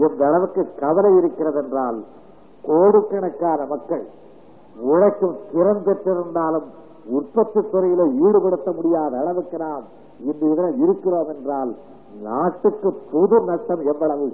எந்த 0.00 0.22
அளவுக்கு 0.26 0.62
கவலை 0.80 1.10
இருக்கிறது 1.16 1.58
என்றால் 1.62 1.98
கோடிக்கணக்கான 2.64 3.66
மக்கள் 3.66 4.04
உழைக்கும் 4.90 5.36
திறன் 5.52 5.84
பெற்றிருந்தாலும் 5.86 6.66
உற்பத்தி 7.16 7.60
துறையில 7.72 8.04
ஈடுபடுத்த 8.26 8.68
முடியாத 8.78 9.12
அளவுக்கு 9.22 9.58
நாம் 9.58 9.84
இன்று 10.28 10.46
இதில் 10.52 10.80
இருக்கிறோம் 10.84 11.30
என்றால் 11.34 11.72
நாட்டுக்கு 12.22 12.90
பொது 13.12 13.36
நஷ்டம் 13.48 13.82
எவ்வளவு 13.92 14.28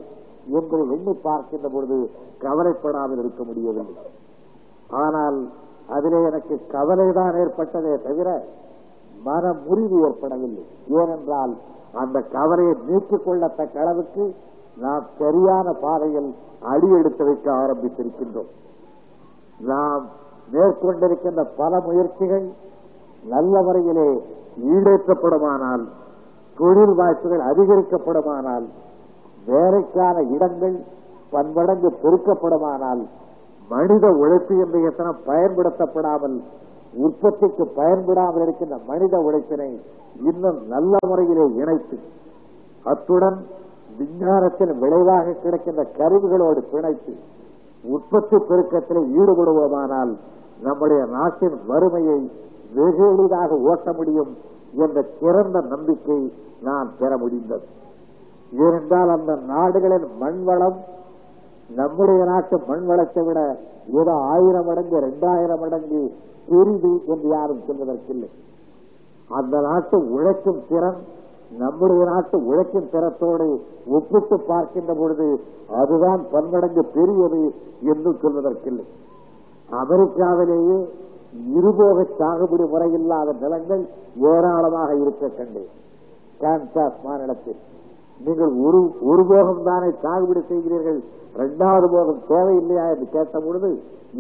என்பதை 0.58 0.84
எண்ணி 0.96 1.14
பார்க்கின்ற 1.26 1.66
பொழுது 1.68 1.98
கவலைப்படாமல் 2.44 3.20
இருக்க 3.22 3.42
முடியவில்லை. 3.48 4.06
ஆனால் 5.02 5.38
அதிலே 5.96 6.20
எனக்கு 6.30 6.54
கவலைதான் 6.76 7.34
ஏற்பட்டதே 7.42 7.94
தவிர 8.06 8.28
மன 9.24 9.52
முறிவு 9.66 9.98
ஏற்படவில்லை. 10.08 10.64
ஏனென்றால் 11.00 11.52
அந்த 12.02 12.18
கவலையை 12.36 12.74
நீக்கிக் 12.88 13.24
கொள்ளத்தக்க 13.26 13.76
அளவுக்கு 13.84 14.24
நாம் 14.84 15.04
சரியான 15.18 15.72
பாதையில் 15.84 16.30
அடி 16.72 16.88
எடுத்து 16.98 17.24
வைக்க 17.24 17.48
ஆரம்பித்திருக்கின்றோம். 17.62 18.50
நாம் 19.70 20.04
மேற்கொண்டிருக்கின்ற 20.52 21.42
பல 21.58 21.80
முயற்சிகள் 21.80 22.46
நல்ல 23.24 23.54
முறையிலே 23.62 24.08
ஈடேற்றப்படுமானால் 24.72 25.84
தொழில் 26.58 26.94
வாய்ப்புகள் 26.94 27.42
அதிகரிக்கப்படுமானால் 27.50 28.66
வேலைக்கான 29.46 30.16
இடங்கள் 30.34 30.76
பன்மடங்கு 31.32 31.90
பெருக்கப்படுமானால் 32.02 33.02
மனித 33.70 34.06
உழைப்பு 34.18 34.54
என்ற 34.64 34.76
எத்தனை 34.88 35.12
பயன்படுத்தப்படாமல் 35.26 36.36
உற்பத்திக்கு 36.98 37.64
பயன்படாமல் 37.76 38.42
இருக்கின்ற 38.42 38.76
மனித 38.88 39.14
உழைப்பினை 39.22 39.70
இன்னும் 40.22 40.58
நல்ல 40.68 40.96
முறையிலே 41.08 41.46
இணைத்து 41.60 41.96
அத்துடன் 42.86 43.38
விஞ்ஞானத்தின் 43.98 44.74
விளைவாக 44.82 45.34
கிடைக்கின்ற 45.36 45.82
கருவிகளோடு 45.96 46.60
பிணைத்து 46.72 47.12
உற்பத்தி 47.84 48.36
பெருக்கத்தில் 48.42 49.04
ஈடுபடுவோமானால் 49.16 50.12
நம்முடைய 50.66 51.02
நாட்டின் 51.16 51.56
வறுமையை 51.70 52.18
வெகு 52.76 53.04
எளிதாக 53.12 53.58
ஓட்ட 53.70 53.88
முடியும் 53.92 54.32
என்ற 54.84 54.98
சிறந்த 55.20 55.58
நம்பிக்கை 55.72 56.18
நான் 56.68 56.88
பெற 56.98 57.16
முடிந்தது. 57.22 57.66
ஏனென்றால் 58.64 59.10
அந்த 59.16 59.32
நாடுகளின் 59.52 60.06
மண்வளம் 60.20 60.78
நம்முடைய 61.80 62.22
நாட்டு 62.30 62.56
மண் 62.68 62.84
வளத்தை 62.90 63.22
விட 63.26 63.40
ஏதோ 64.00 64.14
ஆயிரம் 64.32 64.66
மடங்கு 64.66 64.96
இரண்டாயிரம் 64.96 65.60
மடங்கு 65.60 66.00
பெரிது 66.50 66.92
என்று 67.12 67.28
யாரும் 67.28 67.64
சொல்வதற்கில்லை. 67.68 68.30
அந்த 69.30 69.54
நாட்டு 69.68 69.96
உழைக்கும் 70.16 70.62
திறன் 70.68 71.00
நம்முடைய 71.58 72.02
நாட்டு 72.10 72.36
உழைக்கும் 72.50 72.90
திறத்தோடு 72.92 73.46
ஒப்பிட்டு 73.96 74.36
பார்க்கின்ற 74.50 74.92
பொழுது 75.00 75.26
அதுதான் 75.80 76.22
பன்மடங்கு 76.32 76.82
பெரியது 76.96 77.42
என்று 77.92 78.10
சொல்வதற்கில்லை. 78.22 78.86
அமெரிக்காவிலேயே 79.80 80.78
இருபோக 81.58 81.98
சாகுபடி 82.18 82.64
முறையில்லாத 82.72 83.34
நிலங்கள் 83.42 83.82
ஏராளமாக 84.32 84.90
இருக்க 85.02 85.30
கண்டேன் 85.38 85.70
கான்சாஸ் 86.42 86.98
மாநிலத்தில். 87.06 87.60
நீங்கள் 88.26 88.52
ஒரு 88.66 88.80
ஒரு 89.10 89.22
போகம் 89.30 89.62
தானே 89.68 89.88
சாகுபடி 90.04 90.40
செய்கிறீர்கள்? 90.50 90.98
இரண்டாவது 91.36 91.86
போகம் 91.94 92.20
தேவையில்லையா 92.30 92.84
என்று 92.94 93.06
கேட்ட 93.16 93.36
பொழுது 93.46 93.70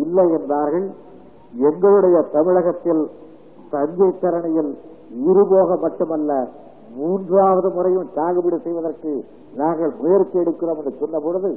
இல்லை 0.04 0.26
என்றார்கள். 0.38 0.86
எங்களுடைய 1.68 2.18
தமிழகத்தில் 2.36 3.02
தஞ்சை 3.72 4.10
தரணியில் 4.22 4.72
இருபோக 5.30 5.76
மட்டுமல்ல 5.84 6.32
மூன்றாவது 6.98 7.68
முறையும் 7.76 8.08
சாகுபடி 8.16 8.56
செய்வதற்கு 8.64 9.12
நாங்கள் 9.60 9.92
முயற்சி 10.00 10.36
எடுக்கிறோம் 10.42 10.80
என்று 10.80 10.92
சொன்ன 11.02 11.18
பொழுது 11.26 11.50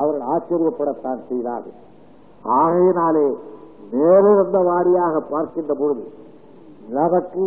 அவர்கள் 0.00 0.28
ஆச்சரியப்படத்தான் 0.34 1.20
செய்தார்கள். 1.30 1.76
ஆகையினாலே 2.44 3.26
நேரிழந்த 3.92 4.58
வாரியாக 4.68 5.20
பார்க்கின்ற 5.30 5.74
பொழுது 5.74 6.04
நமக்கு 6.88 7.44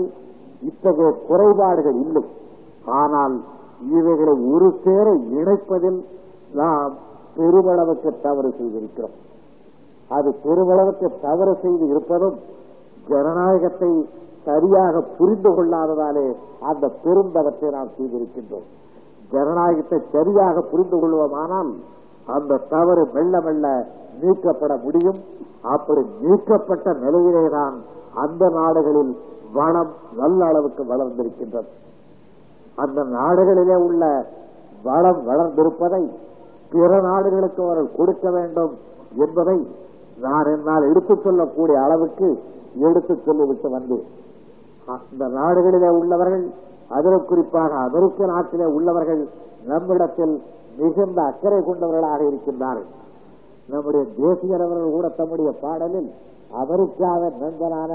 இத்தகைய 0.61 1.09
குறைபாடுகள் 1.27 1.97
இல்லை. 2.05 2.23
ஆனால் 2.85 3.35
இவைகளை 3.97 4.33
ஒரு 4.53 4.67
சேர 4.83 5.07
இணைப்பதில் 5.39 5.99
நாம் 6.59 6.93
பெருமளவுக்கு 7.37 8.09
தவறு 8.21 8.49
செய்திருக்கிறோம். 8.57 9.15
அது 10.09 10.29
பெருமளவுக்கு 10.45 11.07
தவறு 11.21 11.53
செய்து 11.61 11.85
இருப்பதும் 11.87 12.37
ஜனநாயகத்தை 13.07 13.91
சரியாக 14.45 15.01
புரிந்து 15.17 15.49
கொள்ளாததாலே 15.49 16.27
அந்த 16.59 16.85
பெருந்தவற்றை 17.03 17.69
நாம் 17.69 17.91
செய்திருக்கின்றோம். 17.97 18.67
ஜனநாயகத்தை 19.31 19.99
சரியாக 20.11 20.61
புரிந்து 20.61 20.97
கொள்வோமானால் 21.01 21.71
அந்த 22.35 22.61
தவறு 22.73 23.03
மெல்ல 23.15 23.41
மெல்ல 23.41 23.67
நீக்கப்பட 24.21 24.73
முடியும். 24.83 25.19
அப்படி 25.61 26.01
நீக்கப்பட்ட 26.21 26.93
நிலையிலேதான் 27.03 27.75
அந்த 28.23 28.43
நாடுகளில் 28.59 29.13
வனம் 29.53 29.91
நல்ல 30.19 30.45
அளவுக்கு 30.45 30.83
வளர்ந்திருக்கின்றது. 30.83 31.69
அந்த 32.75 32.99
நாடுகளிலே 33.17 33.75
உள்ள 33.87 34.03
வளம் 34.83 35.21
வளர்ந்திருப்பதை 35.27 36.03
பிற 36.71 36.91
நாடுகளுக்கு 37.01 37.61
அவர்கள் 37.63 37.95
கொடுக்க 37.97 38.25
வேண்டும் 38.31 38.73
என்பதை 39.23 39.57
நான் 40.25 40.49
என்னால் 40.53 40.89
எடுத்துச் 40.89 41.23
சொல்லக்கூடிய 41.23 41.77
அளவுக்கு 41.81 42.27
எடுத்துச் 42.87 43.25
சொல்லிவிட்டு 43.25 43.69
வந்தேன் 43.69 44.05
அந்த 44.93 45.25
நாடுகளிலே 45.39 45.89
உள்ளவர்கள் 45.99 46.45
அதில் 46.97 47.27
குறிப்பாக 47.29 47.73
அமெரிக்க 47.87 48.25
நாட்டிலே 48.25 48.65
உள்ளவர்கள் 48.77 49.21
நம்மிடத்தில் 49.67 50.35
மிகுந்த 50.77 51.21
அக்கறை 51.21 51.63
கொண்டவர்களாக 51.63 52.23
இருக்கின்றார்கள். 52.23 52.89
நம்முடைய 53.67 54.05
தேசியரவர்கள் 54.17 54.95
கூட 54.97 55.09
தம்முடைய 55.09 55.51
பாடலில் 55.61 56.09
அமெரிக்காவின் 56.51 57.37
நண்பனான 57.41 57.91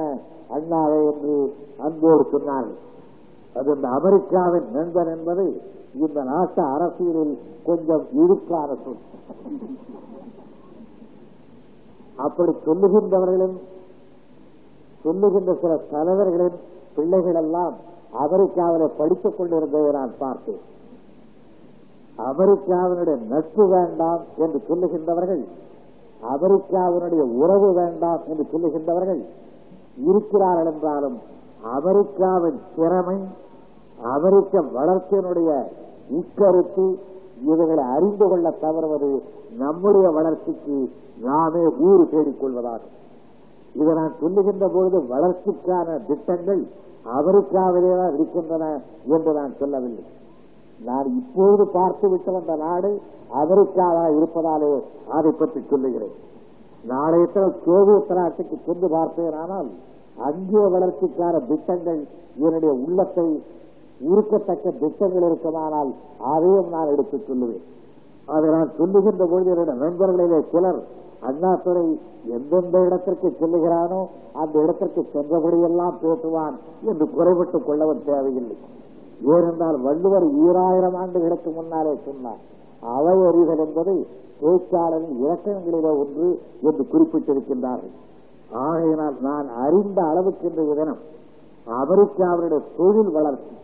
அண்ணாவை 0.51 1.01
என்று 1.12 1.35
அன்போடு 1.79 2.23
சொன்னார்கள். 2.33 2.79
அது 3.55 3.75
இந்த 3.75 3.88
அமெரிக்காவின் 3.88 4.69
நண்பன் 4.71 5.11
என்பது 5.17 5.45
இந்த 5.95 6.23
நாட்டு 6.23 6.62
அரசியலில் 6.62 7.38
கொஞ்சம் 7.64 8.07
இருக்கான 8.12 8.77
சொல். 8.85 9.03
அப்படி 12.17 12.53
சொல்லுகின்றவர்களும் 12.67 13.57
சொல்லுகின்ற 15.03 15.55
சில 15.61 15.77
தலைவர்களின் 15.91 16.59
பிள்ளைகள் 16.95 17.35
எல்லாம் 17.35 17.75
அமெரிக்காவிலே 18.25 18.88
படித்துக் 18.97 19.37
கொண்டிருந்ததை 19.38 19.91
நான் 19.91 20.14
பார்த்தேன். 20.19 20.77
அமெரிக்காவினுடைய 22.19 23.17
நட்பு 23.33 23.65
வேண்டாம் 23.69 24.23
என்று 24.37 24.59
சொல்லுகின்றவர்கள் 24.69 25.43
அமெரிக்காவினுடைய 26.35 27.23
உறவு 27.43 27.69
வேண்டாம் 27.73 28.23
என்று 28.29 28.45
சொல்லுகின்றவர்கள் 28.53 29.21
இருக்கிறார்கள் 30.07 30.71
என்றாலும் 30.73 31.19
அமெரிக்காவின் 31.77 32.59
திறமை 32.77 33.19
அமெரிக்க 33.99 34.61
வளர்ச்சியினுடைய 34.77 35.51
உட்கருத்து 36.19 36.87
இவைகளை 37.49 37.85
அறிந்து 37.95 38.27
கொள்ள 38.29 38.49
தவறுவது 38.61 39.11
நம்முடைய 39.59 40.07
வளர்ச்சிக்கு 40.19 40.79
நாமே 41.23 41.65
ஊறு 41.89 42.05
தேடிக்கொள்வதாகும் 42.13 42.95
இதை 43.75 43.93
நான் 43.95 44.15
சொல்லுகின்ற 44.21 44.67
பொழுது 44.69 44.99
வளர்ச்சிக்கான 45.15 45.99
திட்டங்கள் 46.07 46.63
அமெரிக்காவிலே 47.19 47.93
தான் 48.01 48.15
இருக்கின்றன 48.15 48.65
என்று 49.07 49.33
நான் 49.33 49.59
சொல்லவில்லை. 49.61 50.05
நான் 50.85 51.07
இப்பொழுது 51.07 51.67
பார்த்து 51.67 52.09
விட்டு 52.09 52.33
வந்த 52.33 52.57
நாடு 52.57 53.01
அமெரிக்காவாக 53.35 54.11
இருப்பதாலே 54.19 54.83
அதை 55.09 55.31
பற்றி 55.31 55.61
சொல்லுகிறேன். 55.71 56.14
நாளைய 56.87 57.27
தினம் 57.27 57.55
சோவியத் 57.64 58.11
நாட்டுக்கு 58.11 58.57
சென்று 58.67 58.88
பார்த்தேனானால் 58.88 59.67
அங்கே 60.19 60.59
வளர்ச்சிக்கான 60.59 61.47
திட்டங்கள் 61.47 62.07
என்னுடைய 62.37 62.75
உள்ளத்தை 62.75 63.43
இருக்கத்தக்க 64.01 64.79
திட்டங்கள் 64.79 65.23
இருக்குமானால் 65.23 65.95
அதையும் 66.21 66.69
நான் 66.69 66.88
எடுத்துச் 66.88 67.31
சொல்லுவேன். 67.31 67.64
அதை 68.27 68.51
நான் 68.51 68.71
சொல்லுகின்ற 68.79 69.27
பொழுது 69.27 69.51
என்னுடைய 69.51 69.85
நண்பர்களிலே 69.85 70.51
சிலர் 70.51 70.81
அண்ணாதுரை 71.21 72.01
எந்தெந்த 72.27 72.81
இடத்திற்கு 72.81 73.37
செல்லுகிறானோ 73.41 74.07
அந்த 74.33 74.62
இடத்திற்கு 74.62 75.07
சென்றபடியெல்லாம் 75.14 75.95
பேசுவான் 76.03 76.55
என்று 76.85 77.09
குறைபட்டுக் 77.11 77.67
கொள்ளவன் 77.67 78.05
தேவையில்லை. 78.05 78.57
ஏனென்றால் 79.27 79.77
வள்ளுவர் 79.83 80.27
ஈராயிரம் 80.45 80.95
ஆண்டுகளுக்கு 80.95 81.51
முன்னாலே 81.51 81.93
சொன்னார் 82.05 82.43
அவை 82.93 83.15
அறிதல் 83.29 83.59
என்பதை 83.59 83.97
பேச்சாளரின் 84.41 85.15
இலக்கணங்களிலே 85.19 85.93
ஒன்று 85.99 86.29
என்று 86.63 86.85
குறிப்பிட்டிருக்கின்றார்கள் 86.93 87.95
ஆகையினால் 88.65 89.17
நான் 89.21 89.49
அறிந்த 89.65 90.03
அளவுக்கு 90.03 90.47
இன்றைய 90.47 90.75
தினம் 90.75 91.01
அமெரிக்காவுடைய 91.67 92.61
தொழில் 92.77 93.11
வளர்ச்சி 93.11 93.55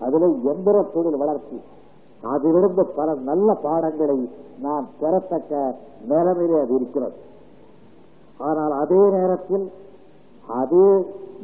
அதில் 0.00 0.36
எந்திர 0.44 0.82
தொழில் 0.92 1.16
வளர்ச்சி 1.16 1.58
அதிலிருந்து 2.22 2.86
பல 2.96 3.14
நல்ல 3.24 3.54
பாடங்களை 3.62 4.18
நாம் 4.58 4.86
பெறத்தக்க 5.00 5.52
நிலைமையிலே 6.08 6.60
அது 6.60 6.74
இருக்கிறது. 6.74 7.16
ஆனால் 8.40 8.72
அதே 8.72 9.10
நேரத்தில் 9.10 9.64
அதே 10.58 10.88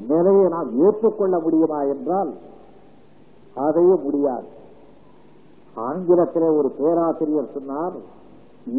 நிலையை 0.08 0.48
நாம் 0.48 0.70
ஏற்றுக்கொள்ள 0.78 1.38
முடியுமா 1.38 1.82
என்றால் 1.84 2.30
அதையும் 3.56 4.02
முடியாது. 4.02 4.46
ஆங்கிலத்தில் 5.76 6.48
ஒரு 6.58 6.68
பேராசிரியர் 6.78 7.54
சொன்னார் 7.54 7.96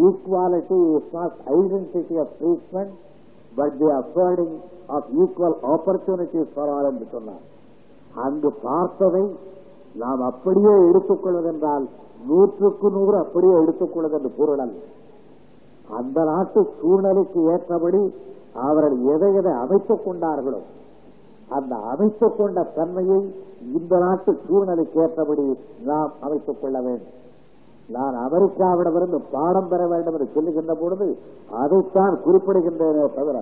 equality 0.05 0.79
is 0.95 1.11
not 1.11 1.35
identity 1.57 2.15
of 2.19 2.33
treatment 2.39 2.93
but 3.55 3.77
the 3.77 3.89
affording 3.99 4.55
of 4.87 5.07
equal 5.21 5.57
opportunities 5.73 6.51
for 6.53 6.69
all 6.69 6.89
என்று 6.91 7.07
சொன்னார். 7.11 7.43
அங்கு 8.25 8.49
பார்த்ததை 8.63 9.25
நாம் 9.95 10.21
அப்படியே 10.21 10.73
எடுத்துக்கொள்வதென்றால் 10.89 11.85
நூற்றுக்கு 12.27 12.87
நூறு 12.91 13.17
அப்படியே 13.17 13.53
எடுத்துக்கொள்வது 13.53 14.17
என்று 14.17 14.31
பொருள் 14.37 14.59
அல்ல 14.59 14.79
அந்த 15.89 16.23
நாட்டு 16.23 16.61
சூழ்நிலைக்கு 16.79 17.39
ஏற்றபடி 17.53 18.01
அவர்கள் 18.53 18.95
எதை 19.15 19.29
எதை 19.35 19.53
அமைத்துக் 19.63 20.05
கொண்டார்களோ 20.05 20.59
அந்த 21.49 21.75
அமைத்துக் 21.91 22.37
கொண்ட 22.37 22.63
தன்மையை 22.77 23.19
இந்த 23.73 23.93
நாட்டு 23.97 24.31
சூழ்நிலைக்கு 24.47 24.99
ஏற்றபடி 25.03 25.45
நாம் 25.83 26.11
அமைத்துக் 26.19 26.59
கொள்ள 26.61 26.77
வேண்டும். 26.81 27.13
நான் 27.89 28.15
அமெரிக்காவிடமிருந்து 28.23 29.19
பாடம் 29.31 29.67
பெற 29.67 29.81
வேண்டும் 29.87 30.15
என்று 30.15 30.27
சொல்லுகின்ற 30.33 30.73
பொழுது 30.73 31.07
அதைத்தான் 31.61 32.15
குறிப்பிடுகின்றேனே 32.25 33.05
தவிர 33.15 33.37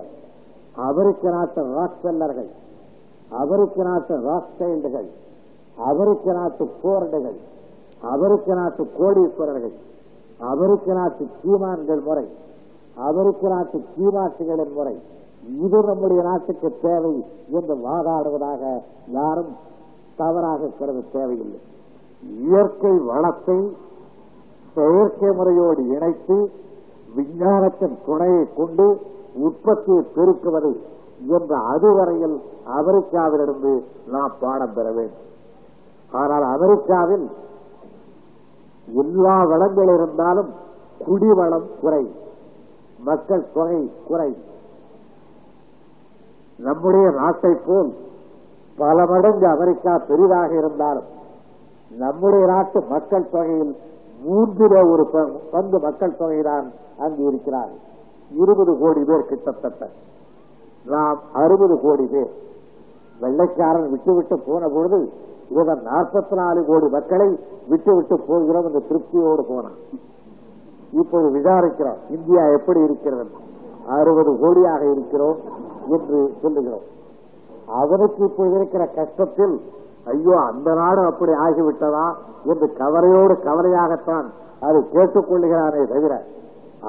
அமெரிக்க 0.88 1.30
நாட்டு 1.30 1.60
ராக்செல்லர்கள் 1.76 2.50
அமெரிக்க 3.32 3.82
நாட்டு 3.82 4.14
ராக்சைல்டுகள் 4.28 5.08
அமெரிக்க 5.90 6.32
நாட்டு 6.32 6.64
போர்டுகள் 6.82 7.38
அமெரிக்க 8.12 8.54
நாட்டு 8.54 8.82
கோடீஸ்வரர்கள் 8.98 9.74
அமெரிக்க 10.40 10.92
நாட்டு 10.92 11.24
சீமான்கள் 11.42 12.02
முறை 12.04 12.26
அமெரிக்க 13.08 13.48
நாட்டு 13.48 13.78
சீமாட்டிகளின் 13.94 14.74
முறை 14.74 14.96
இது 15.64 15.78
நம்முடைய 15.88 16.20
நாட்டுக்கு 16.28 16.68
தேவை 16.84 17.14
என்று 17.58 17.74
வாதாடுவதாக 17.86 18.62
யாரும் 19.16 19.52
தவறாக 20.20 20.70
கருத 20.78 21.04
தேவையில்லை. 21.12 21.60
இயற்கை 22.44 22.94
வளத்தை 23.10 23.58
செயற்கை 24.76 25.30
முறையோடு 25.38 25.82
இணைத்து 25.96 26.36
விஞ்ஞானத்தின் 27.16 27.96
துணையை 28.06 28.42
கொண்டு 28.56 28.86
உற்பத்தியை 29.46 30.02
பெருக்குவது 30.16 30.72
என்ற 31.36 31.52
அதுவரையில் 31.72 32.36
அமெரிக்காவிலிருந்து 32.78 33.72
நாம் 34.14 34.34
பாடம் 34.40 34.74
பெற 34.76 34.86
வேண்டும். 34.98 35.24
ஆனால் 36.12 36.46
அமெரிக்காவில் 36.56 37.26
எல்லா 39.02 39.36
வளங்கள் 39.52 39.92
இருந்தாலும் 39.96 40.50
குடிவளம் 41.06 41.66
குறை 41.80 42.04
மக்கள் 43.08 43.48
தொகை 43.54 43.80
குறை. 44.08 44.30
நம்முடைய 46.58 47.10
நாட்டை 47.10 47.56
போல் 47.66 47.92
பல 48.76 49.06
மடங்கு 49.06 49.46
அமெரிக்கா 49.46 49.96
பெரிதாக 50.08 50.54
இருந்தாலும் 50.54 51.14
நம்முடைய 51.98 52.46
நாட்டு 52.46 52.82
மக்கள் 52.88 53.28
தொகையில் 53.30 53.76
மூன்றில 54.30 54.90
ஒரு 54.90 55.34
பங்கு 55.50 55.78
மக்கள் 55.78 56.16
தொகைதான் 56.18 56.70
அங்கு 56.98 57.22
இருக்கிறார். 57.22 57.68
இருபது 58.30 58.78
கோடி 58.78 59.04
பேர் 59.04 59.24
கிட்டத்தட்ட. 59.24 59.88
நாம் 60.86 61.20
அறுபது 61.32 61.80
கோடி 61.80 62.06
பேர். 62.06 62.30
வெள்ளைக்காரன் 63.20 63.90
விட்டுவிட்டு 63.90 64.40
போன 64.46 64.68
பொழுது 64.68 65.10
இவன் 65.50 65.80
நாற்பத்தி 65.86 66.34
நாலு 66.34 66.64
கோடி 66.64 66.86
மக்களை 66.86 67.38
விட்டுவிட்டு 67.68 68.20
போகிறோம் 68.28 68.66
என்ற 68.66 68.78
திருப்தியோடு 68.78 69.42
போனான். 69.48 69.78
இப்போது 70.92 71.38
விசாரிக்கிறோம் 71.38 71.96
இந்தியா 72.10 72.46
எப்படி 72.46 72.80
இருக்கிறது? 72.80 73.44
அறுபது 73.94 74.30
கோடியாக 74.42 74.82
இருக்கிறோம் 74.92 75.38
என்று 75.88 76.18
சொல்லுகிறோம். 76.42 76.84
அவனுக்கு 77.80 78.24
இப்போது 78.24 78.54
இருக்கிற 78.54 78.82
கஷ்டத்தில் 78.96 79.54
ஐயோ 80.12 80.34
அந்த 80.40 80.68
நாடு 80.74 81.02
அப்படி 81.04 81.32
ஆகிவிட்டதா 81.44 82.06
என்று 82.44 82.66
கவலையோடு 82.72 83.34
கவலையாகத்தான் 83.44 84.26
அதை 84.60 84.80
கேட்டுக் 84.92 85.28
கொள்ளுகிறானே 85.30 85.82
தவிர 85.92 86.14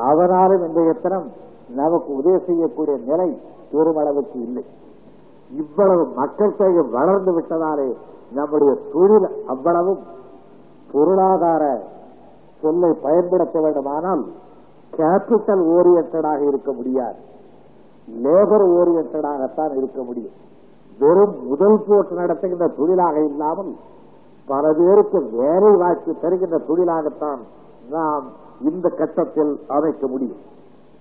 அவனாலும் 0.07 0.63
இன்றைய 0.67 0.93
தினம் 0.93 1.27
நமக்கு 1.75 2.09
உதவி 2.13 2.39
செய்யக்கூடிய 2.45 2.97
நிலை 3.05 3.29
பெருமளவுக்கு 3.71 4.37
இல்லை. 4.47 4.63
இவ்வளவு 5.51 6.03
மக்கள் 6.15 6.55
தொகை 6.55 6.83
வளர்ந்து 6.91 7.31
விட்டதாலே 7.37 7.87
நம்முடைய 8.33 8.71
தொழில் 8.93 9.27
அவ்வளவும் 9.47 10.01
பொருளாதார 10.91 11.63
சொல்லை 12.61 12.91
பயன்படுத்த 13.01 13.59
வேண்டுமானால் 13.59 14.23
கேபிட்டல் 14.95 15.63
ஓரியன்டாக 15.77 16.47
இருக்க 16.47 16.71
முடியாது. 16.71 17.15
லேபர் 18.23 18.65
ஓரியன்டாகத்தான் 18.77 19.77
இருக்க 19.77 20.03
முடியும். 20.03 20.31
வெறும் 20.99 21.47
முதல் 21.47 21.83
போட்டு 21.87 22.15
நடத்துகின்ற 22.15 22.67
தொழிலாக 22.67 23.23
இல்லாமல் 23.23 23.75
பல 24.47 24.73
பேருக்கு 24.73 25.29
வேலை 25.31 25.75
வாய்ப்பு 25.75 26.15
தருகின்ற 26.21 26.57
தொழிலாகத்தான் 26.57 27.39
நாம் 27.89 28.23
இந்த 28.61 28.89
கட்டத்தில் 28.89 29.59
அமைக்க 29.67 30.07
முடியும். 30.07 30.37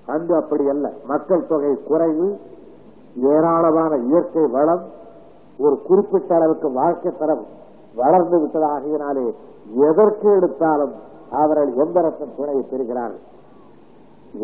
அங்கு 0.07 0.35
அப்படி 0.37 0.68
அல்ல. 0.68 0.92
மக்கள் 1.07 1.46
தொகை 1.46 1.79
குறைவு 1.87 2.37
ஏராளமான 3.22 3.96
இயற்கை 3.96 4.46
வளம் 4.53 4.83
ஒரு 5.59 5.83
குறிப்பிட்ட 5.83 6.35
அளவுக்கு 6.35 6.72
வாழ்க்கை 6.72 7.12
தரம் 7.18 7.44
வளர்ந்து 7.96 8.46
விட்டதாகியனாலே 8.46 9.35
எதற்கு 9.75 10.31
எடுத்தாலும் 10.31 10.92
அவர்கள் 11.31 11.75
எந்திரத்தின் 11.75 12.37
துணையை 12.37 12.64
பெறுகிறார்கள்? 12.70 13.35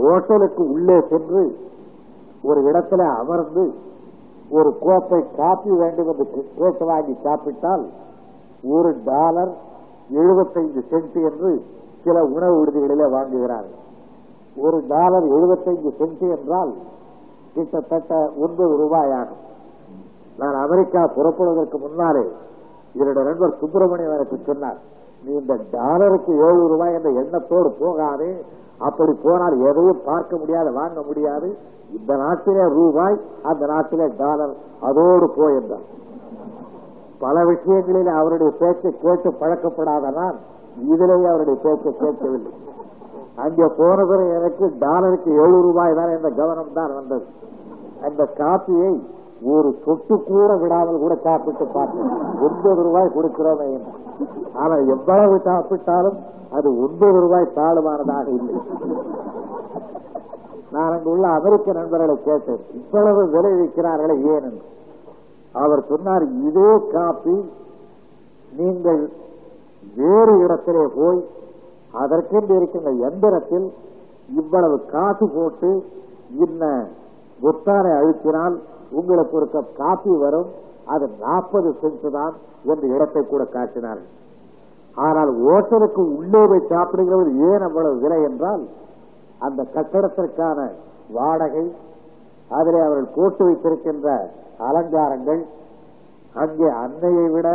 ஓட்டலுக்கு 0.04 0.62
உள்ளே 0.74 0.98
சென்று 1.10 1.42
ஒரு 2.44 2.60
இடத்துல 2.70 3.02
அமர்ந்து 3.18 3.64
ஒரு 4.50 4.70
கோப்பை 4.80 5.20
காப்பி 5.36 5.70
வேண்டும் 5.80 6.08
என்று 6.12 6.24
கேட்டு 6.56 6.84
வாங்கி 6.84 7.14
சாப்பிட்டால் 7.24 7.84
ஒரு 8.70 8.90
டாலர் 9.04 9.52
எழுபத்தைந்து 10.14 10.80
சென்ட் 10.90 11.18
என்று 11.28 11.50
சில 12.04 12.18
உணவு 12.32 12.54
விடுதிகளிலே 12.58 13.06
வாங்குகிறார்கள் 13.14 13.78
ஒரு 14.56 14.78
டாலர் 14.88 15.26
எழுபத்தைந்து 15.36 15.90
சென்ட் 16.00 16.24
என்றால் 16.36 16.72
கிட்டத்தட்ட 17.54 18.12
ஒன்பது 18.36 18.74
ரூபாய் 18.76 19.12
ஆகும் 19.12 19.40
நான் 20.38 20.56
அமெரிக்கா 20.64 21.00
புறப்படுவதற்கு 21.16 21.78
முன்னாலே 21.78 22.24
என்னுடைய 22.94 23.24
நண்பர் 23.28 23.60
சுப்பிரமணியம் 23.60 24.16
எனக்கு 24.16 24.36
சொன்னார் 24.42 24.78
நீ 25.22 25.32
இந்த 25.34 25.54
டாலருக்கு 25.72 26.32
ஏழு 26.46 26.62
ரூபாய் 26.72 26.96
என்ற 26.98 27.10
எண்ணத்தோடு 27.22 27.70
போகாதே 27.78 28.30
அப்படி 28.78 29.12
போனால் 29.24 29.56
எதையும் 29.68 30.04
பார்க்க 30.04 30.36
முடியாது 30.36 30.72
வாங்க 30.72 31.00
முடியாது. 31.08 31.48
இந்த 31.96 32.12
நாட்டிலே 32.22 32.64
ரூபாய் 32.78 33.16
அந்த 33.42 33.66
நாட்டிலே 33.66 34.06
டாலர். 34.22 34.54
அதோடு 34.88 35.26
போயிருந்தார் 35.36 35.86
பல 37.24 37.44
விஷயங்களில் 37.44 38.10
அவருடைய 38.20 38.52
பேச்சை 38.60 38.90
கேட்டு 39.02 39.30
பழக்கப்படாத 39.42 40.10
நான் 40.18 40.38
இதிலேயே 40.92 41.28
அவருடைய 41.32 41.56
பேச்சை 41.66 41.92
கேட்கவில்லை. 42.02 42.52
அங்கே 43.44 43.66
போன 43.78 43.98
எனக்கு 44.38 44.64
டாலருக்கு 44.78 45.30
ஏழு 45.44 45.58
ரூபாய் 45.66 45.94
தான் 45.94 46.14
என்ற 46.16 46.30
கவனம் 46.40 46.76
தான் 46.78 46.94
வந்தது. 46.94 47.26
அந்த 48.06 48.22
காப்பியை 48.40 48.92
ஒரு 49.54 49.68
சொட்டு 49.84 50.14
கூட 50.28 50.50
விடாமல் 50.62 51.02
கூட 51.04 51.14
சாப்பிட்டு 51.26 51.64
பார்த்தேன் 51.76 52.10
ஒன்பது 52.46 52.80
ரூபாய் 52.86 53.14
கொடுக்கிறோமே 53.14 53.66
என்ன? 53.76 53.88
ஆனால் 54.62 54.82
எவ்வளவு 54.94 55.36
சாப்பிட்டாலும் 55.48 56.18
அது 56.56 56.68
ஒன்பது 56.84 57.16
ரூபாய் 57.24 57.54
தாழ்வானதாக 57.58 58.26
இல்லை. 58.38 58.56
நான் 60.74 60.94
அங்குள்ள 60.96 61.26
அமெரிக்க 61.38 61.72
நண்பர்களை 61.78 62.14
கேட்டேன். 62.28 62.62
இவ்வளவு 62.80 63.22
விலை 63.34 63.52
விற்கிறார்களே 63.60 64.16
ஏன் 64.34 64.58
அவர் 65.62 65.82
சொன்னார் 65.90 66.24
இதே 66.48 66.70
காப்பி 66.94 67.36
நீங்கள் 68.60 69.02
வேறு 69.98 70.34
இடத்திலே 70.44 70.84
போய் 70.98 71.20
அதற்கென்று 72.02 72.54
இருக்கின்ற 72.58 72.90
எந்திரத்தில் 73.08 73.66
இவ்வளவு 74.40 74.76
காசு 74.92 75.24
போட்டு 75.34 75.70
இன்ன 76.44 76.64
பொத்தானை 77.42 77.90
அழுத்தினால் 78.00 78.56
உங்களை 78.98 79.24
பொறுத்த 79.32 79.64
காப்பி 79.80 80.14
வரும். 80.24 80.48
அது 80.94 81.06
நாற்பது 81.24 81.68
சென்ட் 81.82 82.06
தான் 82.18 82.34
என்று 82.72 82.86
இடத்தை 82.94 83.22
கூட 83.24 83.42
காட்டினார்கள். 83.56 84.10
ஆனால் 85.06 85.30
ஓட்டலுக்கு 85.52 86.02
உள்ளே 86.18 86.42
போய் 86.50 86.70
சாப்பிடுகிறது 86.72 87.30
ஏன் 87.50 87.64
அவ்வளவு 87.68 88.00
விலை 88.04 88.20
என்றால் 88.28 88.64
அந்த 89.46 89.60
கட்டடத்திற்கான 89.74 90.58
வாடகை 91.16 91.64
அதிலே 92.58 92.80
அவர்கள் 92.86 93.14
போட்டு 93.16 93.42
வைத்திருக்கின்ற 93.48 94.08
அலங்காரங்கள் 94.68 95.42
அங்கே 96.42 96.68
அன்னையை 96.82 97.26
விட 97.36 97.48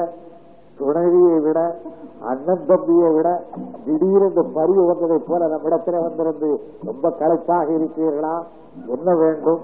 துணைவியை 0.80 1.42
விட 1.42 1.76
அண்ணன் 2.22 2.66
தம்பியை 2.66 3.14
விட 3.14 3.44
திடீரென்று 3.86 4.46
பறிவு 4.54 4.86
வந்ததை 4.86 5.18
போல 5.28 5.48
நம்மிடத்திலே 5.48 6.00
வந்திருந்து 6.00 6.60
ரொம்ப 6.86 7.10
களைப்பாக 7.10 7.72
இருக்கிறீர்களா? 7.72 8.44
என்ன 8.88 9.16
வேண்டும்? 9.16 9.60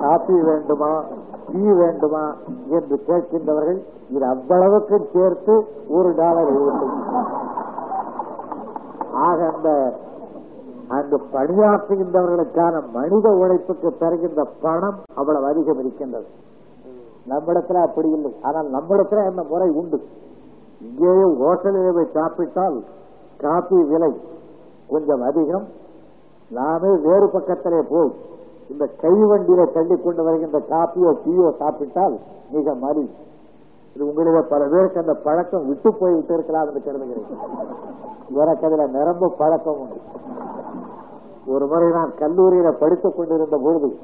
காப்பி 0.00 0.42
வேண்டுமா? 0.42 1.04
டீ 1.52 1.72
வேண்டுமா? 1.72 2.34
என்று 2.68 3.00
கேட்கின்றவர்கள் 3.06 3.78
இது 4.10 4.26
அவ்வளவுக்கும் 4.26 5.06
சேர்த்து 5.12 5.64
ஒரு 5.88 6.14
டாலர் 6.14 6.52
எழுபத்தி 6.52 6.88
ஆக 9.12 9.52
அந்த 9.56 9.94
அங்கு 10.88 11.20
பணியாற்றுகின்றவர்களுக்கான 11.32 12.82
மனித 12.92 13.30
உழைப்புக்கு 13.30 13.96
தருகின்ற 13.98 14.46
பணம் 14.62 14.94
அவ்வளவு 15.14 15.46
அதிகம் 15.46 15.78
இருக்கின்றது. 15.78 16.26
நம்மிடத்துல 17.28 17.82
அப்படி 17.82 18.10
இல்லை. 18.10 18.34
ஆனால் 18.42 18.66
நம்மிடத்துல 18.66 19.28
அந்த 19.28 19.42
முறை 19.42 19.68
உண்டு. 19.68 20.00
இங்கேயும் 20.80 21.34
ஹோட்டலில் 21.40 22.10
சாப்பிட்டால் 22.12 22.84
காபி 23.38 23.78
விலை 23.84 24.12
கொஞ்சம் 24.88 25.20
அதிகம். 25.20 25.66
நாமே 26.50 26.90
வேறு 27.02 27.30
பக்கத்திலே 27.30 27.80
போய் 27.90 28.10
இந்த 28.68 28.84
கைவண்டியில 29.02 29.72
தள்ளி 29.72 29.96
கொண்டு 30.02 30.22
வருகின்ற 30.24 30.58
காப்பியோ 30.68 31.10
டீயோ 31.24 31.48
சாப்பிட்டால் 31.56 32.18
மிக 32.52 32.74
மறி. 32.74 33.10
இது 33.94 34.06
உங்களிலே 34.06 34.42
பல 34.48 34.68
பேருக்கு 34.68 35.00
அந்த 35.00 35.14
பழக்கம் 35.22 35.66
விட்டு 35.66 35.94
போய் 35.98 36.14
விட்டு 36.14 36.34
இருக்கலாம் 36.34 36.66
என்று 36.66 36.82
கருதுகிறேன். 36.82 37.28
எனக்கு 38.28 38.66
அதுல 38.66 38.86
நிரம்ப 38.86 39.34
பழக்கம் 39.38 39.78
உண்டு. 39.78 39.98
ஒரு 41.46 41.66
முறை 41.66 41.88
நான் 41.90 42.12
கல்லூரியில 42.18 42.70
படித்துக் 42.78 43.16
கொண்டிருந்த 43.16 43.56
பொழுது 43.62 43.96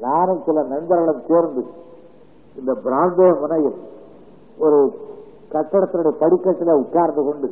நானும் 0.00 0.42
சில 0.44 0.62
நண்பர்களும் 0.62 1.22
சேர்ந்து 1.26 1.62
இந்த 2.56 2.72
பிராண்டே 2.84 3.40
முனையில் 3.40 3.78
ஒரு 4.58 4.78
கட்டடத்தினுடைய 5.52 6.14
படிக்கட்டில 6.22 6.76
உட்கார்ந்து 6.82 7.22
கொண்டு 7.28 7.48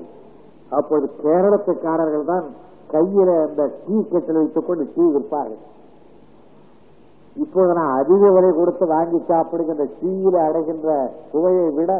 அப்போது 0.78 1.06
கேரளத்துக்காரர்கள் 1.22 2.30
தான் 2.32 2.46
கையில 2.92 3.30
அந்த 3.46 3.62
டீ 3.86 3.96
கட்டில் 4.12 4.38
வைத்துக் 4.38 4.66
கொண்டு 4.66 4.84
டீ 4.94 5.04
விற்பார்கள். 5.14 5.62
இப்போது 7.36 7.72
நான் 7.72 7.92
அதிக 8.00 8.22
விலை 8.36 8.50
கொடுத்து 8.56 8.84
வாங்கி 8.86 9.18
சாப்பிடுகின்ற 9.28 9.84
டீயில 10.00 10.36
அடைகின்ற 10.46 10.88
சுவையை 11.30 11.68
விட 11.78 11.92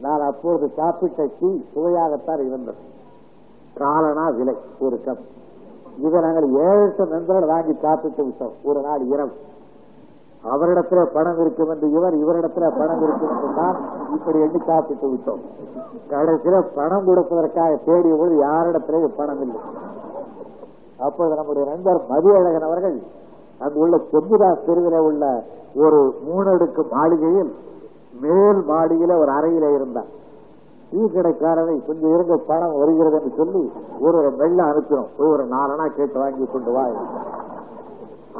நான் 0.00 0.20
அப்போது 0.20 0.66
சாப்பிட்ட 0.76 1.26
டீ 1.38 1.50
சுவையாகத்தான் 1.74 2.42
இருந்தது. 2.48 2.80
காலனா 3.74 4.24
விலை 4.38 4.56
ஒரு 4.80 4.96
கப். 5.06 5.24
இதை 6.04 6.18
நாங்கள் 6.20 6.48
ஏழு 6.66 6.82
எட்டு 6.86 7.06
நண்பர்கள் 7.06 7.52
வாங்கி 7.52 7.74
சாப்பிட்டு 7.84 8.22
விட்டோம். 8.26 8.54
ஒரு 8.64 8.80
நாள் 8.80 9.04
இரவு. 9.14 9.34
அவரிடத்துல 10.44 11.04
பணம் 11.12 11.40
இருக்கும் 11.40 11.70
என்று 11.70 11.90
இவர் 11.90 12.14
இவரிடத்துல 12.14 12.78
பணம் 12.78 13.02
இருக்கும் 13.02 13.30
என்று 13.34 13.48
நான் 13.56 13.78
இப்படி 14.14 14.38
எண்ணி 14.38 14.60
காப்பிட்டு 14.66 15.06
விட்டோம். 15.12 15.42
கடைசியில 16.10 16.60
பணம் 16.74 17.06
கொடுப்பதற்காக 17.06 17.78
தேடிய 17.84 18.16
போது 18.16 18.34
யாரிடத்திலேயே 18.44 19.08
பணம் 19.16 19.40
இல்லை. 19.40 19.60
அப்போது 20.98 21.34
நம்முடைய 21.34 21.70
நண்பர் 21.70 22.00
மதியழகன் 22.08 22.66
அவர்கள் 22.68 22.98
அங்கு 23.58 23.78
உள்ள 23.78 23.96
செம்புதாஸ் 23.96 24.64
தெருவில் 24.66 24.98
உள்ள 24.98 25.44
ஒரு 25.74 26.14
மூணடுக்கு 26.26 26.82
மாளிகையில் 26.90 27.54
மேல் 28.20 28.60
மாடியில 28.68 29.18
ஒரு 29.18 29.30
அறையில 29.32 29.74
இருந்தார். 29.74 30.10
டீ 30.90 30.98
கடைக்காரரை 30.98 31.86
கொஞ்சம் 31.86 32.14
இருந்த 32.14 32.42
பணம் 32.46 32.78
வருகிறது 32.78 33.16
என்று 33.20 33.32
சொல்லி 33.36 33.72
ஒரு 34.00 34.18
ஒரு 34.18 34.30
அனுப்பினோம். 34.46 35.08
ஒரு 35.18 35.44
நாலனா 35.44 35.86
கேட்டு 35.86 36.18
வாங்கி 36.18 36.44
கொண்டு 36.44 36.72
வா 36.72 36.84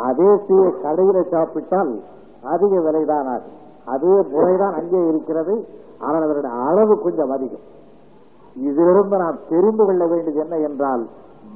அதே 0.06 0.30
டீயை 0.48 0.70
கடையில 0.84 1.18
சாப்பிட்டால் 1.28 1.92
அதிக 2.42 2.72
விலைதான் 2.86 3.28
ஆகும். 3.34 3.56
அதே 3.84 4.14
முறைதான் 4.32 4.74
அங்கே 4.74 5.00
இருக்கிறது. 5.08 5.54
ஆனால் 5.98 6.22
அதனுடைய 6.22 6.56
அளவு 6.56 6.94
கொஞ்சம் 6.98 7.30
அதிகம். 7.30 7.66
இதிலிருந்து 8.56 9.16
நாம் 9.16 9.38
தெரிந்து 9.48 9.84
கொள்ள 9.84 10.06
வேண்டியது 10.06 10.40
என்ன 10.40 10.56
என்றால் 10.68 11.04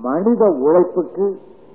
மனித 0.03 0.45
உழைப்புக்கு 0.67 1.27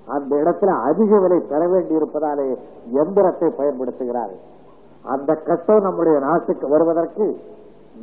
அந்த 0.06 0.36
இடத்துல 0.36 0.74
அதிக 0.90 1.20
விலை 1.20 1.40
பெற 1.50 1.62
வேண்டியிருப்பதாலே 1.68 2.48
எந்திரத்தை 2.94 3.50
பயன்படுத்துகிறார். 3.58 4.34
அந்த 5.06 5.34
கட்டம் 5.34 5.86
நம்முடைய 5.88 6.20
நாட்டுக்கு 6.20 6.68
வருவதற்கு 6.70 7.26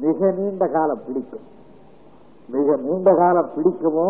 மிக 0.00 0.30
நீண்ட 0.30 0.66
காலம் 0.66 1.02
பிடிக்கும். 1.06 1.46
மிக 2.48 2.76
நீண்ட 2.76 3.10
காலம் 3.14 3.50
பிடிக்குமோ 3.56 4.08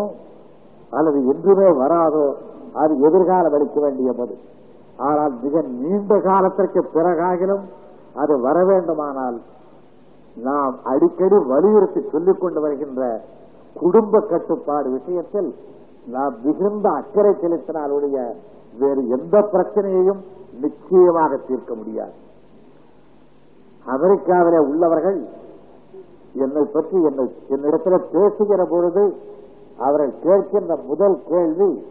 அல்லது 0.98 1.18
என்றுமே 1.32 1.68
வராதோ 1.82 2.26
அது 2.82 2.92
எதிர்காலம் 3.08 3.54
அளிக்க 3.56 3.78
வேண்டிய 3.80 4.12
பதில். 4.12 4.42
ஆனால் 5.08 5.34
மிக 5.42 5.62
நீண்ட 5.80 6.18
காலத்திற்கு 6.20 6.80
பிறகாகிலும் 6.94 7.64
அது 8.14 8.34
வர 8.40 8.56
வேண்டுமானால் 8.64 9.38
நாம் 10.36 10.74
அடிக்கடி 10.92 11.38
வலியுறுத்தி 11.52 12.00
சொல்லிக் 12.12 12.40
கொண்டு 12.40 12.60
வருகின்ற 12.60 13.02
குடும்ப 13.76 14.20
கட்டுப்பாடு 14.30 14.88
விஷயத்தில் 14.90 15.50
நாம் 16.14 16.34
மிகுந்த 16.44 16.86
அக்கறை 16.90 17.32
செலுத்தினாலுடைய 17.42 18.16
வேறு 18.80 19.02
எந்த 19.16 19.36
பிரச்சனையையும் 19.52 20.20
நிச்சயமாக 20.60 21.36
தீர்க்க 21.46 21.72
முடியாது. 21.74 22.14
அமெரிக்காவிலே 23.86 24.60
உள்ளவர்கள் 24.70 25.18
என்னை 26.44 26.64
பற்றி 26.72 26.98
என்னை 27.08 27.26
என்னிடத்தில் 27.48 28.08
பேசுகிற 28.12 28.62
பொழுது 28.70 29.02
அவரை 29.78 30.12
கேட்கின்ற 30.22 30.84
முதல் 30.86 31.22
கேள்வி 31.28 31.86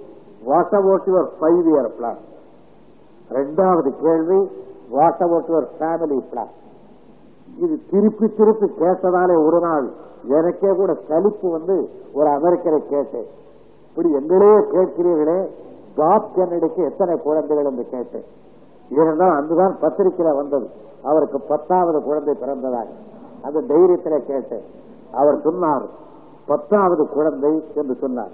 what 0.45 0.73
about 0.73 1.05
your 1.05 1.29
five 1.39 1.67
year 1.71 1.91
plan 1.99 2.21
இரண்டாவது 3.29 3.95
கேள்வி 4.01 4.51
what 4.89 5.21
about 5.21 5.49
your 5.49 5.67
family 5.79 6.19
plan 6.31 6.53
இது 7.57 7.79
திருப்பி 7.91 8.27
திருப்பி 8.27 8.65
கேட்டதாலே 8.65 9.45
ஒரு 9.45 9.59
நாள் 9.59 9.91
எனக்கே 10.27 10.69
கூட 10.75 10.93
சலிப்பு 10.93 11.51
வந்து 11.51 11.89
ஒரு 12.13 12.29
அமெரிக்கரை 12.29 12.79
கேட்டேன். 12.89 13.27
இப்படி 13.89 14.09
எங்களே 14.13 14.53
கேட்கிறீர்களே 14.75 15.47
பாப் 15.95 16.29
கென்னடிக்கு 16.36 16.91
எத்தனை 16.91 17.19
குழந்தைகள் 17.21 17.65
என்று 17.65 17.86
கேட்டேன். 17.89 18.23
ஏனென்றால் 18.89 19.36
அங்குதான் 19.36 19.77
பத்திரிகையில 19.81 20.36
வந்தது. 20.36 20.67
அவருக்கு 21.03 21.39
பத்தாவது 21.47 22.03
குழந்தை 22.03 22.34
பிறந்ததாக 22.41 22.88
அந்த 23.43 23.59
தைரியத்தில 23.59 24.17
கேட்டேன். 24.25 24.63
அவர் 25.11 25.41
சொன்னார் 25.41 25.86
பத்தாவது 26.47 27.03
குழந்தை 27.09 27.53
என்று 27.75 27.95
சொன்னார். 27.95 28.33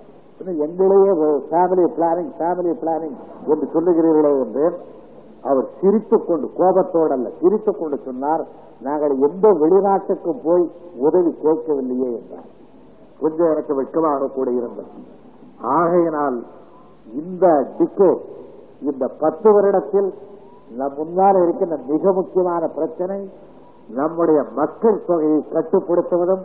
எங்களுடைய 0.66 1.14
ஃபேமிலி 1.50 1.86
பிளானிங் 1.98 2.32
ஃபேமிலி 2.40 2.74
பிளானிங் 2.82 3.18
என்று 3.48 3.66
சொல்லுகிறீர்களே 3.74 4.32
என்று 4.46 4.66
அவர் 5.44 5.68
சிரித்துக் 5.82 6.28
கொண்டு 6.28 6.48
கோபத்தோடு 6.58 7.12
அல்ல 7.12 7.30
சிரித்துக் 7.42 7.80
கொண்டு 7.80 7.98
சொன்னார் 7.98 8.44
நாங்கள் 8.82 9.14
எந்த 9.18 9.48
வெளிநாட்டுக்கும் 9.50 10.42
போய் 10.44 10.66
உதவி 10.98 11.32
கேட்கவில்லையே 11.44 12.10
என்றார். 12.20 12.48
கொஞ்சம் 13.20 13.52
எனக்கு 13.52 13.76
வெட்கமாக 13.76 14.28
கூட 14.28 14.52
இருந்தது. 14.52 14.92
ஆகையினால் 15.62 16.38
இந்த 17.14 17.46
டிக்கே 17.78 18.12
இந்த 18.82 19.06
பத்து 19.20 19.48
வருடத்தில் 19.52 20.10
நம் 20.78 20.94
முன்னால் 20.98 21.42
இருக்கின்ற 21.44 21.78
மிக 21.88 22.12
முக்கியமான 22.12 22.68
பிரச்சனை 22.68 23.30
நம்முடைய 23.94 24.40
மக்கள் 24.56 25.04
தொகையை 25.08 25.40
கட்டுப்படுத்துவதும் 25.52 26.44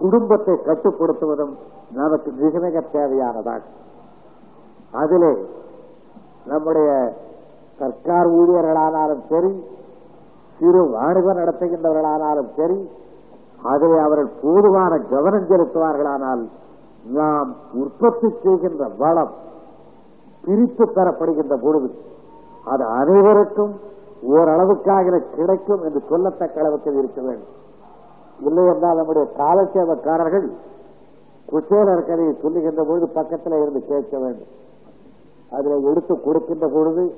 குடும்பத்தை 0.00 0.54
கட்டுப்படுத்துவதும் 0.68 1.54
நமக்கு 1.94 2.30
மிக 2.42 2.58
மிக 2.64 2.82
தேவையானதாகும். 2.92 3.74
அதிலே 5.00 5.32
நம்முடைய 6.50 6.90
சர்க்கார் 7.80 8.28
ஊழியர்களானாலும் 8.38 9.24
சரி 9.30 9.52
சிறு 10.58 10.82
வாணிபம் 10.94 11.40
நடத்துகின்றவர்களானாலும் 11.40 12.50
சரி 12.58 12.78
அதிலே 13.72 13.98
அவர்கள் 14.04 14.30
போதுமான 14.42 14.92
கவனம் 15.12 15.48
செலுத்துவார்களானால் 15.50 16.44
நாம் 17.18 17.50
உற்பத்தி 17.82 18.28
செய்கின்ற 18.44 18.84
வளம் 19.02 19.34
பிரித்து 20.44 20.84
தரப்படுகின்ற 20.96 21.54
பொழுது 21.64 21.88
அது 22.72 22.84
அனைவருக்கும் 23.00 23.74
ஓரளவுக்காக 24.34 25.20
கிடைக்கும் 25.34 25.82
என்று 25.86 26.00
சொல்லத்தக்க 26.10 26.62
அளவுக்கு 26.62 26.98
இருக்க 27.00 27.20
வேண்டும். 27.20 27.52
இல்லை 28.40 28.64
என்றால் 28.66 28.96
நம்முடைய 28.96 29.28
காலசேவக்காரர்கள் 29.36 30.52
குச்சேலர் 31.52 32.06
கதையை 32.06 32.34
சொல்லுகின்ற 32.42 32.84
பொழுது 32.84 33.08
பக்கத்தில் 33.08 33.60
இருந்து 33.60 33.86
கேட்க 33.86 34.18
வேண்டும். 34.18 34.52
அதில் 35.50 35.84
எடுத்து 35.84 36.20
கொடுக்கின்ற 36.20 36.68
பொழுது 36.68 37.14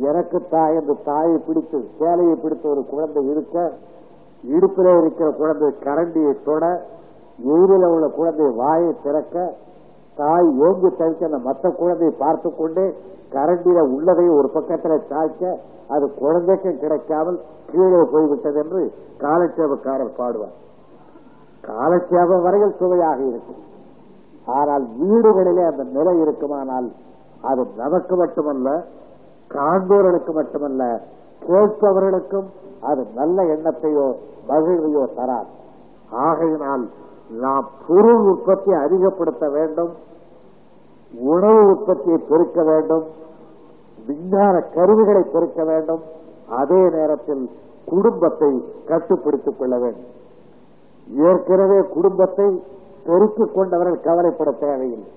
எனக்கு 0.00 0.42
தாய் 0.50 0.74
என்று 0.74 0.94
தாயை 1.04 1.36
பிடித்து 1.46 1.84
சேலையை 1.98 2.34
பிடித்த 2.34 2.68
ஒரு 2.68 2.86
குழந்தை 2.86 3.24
இருக்க 3.24 3.72
இடுப்பிலே 4.44 4.98
இருக்கிற 5.00 5.30
குழந்தை 5.30 5.74
கரண்டியை 5.80 6.42
தொட 6.44 6.82
எதிரில் 7.38 7.86
உள்ள 7.86 8.08
குழந்தை 8.08 8.46
வாயை 8.56 8.94
திறக்க 9.02 9.54
தாய் 10.18 10.48
ஓங்கி 10.66 10.88
தவிக்க 10.98 11.28
அந்த 11.28 11.40
மற்ற 11.46 11.70
குழந்தையை 11.80 12.14
பார்த்து 12.22 12.48
கொண்டு 12.58 12.82
கரண்டியில 13.34 13.80
உள்ளதை 13.94 14.26
ஒரு 14.38 14.48
பக்கத்துல 14.56 14.96
சாய்க்க 15.10 15.52
அது 15.94 16.06
குழந்தைக்கு 16.20 16.70
கிடைக்காமல் 16.82 17.38
கீழே 17.70 18.00
போய்விட்டது 18.12 18.58
என்று 18.64 18.82
காலட்சேபக்காரர் 19.22 20.18
பாடுவார். 20.18 20.54
காலட்சேபம் 21.64 22.44
வரையில் 22.46 22.78
சுவையாக 22.80 23.20
இருக்கும். 23.30 23.60
ஆனால் 24.58 24.84
வீடுகளிலே 25.00 25.64
அந்த 25.70 25.84
நிலை 25.96 26.14
இருக்குமானால் 26.24 26.88
அது 27.50 27.62
நமக்கு 27.82 28.14
மட்டுமல்ல 28.22 28.68
காண்பவர்களுக்கு 29.50 30.32
மட்டுமல்ல 30.40 30.82
கேட்பவர்களுக்கும் 31.48 32.48
அது 32.90 33.02
நல்ல 33.18 33.38
எண்ணத்தையோ 33.54 34.06
மகிழ்வையோ 34.48 35.04
தராது. 35.18 35.50
ஆகையினால் 36.26 36.84
நாம் 37.30 37.70
பொருள் 37.88 38.22
உற்பத்தியை 38.22 38.80
அதிகப்படுத்த 38.80 39.48
வேண்டும் 39.48 39.92
உணவு 41.18 41.66
உற்பத்தியை 41.66 42.18
பெருக்க 42.28 42.62
வேண்டும் 42.62 43.04
விஞ்ஞான 44.06 44.60
கருவிகளை 44.60 45.22
பெருக்க 45.32 45.64
வேண்டும் 45.64 46.00
அதே 46.48 46.88
நேரத்தில் 46.88 47.50
குடும்பத்தை 47.86 48.64
கட்டுப்படுத்திக் 48.84 49.58
கொள்ள 49.58 49.78
வேண்டும். 49.78 50.10
ஏற்கனவே 51.08 51.80
குடும்பத்தை 51.80 52.62
பெருக்கிக் 53.04 53.54
கொண்டவர்கள் 53.54 54.00
கவலைப்பட 54.00 54.50
தேவையில்லை. 54.50 55.10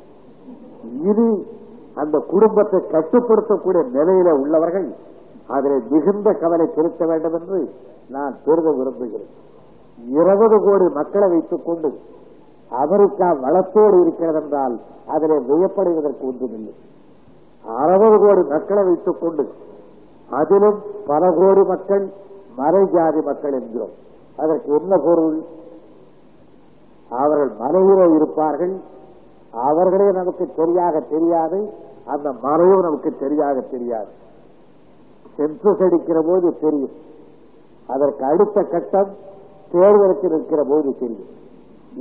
இனி 0.84 1.48
அந்த 1.94 2.24
குடும்பத்தை 2.28 2.80
கட்டுப்படுத்தக்கூடிய 2.80 3.84
நிலையில 3.94 4.32
உள்ளவர்கள் 4.32 4.96
அதில் 5.48 5.84
மிகுந்த 5.90 6.32
கவலை 6.32 6.68
செலுத்த 6.76 7.06
வேண்டும் 7.06 7.34
என்று 7.34 7.70
நான் 8.10 8.36
பெருத 8.46 8.72
விரும்புகிறேன். 8.72 9.30
இருபது 10.06 10.64
கோடி 10.64 10.94
மக்களை 10.94 11.30
வைத்துக் 11.30 11.66
கொண்டு 11.66 12.00
அமெரிக்கா 12.70 13.32
வளத்தோடு 13.32 14.02
இருக்கிறது 14.02 14.42
என்றால் 14.42 14.80
அதிலே 15.08 15.38
வியப்படைவதற்கு 15.38 16.22
ஒன்றுமில்லை. 16.22 16.74
அறுபது 17.68 18.18
கோடி 18.20 18.48
மக்களை 18.48 18.84
வைத்துக் 18.84 19.20
கொண்டு 19.20 19.50
அதிலும் 20.30 20.82
பல 21.08 21.32
கோடி 21.32 21.64
மக்கள் 21.64 22.12
மறை 22.56 22.86
ஜாதி 22.86 23.22
மக்கள் 23.22 23.54
என்கிறோம். 23.54 23.90
அதற்கு 24.38 24.74
என்ன 24.74 24.98
பொருள்? 24.98 25.44
அவர்கள் 27.10 27.52
மலையிலே 27.60 28.16
இருப்பார்கள். 28.16 28.76
அவர்களே 29.52 30.12
நமக்கு 30.12 30.48
சரியாக 30.56 31.00
தெரியாது. 31.00 31.70
அந்த 32.06 32.32
மறைவும் 32.42 32.80
நமக்கு 32.80 33.12
சரியாக 33.12 33.60
தெரியாது. 33.60 34.08
சென்சஸ் 35.38 35.86
அடிக்கிற 35.86 36.22
போது 36.28 36.58
தெரியும். 36.60 36.92
அதற்கு 37.88 38.26
அடுத்த 38.26 38.62
கட்டம் 38.62 39.10
தேர்தலுக்கு 39.74 40.28
நிற்கிற 40.34 40.62
போது 40.72 40.92
தெரியும் 41.02 41.34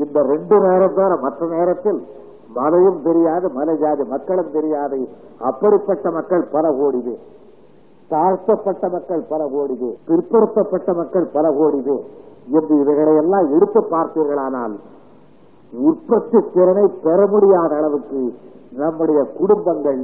இந்த 0.04 0.18
ரெண்டு 0.32 0.56
நேரம் 0.64 0.96
தான் 0.98 1.14
மற்ற 1.24 1.46
நேரத்தில் 1.54 2.00
மலையும் 2.56 3.00
தெரியாது 3.06 3.46
மலை 3.56 3.74
ஜாதி 3.82 4.04
மக்களும் 4.12 4.52
தெரியாது. 4.56 4.98
அப்படிப்பட்ட 5.48 6.10
மக்கள் 6.16 6.44
பல 6.54 6.66
கோடி 6.78 7.00
பேர் 7.06 7.22
தாழ்த்தப்பட்ட 8.10 8.88
மக்கள் 8.94 9.22
பல 9.32 9.42
கோடி 9.54 9.74
பேர் 9.80 9.96
பிற்படுத்தப்பட்ட 10.08 10.92
மக்கள் 11.00 11.26
பல 11.36 11.46
கோடி 11.58 11.80
பேர் 11.88 12.04
என்று 12.56 12.74
இவைகளை 12.82 13.14
எல்லாம் 13.22 13.48
எடுத்து 13.56 13.80
பார்த்தீர்களானால் 13.94 14.76
உற்பத்தி 15.72 16.40
திறனை 16.54 16.86
பெற 17.04 17.20
முடியாத 17.32 17.72
அளவுக்கு 17.80 18.20
நம்முடைய 18.82 19.20
குடும்பங்கள் 19.38 20.00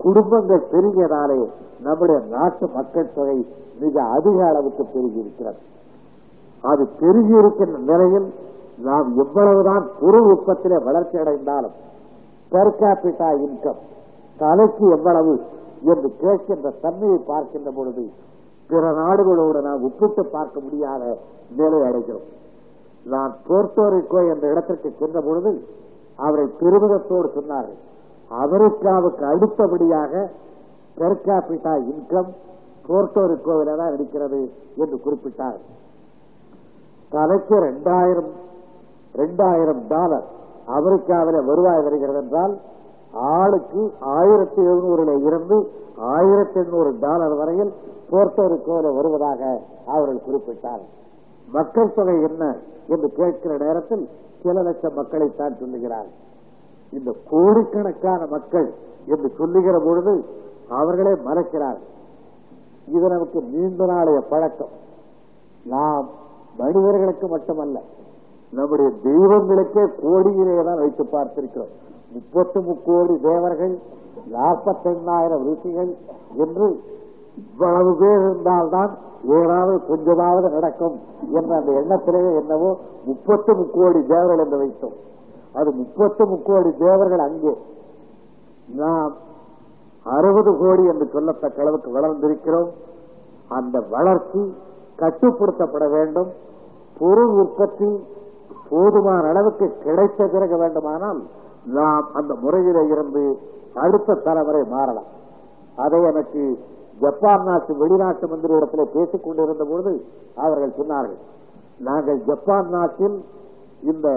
குடும்பங்கள் 0.00 0.68
பெருகியதாலே 0.72 1.40
நம்முடைய 1.86 2.18
நாட்டு 2.34 2.66
மக்கள் 2.76 3.12
தொகை 3.16 3.38
மிக 3.80 3.96
அதிக 4.16 4.38
அளவுக்கு 4.50 4.84
பெருகியிருக்கிறது. 4.94 5.60
அது 6.64 6.82
பெருகி 7.00 7.34
இருக்கின்ற 7.40 7.78
நிலையில் 7.90 8.28
நாம் 8.88 9.08
எவ்வளவுதான் 9.22 9.84
பொருள் 10.00 10.28
உற்பத்தியிலே 10.32 10.78
வளர்ச்சி 10.88 11.16
அடைந்தாலும் 11.22 11.76
பெர் 12.52 12.76
கேபிட்டா 12.80 13.28
இன்கம் 13.46 13.80
தலைக்கு 14.38 14.84
எவ்வளவு 14.96 15.34
என்று 15.92 16.08
கேட்கின்ற 16.22 16.68
தன்மையை 16.84 17.18
பார்க்கின்ற 17.30 17.70
பொழுது 17.78 18.04
பிற 18.70 18.90
நாடுகளோடு 18.98 19.60
நாம் 19.66 19.84
ஒப்பிட்டு 19.88 20.22
பார்க்க 20.34 20.56
முடியாத 20.64 21.02
நிலை 21.58 21.80
அடைகிறோம். 21.88 22.26
நான் 23.06 23.32
போர்த்தோரிக்கோ 23.48 24.20
என்ற 24.32 24.44
இடத்திற்கு 24.52 24.90
சென்ற 25.00 25.18
பொழுது 25.28 25.52
அவரை 26.18 26.46
பெருமிதத்தோடு 26.60 27.28
சொன்னார்கள். 27.36 27.78
அமெரிக்காவுக்கு 28.30 29.24
அடுத்தபடியாக 29.32 30.12
பெர் 30.98 31.22
கேபிட்டா 31.26 31.74
இன்கம் 31.92 32.30
போர்த்தோரிக்கோவில 32.88 33.76
தான் 33.80 33.94
இருக்கிறது 33.96 34.40
என்று 34.82 34.96
குறிப்பிட்டார் 35.04 35.58
தலைக்கு 37.14 37.56
ரெண்டாயிரம் 37.66 38.30
ரெண்டாயிரம் 39.20 39.80
டாலர். 39.92 40.26
அமெரிக்காவில் 40.76 41.46
வருவாய் 41.48 41.82
வருகிறது 41.86 42.18
என்றால் 42.22 42.54
ஆளுக்கு 43.12 43.82
ஆயிரத்தி 44.00 44.60
எழுநூறுல 44.62 45.14
இருந்து 45.28 45.56
ஆயிரத்தி 46.16 46.58
எண்ணூறு 46.60 46.90
டாலர் 47.04 47.34
வரையில் 47.40 47.72
போர்த்தோரிக்கோவில் 48.10 48.96
வருவதாக 48.98 49.40
அவர்கள் 49.86 50.24
குறிப்பிட்டார். 50.26 50.82
மக்கள் 51.56 51.94
தொகை 51.96 52.16
என்ன 52.28 52.44
என்று 52.86 53.08
கேட்கிற 53.18 53.52
நேரத்தில் 53.64 54.04
சில 54.42 54.62
லட்சம் 54.62 54.96
மக்களைத்தான் 54.98 55.58
சொல்லுகிறார். 55.62 56.08
இந்த 56.92 57.10
கோடிக்கணக்கான 57.32 58.20
மக்கள் 58.36 58.68
என்று 59.06 59.28
சொல்லுகிற 59.38 59.76
பொழுது 59.88 60.14
அவர்களே 60.80 61.14
மறக்கிறார் 61.28 61.80
இது 62.86 63.06
நமக்கு 63.08 63.40
நீண்ட 63.52 63.84
நாளைய 63.84 64.20
பழக்கம். 64.32 64.74
நாம் 65.64 66.08
மனிதர்களுக்கு 66.60 67.26
மட்டுமல்ல 67.34 67.78
நம்முடைய 68.58 68.90
தெய்வங்களுக்கே 69.06 69.84
கோடியிலே 70.02 70.56
தான் 70.68 70.80
வைத்து 70.82 71.04
பார்த்திருக்கிறோம். 71.12 71.74
முப்பத்து 72.14 72.58
முக்கோடி 72.68 73.14
தேவர்கள் 73.28 73.74
நாற்பத்தைந்தாயிரம் 74.34 75.44
ரிஷிகள் 75.48 75.92
என்று 76.44 76.68
இவ்வளவு 77.42 77.90
பேர் 78.00 78.22
இருந்தால்தான் 78.24 78.92
ஏதாவது 79.38 79.74
கொஞ்சமாவது 79.90 80.48
நடக்கும் 80.56 80.96
என்ற 81.38 81.50
அந்த 81.58 81.70
எண்ணத்திலேயே 81.80 82.30
என்னவோ 82.40 82.70
முப்பத்து 83.08 83.50
முக்கோடி 83.60 84.00
தேவர்கள் 84.12 84.42
என்று 84.44 84.58
வைத்தோம். 84.62 84.96
அது 85.58 85.70
முப்பத்து 85.80 86.22
முக்கோடி 86.32 86.70
தேவர்கள் 86.84 87.22
அங்கே 87.28 87.52
நாம் 88.80 89.12
அறுபது 90.06 90.50
கோடி 90.62 90.82
என்று 90.92 91.06
சொல்லத்தக்க 91.14 91.64
அளவுக்கு 91.64 91.90
வளர்ந்திருக்கிறோம். 91.98 92.70
அந்த 93.58 93.76
வளர்ச்சி 93.94 94.42
கட்டுப்படுத்தப்பட 95.00 95.84
வேண்டும். 95.96 96.30
பொருள் 96.98 97.32
உற்பத்தி 97.42 97.90
போதுமான 98.70 99.22
அளவுக்கு 99.28 99.66
கிடைத்த 99.84 100.26
பிறகு 100.32 100.56
வேண்டுமானால் 100.58 101.20
நாம் 101.78 102.06
அந்த 102.12 102.32
முறையில 102.42 102.82
இருந்து 102.92 103.22
அடுத்த 103.84 104.18
தலைமுறை 104.26 104.62
மாறலாம். 104.74 105.08
அதை 105.76 105.98
எனக்கு 106.10 106.42
ஜப்பான் 107.00 107.44
நாட்டு 107.44 107.72
வெளிநாட்டு 107.76 108.26
மந்திரியிடத்தில் 108.26 108.92
பேசிக் 108.94 109.24
கொண்டிருந்த 109.24 109.64
பொழுது 109.70 109.92
அவர்கள் 110.44 110.78
சொன்னார்கள் 110.78 111.20
நாங்கள் 111.88 112.18
ஜப்பான் 112.28 112.68
நாட்டில் 112.68 113.16
இந்த 113.90 114.08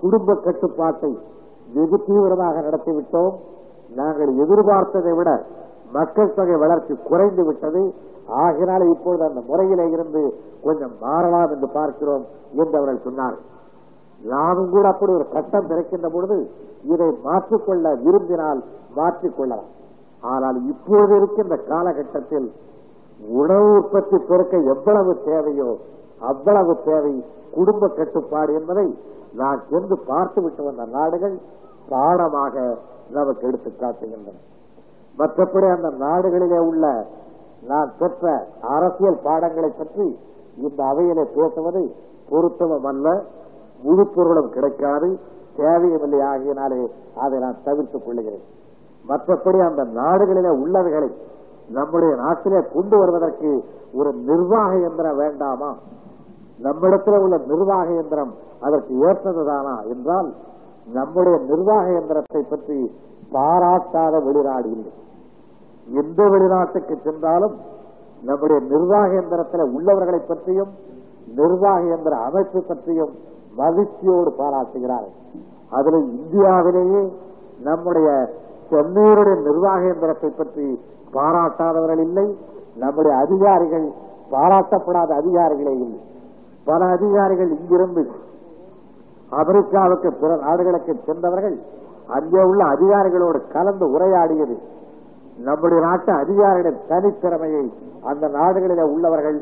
குடும்ப 0.00 0.34
கட்டுப்பாட்டை 0.44 1.12
வெகு 1.74 1.98
தீவிரமாக 2.06 2.60
நடத்திவிட்டோம். 2.60 3.34
நாங்கள் 3.94 4.30
எதிர்பார்த்ததை 4.44 5.12
விட 5.16 5.30
மக்கள் 5.96 6.34
தொகை 6.38 6.56
வளர்ச்சி 6.64 6.94
குறைந்து 7.10 7.42
விட்டது. 7.48 7.82
ஆகினால 8.42 8.82
இப்பொழுது 8.94 9.22
அந்த 9.28 9.40
முறையிலே 9.48 9.86
இருந்து 9.94 10.22
கொஞ்சம் 10.64 10.94
மாறலாம் 11.04 11.52
என்று 11.54 11.68
பார்க்கிறோம் 11.78 12.24
என்று 12.60 12.76
அவர்கள் 12.80 13.06
சொன்னார்கள் 13.06 13.48
நாமும் 14.20 14.72
கூட 14.74 14.84
அப்படி 14.92 15.12
ஒரு 15.18 15.26
கட்டம் 15.34 15.68
பிறக்கின்ற 15.70 16.08
பொழுது 16.14 16.36
இதை 16.92 17.08
மாற்றிக்கொள்ள 17.24 17.86
விரும்பினால் 18.04 18.60
மாற்றிக்கொள்ளலாம். 18.98 19.70
ஆனால் 20.22 20.58
இப்போது 20.72 21.12
இருக்கின்ற 21.18 21.56
காலகட்டத்தில் 21.70 22.48
உணவு 23.40 23.70
உற்பத்தி 23.78 24.18
பெருக்க 24.30 24.54
எவ்வளவு 24.74 25.12
தேவையோ 25.28 25.70
அவ்வளவு 26.30 26.72
தேவை 26.88 27.14
குடும்ப 27.56 27.88
கட்டுப்பாடு 27.98 28.52
என்பதை 28.60 28.86
நான் 29.40 29.60
சென்று 29.70 29.96
பார்த்துவிட்டு 30.10 30.62
வந்த 30.68 30.84
நாடுகள் 30.96 31.36
பாடமாக 31.90 32.54
நமக்கு 33.16 33.42
எடுத்து 33.48 33.70
காட்டுகின்றன. 33.82 34.38
மற்றபடி 35.18 35.66
அந்த 35.74 35.88
நாடுகளிலே 36.04 36.58
உள்ள 36.58 37.06
நான் 37.66 37.90
பெற்ற 37.98 38.46
அரசியல் 38.60 39.20
பாடங்களை 39.22 39.70
பற்றி 39.78 40.06
இந்த 40.56 40.84
அவையிலே 40.84 41.24
பேசுவது 41.34 41.82
பொருத்தமும் 42.30 42.86
அல்ல 42.86 43.22
முழு 43.82 44.04
பொருளும் 44.14 44.50
கிடைக்காது 44.50 45.08
தேவையுமில்லை 45.56 46.20
ஆகியனாலே 46.32 46.80
அதை 47.16 47.38
நான் 47.38 47.62
தவிர்த்துக் 47.64 48.04
கொள்கிறேன். 48.04 48.44
மற்றபடி 49.08 49.58
அந்த 49.66 49.82
நாடுகளிலே 50.00 50.50
உள்ளவைகளை 50.62 51.10
நம்முடைய 51.70 52.14
நாட்டிலே 52.16 52.60
கொண்டு 52.72 52.98
வருவதற்கு 52.98 53.50
ஒரு 53.94 54.12
நிர்வாக 54.12 54.78
இயந்திரம் 54.78 55.16
வேண்டாமா? 55.16 55.70
நம்மிடத்தில் 56.58 57.18
உள்ள 57.18 57.36
நிர்வாக 57.46 57.90
இயந்திரம் 57.90 58.32
அதற்கு 58.60 58.92
ஏற்றதுதானா 59.06 59.74
என்றால் 59.88 60.28
நம்முடைய 60.86 61.36
நிர்வாக 61.46 61.86
இயந்திரத்தை 61.90 62.42
பற்றி 62.44 62.78
பாராட்டாத 63.32 64.14
வெளிநாடு 64.20 64.68
இல்லை 64.68 64.92
எந்த 66.00 66.22
வெளிநாட்டுக்கு 66.28 66.94
சென்றாலும் 66.96 67.54
நம்முடைய 68.22 68.58
நிர்வாக 68.66 69.10
இயந்திரத்தில் 69.12 69.72
உள்ளவர்களை 69.76 70.20
பற்றியும் 70.22 70.72
நிர்வாக 71.34 71.80
இயந்திர 71.82 72.14
அமைப்பு 72.20 72.60
பற்றியும் 72.62 73.12
மகிழ்ச்சியோடு 73.56 74.30
பாராட்டுகிறார்கள் 74.30 75.16
அதில் 75.70 76.08
இந்தியாவிலேயே 76.12 77.02
நம்முடைய 77.64 78.08
சென்னையுடைய 78.70 79.34
நிர்வாக 79.42 79.82
இயந்திரத்தை 79.82 80.30
பற்றி 80.30 80.66
பாராட்டாதவர்கள் 81.14 81.98
இல்லை 81.98 82.26
நம்முடைய 82.76 83.14
அதிகாரிகள் 83.16 83.86
பாராட்டப்படாத 84.30 85.10
அதிகாரிகளே 85.14 85.72
இல்லை. 85.76 86.00
பல 86.64 86.84
அதிகாரிகள் 86.86 87.50
இங்கிருந்து 87.50 88.02
அமெரிக்காவுக்கு 89.40 90.08
பிற 90.20 90.30
நாடுகளுக்கு 90.44 90.92
சென்றவர்கள் 91.08 91.56
அங்கே 92.16 92.42
உள்ள 92.50 92.62
அதிகாரிகளோடு 92.74 93.38
கலந்து 93.52 93.84
உரையாடியது. 93.94 94.56
நம்முடைய 95.46 95.80
நாட்டு 95.86 96.10
அதிகாரிகளின் 96.12 96.80
தனித்திறமையை 96.90 97.64
அந்த 98.10 98.24
நாடுகளிலே 98.38 98.84
உள்ளவர்கள் 98.94 99.38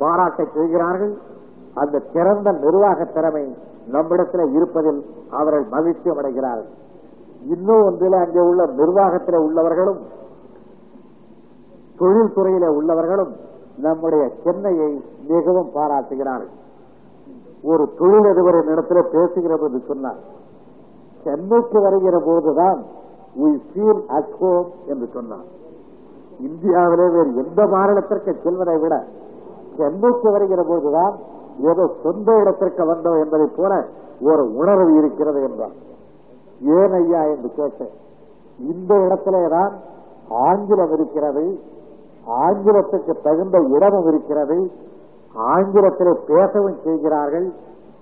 பாராட்ட 0.00 0.44
செய்கிறார்கள். 0.56 1.12
அந்த 1.82 2.02
சிறந்த 2.12 2.48
நிர்வாக 2.64 3.04
திறமை 3.16 3.44
நம்மிடத்தில் 3.94 4.54
இருப்பதில் 4.56 5.00
அவர்கள் 5.38 5.66
மகிழ்ச்சி 5.74 6.08
அடைகிறார்கள். 6.10 6.70
இன்னும் 7.54 7.84
ஒன்றில் 7.86 8.16
அங்கே 8.22 8.42
உள்ள 8.50 8.64
நிர்வாகத்தில் 8.80 9.44
உள்ளவர்களும் 9.46 10.00
தொழில்துறையில 12.00 12.66
உள்ளவர்களும் 12.78 13.32
நம்முடைய 13.86 14.24
சென்னையை 14.42 14.90
மிகவும் 15.30 15.72
பாராட்டுகிறார்கள். 15.74 16.52
ஒரு 17.62 17.84
தொழிலதிபரின் 17.98 18.70
இடத்துல 18.74 19.00
பேசுகிறது 19.14 19.64
என்று 19.64 19.80
சொன்னார். 19.86 20.20
சென்னைக்கு 21.24 21.80
வருகிற 21.80 22.18
போதுதான் 22.18 22.80
we 23.36 23.50
என்று 24.86 25.06
சொன்னார். 25.12 25.46
இந்தியாவிலே 26.38 27.06
வேறு 27.10 27.30
எந்த 27.34 27.62
மாநிலத்திற்கு 27.64 28.32
செல்வதை 28.42 28.78
விட 28.78 28.94
சென்னைக்கு 29.76 30.30
வருகிற 30.30 30.62
போதுதான் 30.62 31.14
ஏதோ 31.70 31.84
சொந்த 32.02 32.32
இடத்திற்கு 32.40 32.84
வந்தோம் 32.84 33.20
என்பதை 33.24 33.46
போல 33.56 33.72
ஒரு 34.20 34.44
உணர்வு 34.54 34.98
இருக்கிறது 34.98 35.40
என்றார் 35.42 35.76
ஏன் 36.78 36.92
ஐயா 36.92 37.22
என்று 37.24 37.48
கேட்டேன். 37.56 37.94
இந்த 38.58 38.94
இடத்திலே 38.94 39.48
தான் 39.48 39.72
ஆங்கிலம் 40.28 40.92
இருக்கிறது 40.92 41.44
ஆங்கிலத்துக்கு 42.26 43.12
தகுந்த 43.22 43.58
இடமும் 43.58 44.06
இருக்கிறது 44.06 44.70
ஆங்கிலத்திலே 45.34 46.12
பேசவும் 46.26 46.80
செய்கிறார்கள். 46.84 47.52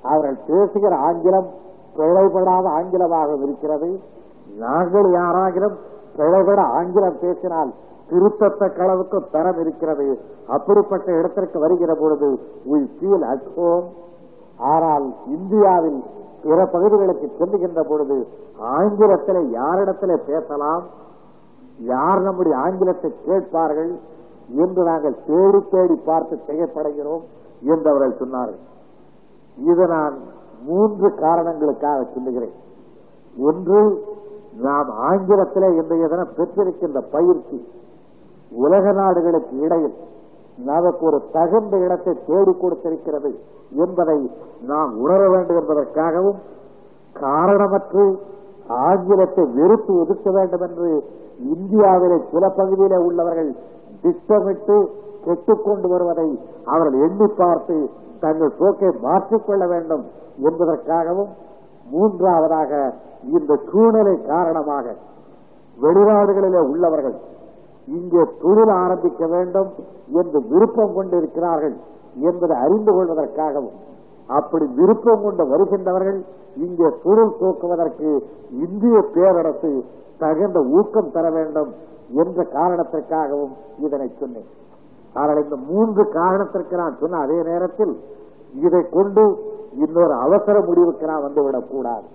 அவர்கள் 0.02 0.38
பேசுகிற 0.46 0.96
ஆங்கிலம் 0.96 1.48
பிழைபடாத 1.96 2.66
ஆங்கிலமாக 2.78 3.36
இருக்கிறது. 3.42 4.00
நாங்கள் 4.58 5.08
யாராகிலும் 5.12 5.76
பிழைபட 6.16 6.60
ஆங்கிலம் 6.62 7.20
பேசினால் 7.20 7.70
திருத்தத்தக்க 8.10 8.78
அளவுக்கு 8.82 9.18
தரம் 9.30 9.58
இருக்கிறது. 9.58 10.06
அப்படிப்பட்ட 10.46 11.12
இடத்திற்கு 11.12 11.58
வருகிற 11.58 11.94
பொழுது 11.94 12.38
we 12.70 12.80
சீல் 12.98 13.26
at 13.32 13.44
ஆனால் 14.58 15.06
இந்தியாவில் 15.26 16.00
பிற 16.42 16.66
பகுதிகளுக்கு 16.66 17.26
செல்லுகின்ற 17.38 17.80
பொழுது 17.88 18.26
ஆங்கிலத்தில் 18.58 19.50
யாரிடத்தில் 19.50 20.24
பேசலாம்? 20.26 20.84
யார் 21.78 22.20
நம்முடைய 22.20 22.58
ஆங்கிலத்தை 22.58 23.10
கேட்பார்கள்? 23.24 23.92
என்று 24.62 24.82
நாங்கள் 24.82 25.16
தேடி 25.26 25.60
தேடி 25.74 25.96
பார்த்து 26.04 26.36
செய்யப்படுகிறோம் 26.46 27.24
என்று 27.62 27.88
அவர்கள் 27.90 28.20
சொன்னார்கள். 28.20 28.62
இது 29.56 29.84
நான் 29.86 30.14
மூன்று 30.62 31.08
காரணங்களுக்காக 31.24 32.06
சொல்லுகிறேன். 32.14 32.56
ஒன்று 33.48 33.80
நாம் 34.60 34.88
ஆங்கிலத்திலே 35.08 35.68
இன்றைய 35.80 36.06
தினம் 36.08 36.34
பெற்றிருக்கின்ற 36.36 37.00
பயிற்சி 37.12 37.58
உலக 38.52 38.92
நாடுகளுக்கு 38.92 39.54
இடையில் 39.66 39.96
நமக்கு 40.64 41.02
ஒரு 41.06 41.18
தகுந்த 41.32 41.74
இடத்தை 41.76 42.14
தேடி 42.26 42.52
கொடுத்திருக்கிறது 42.52 43.30
என்பதை 43.84 44.18
நாம் 44.62 44.92
உணர 44.96 45.20
வேண்டும் 45.28 45.58
என்பதற்காகவும் 45.60 46.40
காரணமற்று 47.16 48.04
ஆங்கிலத்தை 48.86 49.44
வெறுத்து 49.58 49.92
ஒதுக்க 49.92 50.30
வேண்டும் 50.30 50.64
என்று 50.68 50.90
இந்தியாவிலே 51.54 52.18
சில 52.32 52.44
பகுதியிலே 52.58 52.98
உள்ளவர்கள் 52.98 53.50
திட்டமிட்டு 54.02 54.76
கொண்டு 55.64 55.86
வருவதை 55.88 56.28
அவர்கள் 56.64 56.96
எண்ணி 57.06 57.28
பார்த்து 57.34 57.76
தங்கள் 58.20 58.56
போக்கை 58.58 58.90
மாற்றிக்கொள்ள 59.02 59.64
வேண்டும் 59.66 60.04
என்பதற்காகவும் 60.40 61.32
மூன்றாவதாக 61.90 62.72
இந்த 63.30 63.52
சூழ்நிலை 63.68 64.14
காரணமாக 64.26 64.94
வெளிநாடுகளிலே 65.76 66.62
உள்ளவர்கள் 66.72 67.16
இங்கே 67.88 68.22
தொழில் 68.42 68.72
ஆரம்பிக்க 68.76 69.22
வேண்டும் 69.26 69.70
என்று 70.12 70.38
விருப்பம் 70.50 70.94
கொண்டிருக்கிறார்கள் 70.94 71.76
என்பதை 72.22 72.56
அறிந்து 72.56 72.92
கொள்வதற்காகவும் 72.92 73.76
அப்படி 74.38 74.66
விருப்பம் 74.76 75.22
கொண்டு 75.22 75.44
வருகின்றவர்கள் 75.44 76.20
இங்கே 76.56 76.88
பொருள் 77.04 77.36
தூக்குவதற்கு 77.40 78.10
இந்திய 78.64 78.96
பேரரசு 79.14 79.72
தகுந்த 80.18 80.60
ஊக்கம் 80.78 81.12
தர 81.12 81.30
வேண்டும் 81.30 81.70
என்ற 82.12 82.42
காரணத்திற்காகவும் 82.52 83.52
இதனை 83.78 84.08
சொன்னேன். 84.20 84.48
ஆனால் 85.14 85.42
இந்த 85.42 85.56
மூன்று 85.70 86.02
காரணத்திற்கு 86.12 86.76
நான் 86.76 86.98
சொன்ன 87.00 87.18
அதே 87.18 87.38
நேரத்தில் 87.42 87.94
இதை 88.54 88.82
கொண்டு 88.90 89.24
இன்னொரு 89.74 90.14
அவசர 90.14 90.56
முடிவுக்கு 90.66 91.06
நான் 91.06 91.24
வந்துவிடக் 91.24 91.70
கூடாது. 91.70 92.06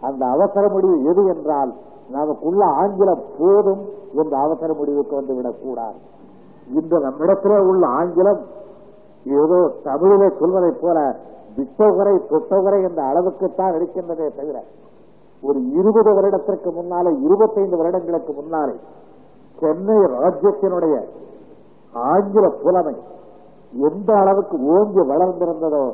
அந்த 0.00 0.22
அவசர 0.26 0.64
முடிவு 0.68 0.96
எது 1.02 1.24
என்றால் 1.34 1.72
நமக்குள்ள 2.10 2.64
ஆங்கிலம் 2.80 3.24
போதும் 3.38 3.82
என்ற 4.12 4.38
அவசர 4.38 4.74
முடிவுக்கு 4.74 5.14
வந்துவிடக் 5.20 5.62
கூடாது. 5.62 5.98
இந்த 6.72 6.98
நம்மிடத்திலே 6.98 7.58
உள்ள 7.58 7.86
ஆங்கிலம் 7.86 8.40
ஏதோ 9.40 9.58
தமிழிலே 9.86 10.28
சொல்வதைப் 10.40 10.82
போல 10.82 10.98
விட்டவரை 11.58 12.14
தொட்டவரை 12.30 12.80
என்ற 12.88 13.00
அளவுக்குத்தான் 13.10 13.76
இருக்கின்றதே 13.78 14.26
தவிர 14.38 14.56
ஒரு 15.42 15.58
இருபது 15.80 16.10
வருடத்திற்கு 16.18 16.70
முன்னாலே 16.78 17.10
இருபத்தைந்து 17.26 17.76
வருடங்களுக்கு 17.80 18.32
முன்னாலே 18.40 18.76
சென்னை 19.58 19.98
ராஜ்யத்தினுடைய 20.16 20.96
ஆங்கில 21.94 22.46
புலமை 22.62 22.96
எந்த 23.88 24.10
அளவுக்கு 24.22 24.56
ஓங்கி 24.74 25.02
வளர்ந்திருந்ததோ 25.12 25.84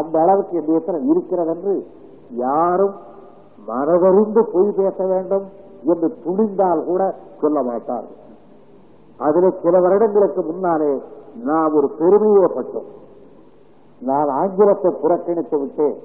அந்த 0.00 0.14
அளவுக்கு 0.24 0.54
இந்த 0.60 0.72
எத்தனை 0.80 1.00
இருக்கிறது 1.12 1.52
என்று 1.54 1.74
யாரும் 2.44 2.94
மனதறிந்து 3.68 4.42
பொய் 4.54 4.76
பேச 4.78 5.06
வேண்டும் 5.12 5.46
என்று 5.92 6.08
துணிந்தால் 6.24 6.84
கூட 6.88 7.02
சொல்ல 7.40 7.58
மாட்டார்கள். 7.68 8.18
அதில் 9.18 9.58
சில 9.62 9.74
வருடங்களுக்கு 9.80 10.42
முன்னாலே 10.50 10.92
நான் 11.48 11.74
ஒரு 11.78 11.88
பெருமையப்பட்டோம் 11.98 12.88
நான் 14.00 14.30
ஆங்கிலத்தை 14.40 14.90
புறக்கணித்து 15.02 15.56
விட்டேன். 15.58 15.96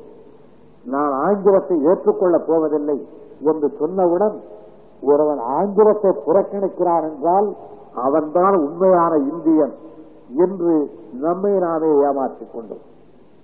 நான் 0.86 1.14
ஆங்கிலத்தை 1.28 1.78
ஏற்றுக்கொள்ளப் 1.92 2.48
போவதில்லை 2.48 2.98
என்று 3.50 3.68
சொன்னவுடன் 3.80 4.38
ஒருவன் 5.02 5.42
ஆங்கிலத்தை 5.58 6.12
புறக்கணிக்கிறான் 6.28 7.06
என்றால் 7.10 7.48
அவன்தான் 8.06 8.56
உண்மையான 8.66 9.14
இந்தியன் 9.32 9.74
என்று 10.46 10.74
நம்மை 11.26 11.54
நாமே 11.66 11.90
ஏமாற்றிக் 12.08 12.54
கொண்டோம். 12.54 12.84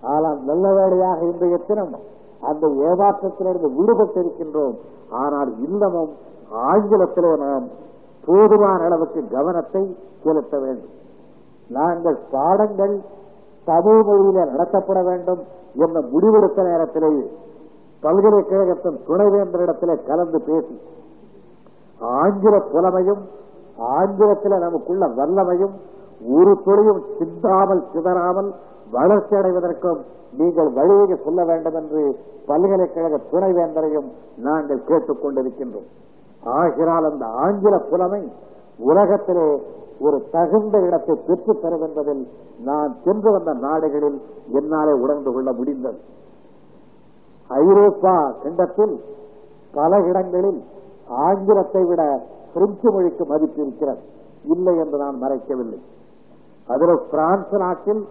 ஆனால் 0.04 0.40
நல்ல 0.50 0.66
வேலையாக 0.80 1.20
இன்றைய 1.32 1.58
தினம் 1.68 1.96
அந்த 2.50 2.68
ஏமாற்றத்திலிருந்து 2.90 3.70
விடுபட்டிருக்கின்றோம். 3.80 4.76
ஆனால் 5.10 5.52
இன்னமும் 5.68 6.14
ஆங்கிலத்திலே 6.70 7.34
நாம் 7.46 7.66
போதுமான 8.26 8.80
அளவுக்கு 8.88 9.22
கவனத்தை 9.28 9.84
செலுத்த 10.24 10.54
வேண்டும். 10.60 10.94
நாங்கள் 11.70 12.18
பாடங்கள் 12.32 12.96
தமிழ் 13.68 14.02
மொழியில 14.08 14.46
நடத்தப்பட 14.52 15.00
வேண்டும் 15.04 15.42
என்ற 15.76 15.98
முடிவெடுத்த 16.14 16.64
நேரத்திலேயே 16.70 17.26
பல்கலைக்கழகத்தின் 18.04 18.98
துணைவேந்தரிடத்திலே 19.08 19.96
கலந்து 20.08 20.40
பேசி 20.48 20.76
ஆங்கில 22.02 22.56
புலமையும் 22.72 23.22
ஆங்கிலத்தில் 23.94 24.64
நமக்குள்ள 24.66 25.06
வல்லமையும் 25.20 25.76
ஒரு 26.38 26.52
துறையும் 26.66 27.02
சிந்தாமல் 27.20 27.84
சிதறாமல் 27.94 28.50
வளர்ச்சி 28.92 29.36
அடைவதற்கும் 29.36 30.02
நீங்கள் 30.38 30.70
வழியை 30.78 31.18
சொல்ல 31.24 31.42
வேண்டும் 31.44 31.78
என்று 31.82 32.02
பல்கலைக்கழக 32.48 33.20
துணைவேந்தரையும் 33.32 34.10
நாங்கள் 34.48 34.86
கேட்டுக் 34.90 35.22
கொண்டிருக்கின்றோம் 35.24 35.90
ஆகிறால் 36.46 37.12
அந்த 37.12 37.26
ஆங்கில 37.26 37.78
புலமை 37.78 38.32
உலகத்திலே 38.78 39.62
ஒரு 40.00 40.24
தகுந்த 40.32 40.78
இடத்தை 40.78 41.20
பெற்றுத் 41.28 41.62
தரும் 41.62 41.82
என்பதில் 41.82 42.28
நான் 42.64 42.96
சென்று 43.04 43.32
வந்த 43.32 43.54
நாடுகளில் 43.54 44.22
என்னாலே 44.52 44.92
உணர்ந்து 44.92 45.32
கொள்ள 45.34 45.54
முடிந்தது. 45.54 45.98
ஐரோப்பா 47.48 48.32
கண்டத்தில் 48.44 49.00
பல 49.74 50.00
இடங்களில் 50.00 50.64
ஆங்கிலத்தை 51.08 51.84
விட 51.84 52.22
பிரெஞ்சு 52.54 52.92
மொழிக்கு 52.92 53.26
மதிப்பு 53.26 53.62
இருக்கிறது. 53.62 54.00
இல்லை 54.44 54.78
என்று 54.78 54.98
நான் 54.98 55.22
மறைக்கவில்லை. 55.22 55.80
அதில் 56.68 57.02
பிரான்ஸ் 57.12 57.52
நாட்டில் 57.52 58.06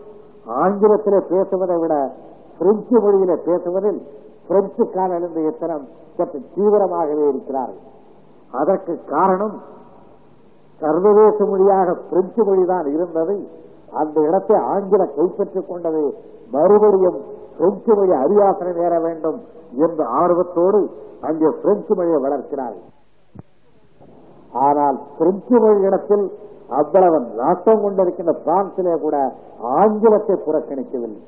ஆங்கிலத்திலே 0.47 1.21
பேசுவதை 1.29 1.77
விட 1.77 2.11
பிரெஞ்சு 2.59 3.01
மொழியிலே 3.01 3.37
பேசுவதில் 3.45 4.03
பிரெஞ்சுக்கான 4.49 5.15
எழுந்த 5.15 5.41
எத்தனம் 5.41 5.87
சற்று 6.17 6.41
தீவிரமாகவே 6.57 7.29
இருக்கிறார்கள். 7.29 7.91
அதற்கு 8.61 8.93
காரணம் 9.15 9.57
சர்வதேச 10.81 11.39
மொழியாக 11.51 11.89
பிரெஞ்சு 12.11 12.43
மொழிதான் 12.49 12.87
இருந்தது. 12.95 13.37
அந்த 14.01 14.17
இடத்தை 14.29 14.57
ஆங்கில 14.73 15.03
கைப்பற்றிக் 15.17 15.69
கொண்டது. 15.71 16.03
மறுபடியும் 16.55 17.19
பிரெஞ்சு 17.59 17.93
மொழி 17.99 18.13
அரியாசனை 18.23 18.73
நேர 18.81 18.95
வேண்டும் 19.07 19.39
என்ற 19.85 20.07
ஆர்வத்தோடு 20.21 20.81
அங்கே 21.29 21.51
பிரெஞ்சு 21.63 21.93
மொழியை 21.99 22.19
வளர்க்கிறார். 22.27 22.79
ஆனால் 24.67 24.97
பிரெஞ்சு 25.19 25.57
மொழி 25.65 25.81
இடத்தில் 25.89 26.25
அவ்வளவு 26.81 27.19
நாட்டம் 27.41 27.83
கொண்டிருக்கின்ற 27.85 28.33
பிரான்சிலே 28.47 28.95
கூட 29.05 29.17
ஆங்கிலத்தை 29.81 30.37
புறக்கணிக்கவில்லை. 30.47 31.23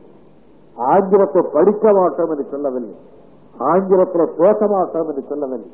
ஆங்கிலத்தை 0.77 1.43
படிக்க 1.57 1.93
மாட்டோம் 1.93 2.31
என்று 2.35 2.47
சொல்லவில்லை. 2.53 2.97
ஆங்கிலத்தில் 3.73 4.35
பேச 4.41 4.67
மாட்டோம் 4.75 5.09
என்று 5.11 5.25
சொல்லவில்லை. 5.33 5.71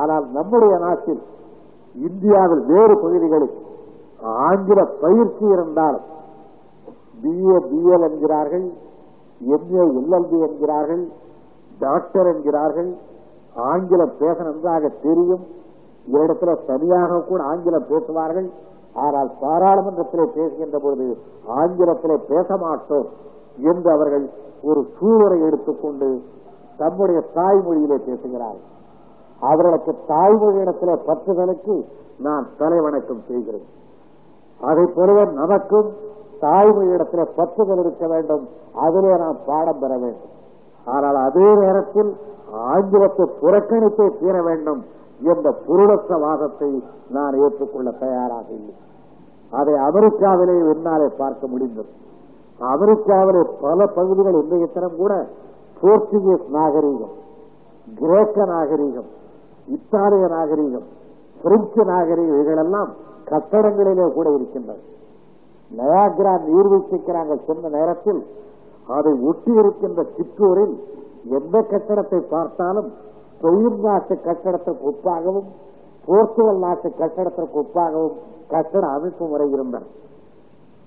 ஆனால் 0.00 0.24
நம்முடைய 0.36 0.74
நாட்டில் 0.84 1.22
இந்தியாவில் 1.94 2.62
வேறு 2.72 2.94
பகுதிகளில் 3.04 3.54
ஆங்கில 4.48 4.80
பயிற்சி 5.04 5.44
இருந்தால் 5.54 5.98
பிஏ 7.22 7.56
பிஎல் 7.70 8.06
என்கிறார்கள் 8.08 8.66
எம்ஏ 9.56 9.82
எல்எல்பி 10.00 10.38
என்கிறார்கள் 10.48 11.02
டாக்டர் 11.80 12.28
என்கிறார்கள் 12.32 12.90
ஆங்கிலம் 13.70 14.14
பேச 14.20 14.36
நன்றாக 14.48 14.84
தெரியும். 15.06 15.42
இடத்துல 16.22 16.52
தனியாக 16.70 17.18
கூட 17.30 17.40
ஆங்கிலம் 17.52 17.88
பேசுவார்கள். 17.90 18.48
ஆனால் 19.04 19.30
பாராளுமன்றத்திலே 19.42 20.24
பேசுகின்ற 20.36 20.78
பொழுது 20.84 21.06
ஆங்கிலத்திலே 21.58 22.16
பேச 22.30 22.56
மாட்டோம் 22.64 23.08
என்று 23.70 23.88
அவர்கள் 23.96 24.24
ஒரு 24.70 24.80
சூழலை 24.96 25.38
எடுத்துக்கொண்டு 25.48 26.08
தம்முடைய 26.80 27.20
தாய்மொழியிலே 27.36 27.98
பேசுகிறார்கள். 28.08 28.68
அவர்களுக்கு 29.50 29.92
தாய்மொழியிடத்திலே 30.08 30.94
பற்றுதலுக்கு 31.08 31.74
நான் 32.26 32.44
தலைவணக்கம் 32.58 33.22
செய்கிறேன். 33.28 33.68
அதை 34.60 34.84
பொறுவர் 34.96 35.32
நமக்கும் 35.40 35.88
தாய்மொழியிடத்திலே 36.44 37.24
பற்றுதல் 37.38 37.80
இருக்க 37.84 38.04
வேண்டும். 38.12 38.44
அதிலே 38.86 39.14
நாம் 39.24 39.38
பாடம் 39.46 39.80
பெற 39.82 39.92
வேண்டும். 40.04 40.34
ஆனால் 40.86 41.18
அதே 41.26 41.48
நேரத்தில் 41.62 42.12
ஆங்கிலத்தை 42.70 43.24
புறக்கணித்து 43.40 44.04
தீர 44.20 44.36
வேண்டும் 44.42 44.80
என்ற 45.32 45.46
பொருளற்ற 45.66 46.12
வாதத்தை 46.24 46.70
நான் 47.16 47.34
ஏற்றுக்கொள்ள 47.44 47.90
தயாராக 48.04 48.48
இல்லை. 48.58 48.74
அதை 49.58 49.74
அமெரிக்காவிலே 49.88 50.56
என்னாலே 50.74 51.08
பார்க்க 51.22 51.46
முடிந்தது. 51.46 51.90
அமெரிக்காவிலே 52.74 53.42
பல 53.64 53.86
பகுதிகள் 53.98 54.38
இன்றைய 54.42 54.66
தினம் 54.66 54.96
கூட 54.96 55.14
போர்ச்சுகீஸ் 55.80 56.46
நாகரீகம் 56.56 57.14
கிரேக்க 58.00 58.44
நாகரீகம் 58.52 59.10
இத்தாலிய 59.68 60.26
நாகரீகம் 60.34 60.86
பிரெஞ்சு 61.42 61.82
நாகரீகம் 61.84 62.34
இவைகளெல்லாம் 62.34 62.90
கட்டடங்களிலே 63.30 64.06
கூட 64.12 64.30
இருக்கின்றன 64.30 64.80
நயாகிரா 65.70 66.32
நீர்வீழ்ச்சிக்கு 66.46 67.12
நாங்கள் 67.12 67.44
சொன்ன 67.46 67.68
நேரத்தில் 67.68 68.22
அதை 68.86 69.12
ஒட்டி 69.28 69.52
இருக்கின்ற 69.52 70.02
சிற்றூரில் 70.16 70.74
எந்த 71.38 71.56
கட்டடத்தை 71.70 72.20
பார்த்தாலும் 72.30 72.90
தொழில் 73.40 73.78
நாட்டு 73.80 74.14
கட்டடத்திற்கு 74.26 74.88
ஒப்பாகவும் 74.90 75.48
போர்த்துகல் 76.06 76.58
நாட்டு 76.58 76.88
கட்டடத்திற்கு 76.98 77.56
ஒப்பாகவும் 77.62 78.16
கட்டட 78.48 78.86
அமைப்பு 78.86 79.24
முறை 79.26 79.50
இருந்தன. 79.50 79.84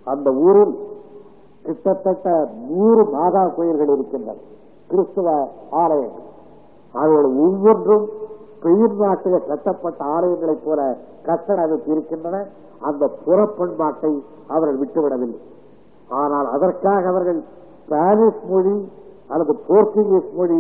அந்த 0.04 0.32
ஊரில் 0.32 0.76
கிட்டத்தட்ட 1.64 2.50
நூறு 2.70 3.04
மாதா 3.12 3.48
கோயில்கள் 3.48 3.88
இருக்கின்றன. 3.88 4.40
கிறிஸ்துவ 4.88 5.48
ஆலயங்கள். 5.70 6.28
அவைகள் 6.94 7.30
ஒவ்வொன்றும் 7.46 8.06
உயிர் 8.66 8.96
நாட்டில் 9.02 9.46
கட்டப்பட்ட 9.48 10.00
ஆலயங்களைப் 10.16 10.66
போல 10.66 10.82
கட்டட 11.28 11.60
இருக்கின்றன. 11.94 12.38
அந்த 12.80 13.04
புறப்பண்பாட்டை 13.26 14.14
அவர்கள் 14.48 14.80
விட்டுவிடவில்லை. 14.82 15.40
ஆனால் 16.10 16.48
அதற்காக 16.56 17.04
அவர்கள் 17.08 17.40
ஸ்பானிஷ் 17.86 18.44
மொழி 18.50 18.78
அல்லது 19.28 19.54
போர்ச்சுகீஸ் 19.68 20.32
மொழி 20.38 20.60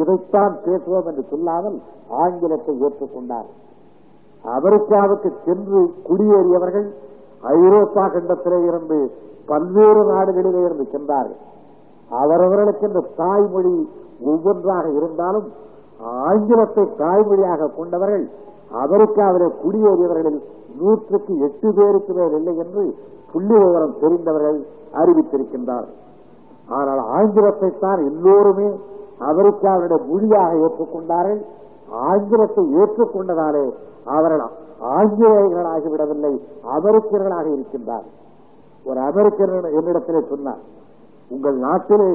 இதைத்தான் 0.00 0.54
பேசுவோம் 0.64 1.08
என்று 1.10 1.24
சொல்லாமல் 1.30 1.78
ஆங்கிலத்தை 2.24 2.74
ஏற்றுக்கொண்டார். 2.86 3.48
அமெரிக்காவுக்கு 4.44 5.30
சென்று 5.44 5.80
குடியேறியவர்கள் 6.08 6.88
ஐரோப்பா 7.56 8.04
கண்டத்திலே 8.14 8.60
இருந்து 8.66 8.98
பல்வேறு 9.46 10.02
நாடுகளிலே 10.12 10.60
இருந்து 10.64 10.86
சென்றார்கள். 10.94 11.40
அவரவர்களுக்கு 12.20 12.84
இந்த 12.86 13.02
தாய்மொழி 13.16 13.74
ஒவ்வொன்றாக 14.30 14.86
இருந்தாலும் 14.98 15.48
ஆங்கிலத்தை 16.18 16.84
தாய்மொழியாக 16.98 17.70
கொண்டவர்கள் 17.76 18.26
அமெரிக்காவிலே 18.82 19.48
குடியேறியவர்களில் 19.62 20.40
நூற்றுக்கு 20.78 21.32
எட்டு 21.40 21.68
பேருக்கு 21.72 22.12
மேல் 22.14 22.36
இல்லை 22.38 22.56
என்று 22.56 22.84
புள்ளி 23.32 23.54
விவரம் 23.54 23.98
தெரிந்தவர்கள் 24.00 24.60
அறிவித்திருக்கின்றார்கள் 24.94 25.96
ஆனால் 26.68 27.02
ஆங்கிலத்தை 27.10 27.70
தான் 27.78 28.00
எல்லோருமே 28.06 28.68
அமெரிக்காவுடைய 29.20 29.98
மொழியாக 30.10 30.52
ஏற்றுக்கொண்டார்கள். 30.56 31.40
ஆங்கிலத்தை 32.06 32.64
ஏற்றுக்கொண்டதாலே 32.80 33.64
அவர்கள் 34.06 34.44
ஆங்கிலேயர்களாகிவிடவில்லை 34.96 36.32
அமெரிக்கர்களாக 36.76 37.46
இருக்கின்றார்கள் 37.48 38.16
ஒரு 38.86 39.00
அமெரிக்கர் 39.00 39.52
என்னிடத்திலே 39.78 40.20
சொன்னார் 40.28 40.62
உங்கள் 41.30 41.58
நாட்டிலே 41.58 42.10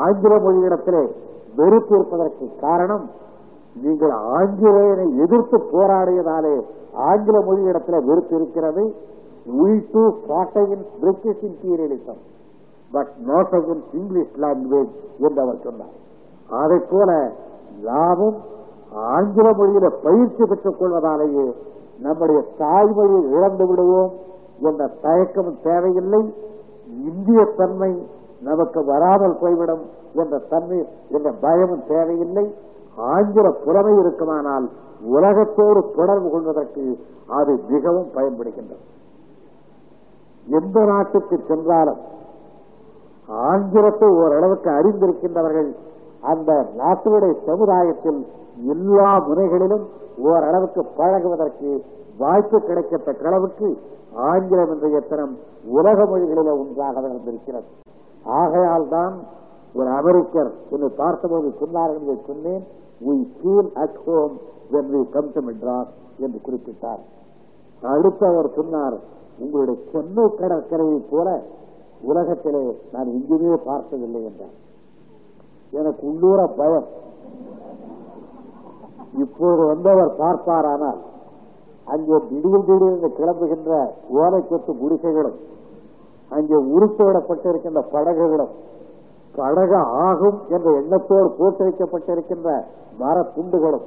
ஆங்கில 0.00 0.34
மொழியிடத்திலே 0.38 1.04
வெறுப்பு 1.56 1.92
இருப்பதற்கு 1.98 2.46
காரணம் 2.60 3.06
நீங்கள் 3.84 4.14
ஆங்கிலேயனை 4.38 5.06
எதிர்த்து 5.24 5.56
போராடியதாலே 5.72 6.54
ஆங்கில 7.08 7.36
மொழி 7.46 7.62
இடத்துல 7.70 7.96
வெறுப்பு 8.08 8.34
இருக்கிறது. 8.40 8.84
We 9.58 9.72
too 9.92 10.06
fought 10.26 10.54
against 10.62 10.88
British 11.02 11.42
imperialism 11.48 12.16
but 12.94 13.10
not 13.30 13.50
against 13.58 13.90
English 14.00 14.30
language 14.44 14.92
என்று 15.24 15.40
அவர் 15.44 15.60
சொன்னார். 15.66 15.94
அதை 16.62 16.78
போல 16.90 17.10
நாமும் 17.84 18.38
ஆங்கில 19.12 19.46
மொழியில 19.58 19.86
பயிற்சி 20.02 20.44
பெற்றுக் 20.50 20.78
கொள்வதாலேயே 20.80 21.46
நம்முடைய 22.00 22.40
தாய்மொழியை 22.58 23.22
இழந்து 23.36 23.66
விடுவோம் 23.66 24.12
என்ற 24.60 24.82
தயக்கம் 25.02 25.52
தேவையில்லை. 25.62 26.22
இந்திய 27.08 27.40
தன்மை 27.56 27.92
நமக்கு 28.48 28.80
வராமல் 28.90 29.38
போய்விடும் 29.42 29.84
என்ற 30.22 30.36
தன்மை 30.50 30.78
என்ற 31.16 31.28
பயமும் 31.44 31.86
தேவையில்லை. 31.92 32.46
ஆங்கில 33.12 33.46
புலமை 33.64 33.94
இருக்குமானால் 34.02 34.66
உலகத்தோடு 35.14 35.80
தொடர்பு 35.96 36.28
கொள்வதற்கு 36.34 36.84
அது 37.38 37.52
மிகவும் 37.72 38.10
பயன்படுகின்றது. 38.16 38.84
எந்த 40.46 40.78
நாட்டுக்கு 40.90 41.36
சென்றாலும் 41.50 42.02
ஆங்கிலத்தை 43.48 44.08
ஓரளவுக்கு 44.22 44.70
அறிந்திருக்கின்றவர்கள் 44.78 45.70
அந்த 46.32 46.50
நாட்டினுடைய 46.80 47.32
சமுதாயத்தில் 47.48 48.20
எல்லா 48.74 49.10
முறைகளிலும் 49.28 49.84
ஓரளவுக்கு 50.28 50.82
பழகுவதற்கு 50.98 51.70
வாய்ப்பு 52.22 52.58
கிடைக்கத்தக்க 52.68 53.30
அளவுக்கு 53.30 53.68
ஆங்கிலம் 54.30 54.70
என்ற 54.74 54.88
எத்தனம் 55.00 55.34
உலக 55.78 55.98
மொழிகளிலே 56.12 56.52
ஒன்றாக 56.62 57.00
நடந்திருக்கிறது 57.06 57.68
ஆகையால் 58.40 58.88
தான் 58.88 59.14
ஒரு 59.74 59.88
அமெரிக்கர் 60.00 60.50
என்னை 60.74 60.88
பார்த்தபோது 60.96 61.48
சொன்னார்கள் 61.60 62.00
என்று 62.00 62.16
சொன்னேன். 62.26 62.64
We 63.06 63.16
feel 63.40 63.66
at 63.84 63.96
என்று 66.24 66.38
குறிப்பிட்டார். 66.46 67.02
அடுத்து 67.82 68.24
அவர் 68.28 68.48
சொன்னார் 68.58 68.96
உங்களுடைய 69.38 69.80
சென்னை 69.92 70.24
கடற்கரையை 70.38 71.00
போல 71.10 71.28
உலகத்திலே 72.10 72.62
நான் 72.92 73.10
எங்குமே 73.16 73.56
பார்த்ததில்லை 73.64 74.20
என்றார். 74.30 74.54
எனக்கு 75.72 76.02
உள்ளூர 76.10 76.46
பயம். 76.60 76.88
இப்போது 79.24 79.62
வந்தவர் 79.72 80.16
பார்ப்பாரானால் 80.22 81.00
அங்கே 81.94 82.16
திடீர் 82.30 82.66
திடீர்னு 82.68 83.08
கிளம்புகின்ற 83.18 83.72
ஓலை 84.20 84.40
கொத்து 84.48 84.72
குடிசைகளும் 84.82 85.38
அங்கே 86.30 86.58
உருத்தோடப்பட்டிருக்கின்ற 86.74 87.80
படகுகளும் 87.94 88.54
படக 89.34 89.72
ஆகும் 90.06 90.38
என்ற 90.54 90.68
எண்ணத்தோடு 90.80 91.28
போட்டு 91.38 91.62
வைக்கப்பட்டிருக்கின்ற 91.66 92.50
மர 93.00 93.16
துண்டுகளும் 93.34 93.86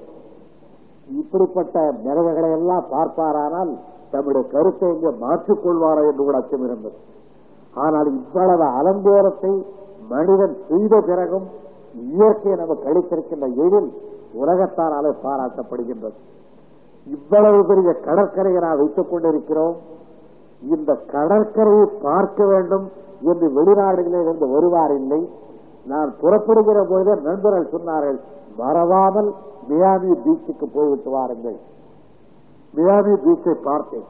இப்படிப்பட்ட 1.22 1.76
நிலவுகளை 2.06 2.50
எல்லாம் 2.58 2.90
பார்ப்பாரானால் 2.92 3.72
தம்முடைய 4.12 4.44
கருத்தை 4.52 4.88
இங்கே 4.96 5.12
மாற்றிக் 5.24 5.64
கொள்வாரோ 5.64 6.02
என்று 6.10 6.24
கூட 6.28 6.38
அச்சம் 6.42 6.66
இருந்தது. 6.68 6.98
ஆனால் 7.84 8.10
இவ்வளவு 8.20 8.66
அலங்கோரத்தை 8.80 9.52
மனிதன் 10.14 10.56
செய்த 10.70 10.94
பிறகும் 11.10 11.48
இயற்கை 12.14 12.54
நம்ம 12.62 12.78
கழித்திருக்கின்ற 12.86 13.48
எழில் 13.66 13.90
உலகத்தாராலே 14.42 15.12
பாராட்டப்படுகின்றது. 15.26 16.18
இவ்வளவு 17.08 17.60
பெரிய 17.70 17.92
கடற்கரையை 18.08 18.60
நான் 18.66 18.80
வைத்துக் 18.82 19.12
கொண்டிருக்கிறோம். 19.12 19.76
இந்த 20.62 20.92
கடற்கரையை 21.14 21.86
பார்க்க 22.02 22.46
வேண்டும் 22.46 22.86
என்று 23.22 23.48
வெளிநாடுகளில் 23.58 24.24
இருந்து 24.26 24.48
வருவார் 24.48 24.94
இல்லை 25.00 25.22
நான் 25.86 26.10
புறப்படுகிற 26.22 26.80
பொழுதே 26.90 27.14
நண்பர்கள் 27.28 27.72
சொன்னார்கள் 27.74 28.20
மறவாமல் 28.58 29.30
மியாமி 29.70 30.12
பீச்சுக்கு 30.26 30.66
போய்விட்டு 30.76 31.10
வாருங்கள். 31.10 31.58
மியாமி 32.74 33.14
பீச்சை 33.26 33.56
பார்த்தேன். 33.64 34.08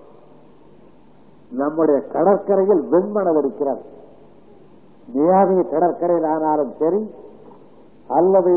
நம்முடைய 1.52 2.00
கடற்கரையில் 2.14 2.84
வெண்மணல் 2.94 3.38
இருக்கிறது. 3.38 3.84
மியாமி 5.16 5.58
கடற்கரையில் 5.74 6.28
ஆனாலும் 6.34 6.74
சரி 6.82 7.02
அல்லது 8.18 8.54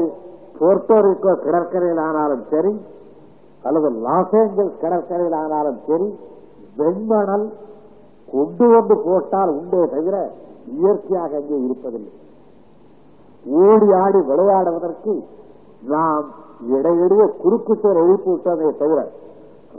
போர்ட்டோரிக்கோ 0.59 1.33
கடற்கரையில் 1.45 2.03
ஆனாலும் 2.09 2.45
சரி 2.51 2.73
அல்லது 3.65 3.89
லாஸ் 4.07 4.35
ஏஞ்சல்ஸ் 4.41 4.81
கடற்கரையில் 4.83 5.37
ஆனாலும் 5.43 5.79
சரி 5.89 6.09
வெண்மணல் 6.79 7.47
கொண்டு 8.33 8.67
வந்து 8.75 8.95
போட்டால் 9.07 9.51
உண்டே 9.59 9.83
தவிர 9.95 10.17
இயற்கையாக 10.79 11.33
அங்கே 11.41 11.57
இருப்பதில்லை. 11.67 12.13
ஓடி 13.63 13.89
ஆடி 14.03 14.21
விளையாடுவதற்கு 14.31 15.15
நாம் 15.93 16.27
இடையிடையே 16.75 17.27
குறுக்கு 17.43 17.75
சேர் 17.83 18.03
எழுப்பி 18.05 18.31
விட்டதே 18.33 18.69
தவிர 18.83 19.01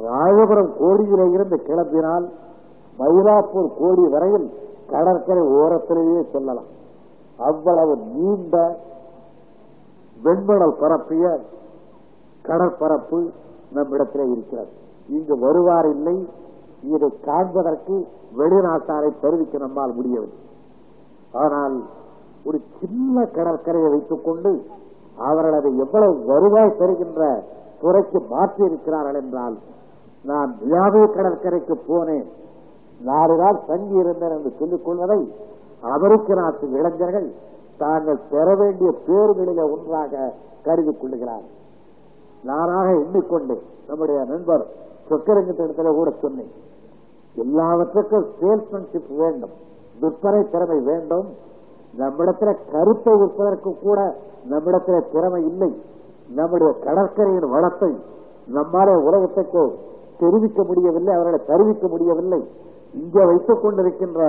ராயபுரம் 0.06 0.72
கோடியிலே 0.80 1.26
இருந்து 1.36 1.58
கிளம்பினால் 1.68 2.26
மயிலாப்பூர் 3.00 3.70
கோடி 3.80 4.04
வரையில் 4.14 4.48
கடற்கரை 4.92 5.44
ஓரத்திலேயே 5.60 6.22
செல்லலாம். 6.34 6.70
அவ்வளவு 7.50 7.94
நீண்ட 8.16 8.56
வெண்மணல் 10.26 10.76
பரப்பிய 10.82 11.26
கடற்பரப்பு 12.48 13.20
நம்மிடத்திலே 13.76 14.26
இருக்கிறது. 14.34 14.72
இங்கு 15.16 15.36
வருவார் 15.46 15.90
இல்லை 15.96 16.18
இதை 16.92 17.10
காண்பதற்கு 17.28 17.96
வெளிநாட்டாரை 18.40 19.10
தெரிவிக்க 19.24 19.58
நம்மால் 19.66 19.96
முடியவில்லை. 19.98 20.40
ஆனால் 21.44 21.76
ஒரு 22.48 22.58
சின்ன 22.80 23.26
கடற்கரையை 23.36 23.90
வைத்துக் 23.94 24.26
கொண்டு 24.28 24.52
அவர்கள் 25.28 25.58
அதை 25.60 25.72
எவ்வளவு 25.84 26.16
வருவாய் 26.32 26.78
தருகின்ற 26.80 27.22
துறைக்கு 27.82 28.20
மாற்றி 28.34 28.62
இருக்கிறார்கள் 28.70 29.20
என்றால் 29.22 29.56
நான் 30.30 30.52
மியாமி 30.62 31.02
கடற்கரைக்கு 31.16 31.76
போனேன். 31.90 32.28
நாலு 33.10 33.36
நாள் 33.42 33.66
தங்கி 33.70 33.96
இருந்தேன் 34.02 34.36
என்று 34.38 34.52
சொல்லிக் 34.60 34.86
கொள்வதை 34.86 35.20
அமெரிக்க 35.96 36.36
நாட்டு 36.40 36.66
இளைஞர்கள் 36.78 37.28
தாங்கள் 37.82 38.20
பெற 38.32 38.48
வேண்டிய 38.62 38.90
பேர்களிலே 39.08 39.64
ஒன்றாக 39.74 40.32
கருதி 40.66 40.94
கொள்ளுகிறார் 40.94 41.48
நானாக 42.50 42.88
எண்ணிக்கொண்டேன் 43.02 43.64
நம்முடைய 43.88 44.20
நண்பர் 44.32 44.64
சொக்கரங்கத்திடத்தில் 45.10 45.98
கூட 46.00 46.10
சொன்னேன். 46.24 46.52
எல்லாவற்றுக்கும் 47.36 48.28
சேல்ஸ்மேன்ஷிப் 48.40 49.12
வேண்டும். 49.22 49.54
விற்பனை 50.02 50.42
திறமை 50.54 50.80
வேண்டும். 50.90 51.28
நம்மிடத்துல 51.98 52.52
கருத்தை 52.72 53.14
விற்பதற்கு 53.22 53.72
கூட 53.82 54.00
நம்மிடத்துல 54.50 55.00
திறமை 55.12 55.42
இல்லை. 55.52 55.72
நம்முடைய 56.36 56.74
கடற்கரையின் 56.86 57.50
வளத்தை 57.56 57.92
நம்மாலே 58.58 58.96
உலகத்துக்கு 59.08 59.64
தெரிவிக்க 60.20 60.64
முடியவில்லை 60.64 61.14
அவர்களை 61.16 61.40
தெரிவிக்க 61.52 61.88
முடியவில்லை. 61.88 62.42
இங்கே 63.02 63.24
வைத்துக் 63.26 63.62
கொண்டிருக்கின்ற 63.64 64.22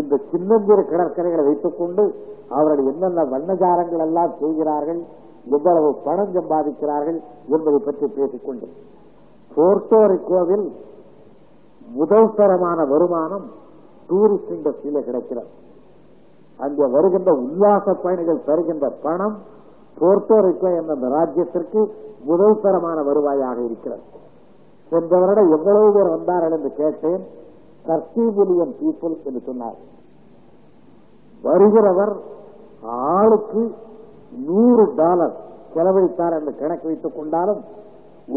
இந்த 0.00 0.16
சின்னஞ்சிறு 0.30 0.82
கடற்கரைகளை 0.90 1.44
வைத்துக் 1.44 1.78
கொண்டு 1.78 2.04
அவர்கள் 2.48 2.90
என்னென்ன 2.92 3.24
வண்ணஜாரங்கள் 3.32 4.04
எல்லாம் 4.06 4.32
செய்கிறார்கள் 4.40 5.00
எவ்வளவு 5.56 5.88
பணம் 6.04 6.32
சம்பாதிக்கிறார்கள் 6.36 7.18
என்பதை 7.48 7.78
பற்றி 7.84 8.06
பேசிக்கொண்டு 8.16 8.66
போர்ட்டோரிக்கோவில் 9.56 10.66
முதல் 11.98 12.34
தரமான 12.34 12.84
வருமானம் 12.84 13.46
டூரிஸ்ட் 14.08 14.52
இண்டஸ்ட்ரியில 14.56 15.00
கிடைக்கிறது. 15.04 15.50
அங்கே 16.58 16.86
வருகின்ற 16.86 17.30
உல்லாச 17.32 17.94
பயணிகள் 18.02 18.46
தருகின்ற 18.46 18.88
பணம் 19.02 19.36
போர்ட்டோரிக்கோ 20.00 20.68
என்ற 20.78 20.92
அந்த 20.94 21.08
ராஜ்யத்திற்கு 21.08 21.80
முதல் 22.24 22.60
தரமான 22.60 22.98
வருவாயாக 23.02 23.58
இருக்கிறது. 23.64 24.02
சென்ற 24.92 25.18
வருடம் 25.18 25.52
எவ்வளவு 25.56 25.92
பேர் 25.92 26.14
வந்தார்கள் 26.16 26.54
என்று 26.56 26.70
கேட்டேன். 26.74 27.22
தர்ட்டி 27.86 28.24
மில்லியன் 28.36 28.74
பீப்புள் 28.80 29.16
என்று 29.24 29.40
சொன்னார். 29.40 29.78
வருகிறவர் 31.44 32.14
ஆளுக்கு 32.82 33.62
நூறு 34.46 34.84
டாலர் 34.94 35.36
செலவழித்தார் 35.74 36.34
என்று 36.38 36.52
கணக்கு 36.56 36.86
வைத்துக் 36.86 37.16
கொண்டாலும் 37.16 37.60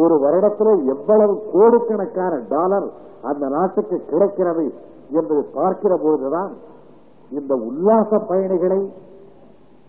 ஒரு 0.01 0.15
வருடத்தில் 0.23 0.73
எவ்வளவு 0.93 1.33
கோடிக்கணக்கான 1.51 2.33
டாலர் 2.49 2.87
அந்த 3.23 3.45
நாட்டுக்கு 3.47 3.97
கிடைக்கிறது 4.11 4.65
என்பதை 5.11 5.43
பார்க்கிற 5.55 5.93
போதுதான் 6.05 6.51
இந்த 7.31 7.53
உல்லாச 7.69 8.19
பயணிகளை 8.29 8.81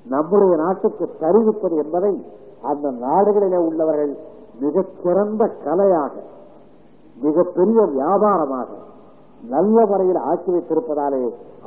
நம்முடைய 0.07 0.55
நாட்டுக்கு 0.63 1.05
தெரிவிப்பது 1.23 1.77
என்பதை 1.77 2.15
அந்த 2.63 2.87
நாடுகளிலே 3.05 3.61
உள்ளவர்கள் 3.69 4.13
மிகச் 4.61 4.95
சிறந்த 5.03 5.43
கலையாக 5.65 6.13
மிகப்பெரிய 7.17 7.81
வியாபாரமாக 7.97 8.71
நல்ல 9.51 9.77
முறையில் 9.87 10.21
ஆக்கி 10.31 10.51
வைத்திருப்பதாலே 10.51 11.23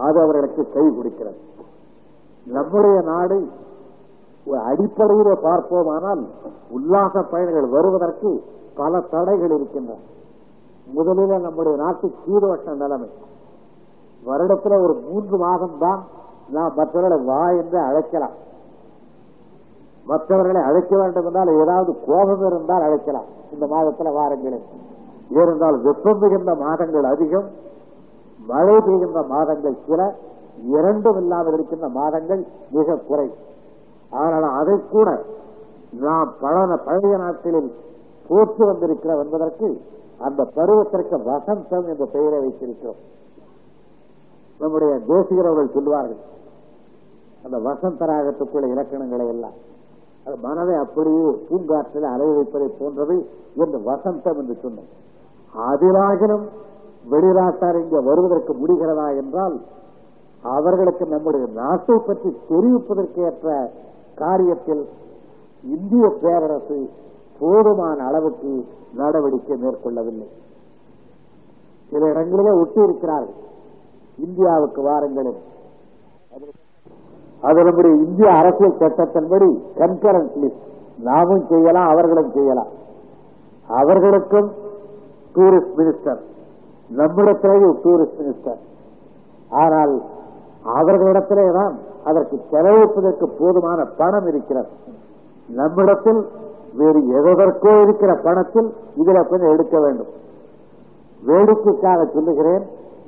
அது 0.05 0.17
அவர்களுக்கு 0.23 0.63
கை 0.75 0.85
கொடுக்கிறது. 0.89 1.39
நம்முடைய 2.45 2.97
நாடு 3.11 3.37
அடிப்படையிலே 4.69 5.33
பார்ப்போமானால் 5.45 6.21
உல்லாச 6.71 7.21
பயணிகள் 7.31 7.73
வருவதற்கு 7.75 8.29
பல 8.75 8.99
தடைகள் 8.99 9.53
இருக்கின்றன. 9.57 9.99
முதலில் 10.87 11.45
நம்முடைய 11.45 11.77
நாட்டு 11.83 12.07
சீர்வட்ட 12.21 12.75
நிலைமை. 12.75 13.09
வருடத்தில் 14.23 14.83
ஒரு 14.83 14.93
மூன்று 15.07 15.37
மாதம் 15.37 15.77
தான் 15.77 16.01
நாம் 16.49 16.75
மற்றவர்களை 16.75 17.17
வா 17.25 17.41
என்று 17.51 17.79
அழைக்கலாம். 17.79 18.35
மற்றவர்களை 20.05 20.61
அழைக்க 20.61 20.97
வேண்டும் 20.97 21.25
என்றால் 21.25 21.51
ஏதாவது 21.61 21.91
கோபம் 22.07 22.45
இருந்தால் 22.49 22.85
அழைக்கலாம். 22.87 23.27
இந்த 23.51 23.65
மாதத்தில் 23.67 24.11
வாரங்களில். 24.11 24.65
ஏனென்றால் 25.39 25.77
வெப்பம் 25.85 26.19
மிகுந்த 26.19 26.55
மாதங்கள் 26.55 27.07
அதிகம் 27.13 27.47
மழை 28.39 28.77
பெய்கின்ற 28.85 29.21
மாதங்கள் 29.27 29.77
சில 29.87 30.01
இரண்டும் 30.75 31.17
இல்லாமல் 31.21 31.53
இருக்கின்ற 31.53 31.87
மாதங்கள் 31.99 32.41
மிக 32.71 32.95
குறை 33.09 33.27
ஆனால் 34.11 34.47
அதை 34.59 34.75
கூட 34.93 35.09
நாம் 36.05 36.31
பழன 36.41 36.71
பழைய 36.87 37.15
நாட்களில் 37.23 37.69
போற்று 38.29 38.63
வந்திருக்கிறோம் 38.69 39.21
என்பதற்கு 39.23 39.67
அந்த 40.27 40.41
பருவத்திற்கு 40.57 41.17
வசந்தம் 41.29 41.87
என்ற 41.91 42.03
பெயரை 42.15 42.39
வைத்திருக்கிறோம். 42.43 42.99
நம்முடைய 44.59 44.93
தேசிகரவர்கள் 45.11 45.75
சொல்வார்கள் 45.77 46.21
அந்த 47.45 47.57
வசந்த 47.67 48.05
ராகத்துக்குள்ள 48.11 48.67
இலக்கணங்களை 48.73 49.27
எல்லாம் 49.33 49.57
அது 50.25 50.35
மனதை 50.45 50.75
அப்படியே 50.83 51.27
பூங்காற்றில் 51.49 52.07
அலை 52.13 52.29
வைப்பதை 52.37 52.69
போன்றது 52.79 53.17
என்று 53.63 53.77
வசந்தம் 53.89 54.39
என்று 54.41 54.55
சொன்னோம். 54.63 54.89
அதிலாகினும் 55.53 56.45
வெளிநாட்டார் 57.11 57.77
இங்கே 57.81 57.99
வருவதற்கு 58.09 58.53
முடிகிறதா 58.61 59.07
என்றால் 59.21 59.55
அவர்களுக்கு 60.43 61.05
நம்முடைய 61.13 61.45
நாட்டை 61.61 61.95
பற்றி 62.07 62.29
தெரிவிப்பதற்கேற்ற 62.49 63.47
காரியத்தில் 64.21 64.83
இந்திய 65.75 66.05
பேரரசு 66.21 66.77
போதுமான 67.39 67.97
அளவுக்கு 68.09 68.51
நடவடிக்கை 69.01 69.55
மேற்கொள்ளவில்லை. 69.63 70.27
சில 71.89 72.07
இடங்களிலே 72.11 72.53
ஒட்டி 72.61 72.79
இருக்கிறார்கள் 72.87 73.35
இந்தியாவுக்கு 74.25 74.81
வாருங்களில் 74.87 75.41
அது 77.47 77.59
நம்முடைய 77.67 77.93
இந்திய 78.05 78.29
அரசியல் 78.39 78.79
சட்டத்தின்படி 78.81 79.49
கன்கரன்ஸ் 79.79 80.37
லிஸ்ட் 80.43 80.65
நாமும் 81.07 81.43
செய்யலாம் 81.51 81.89
அவர்களும் 81.93 82.31
செய்யலாம். 82.37 82.71
அவர்களுக்கும் 83.79 84.49
டூரிஸ்ட் 85.35 85.75
மினிஸ்டர் 85.79 86.21
நம்மிடத்திலேயே 86.99 87.69
டூரிஸ்ட் 87.83 88.19
மினிஸ்டர் 88.21 88.61
ஆனால் 89.63 89.93
அவர்களிடத்திலே 90.75 91.47
தான் 91.57 91.73
அதற்கு 92.09 92.35
செலவழிப்பதற்கு 92.51 93.25
போதுமான 93.39 93.79
பணம் 93.99 94.27
இருக்கிறது. 94.31 94.69
நம்மிடத்தில் 95.49 96.21
வேறு 96.79 96.99
எதற்கோ 97.19 97.71
இருக்கிற 97.81 98.11
பணத்தில் 98.23 98.69
இதில் 99.01 99.27
கொஞ்சம் 99.29 99.53
எடுக்க 99.53 99.79
வேண்டும். 99.79 100.09
வேடிக்கைக்காக 101.23 102.01
சொல்லுகிறேன் 102.15 102.65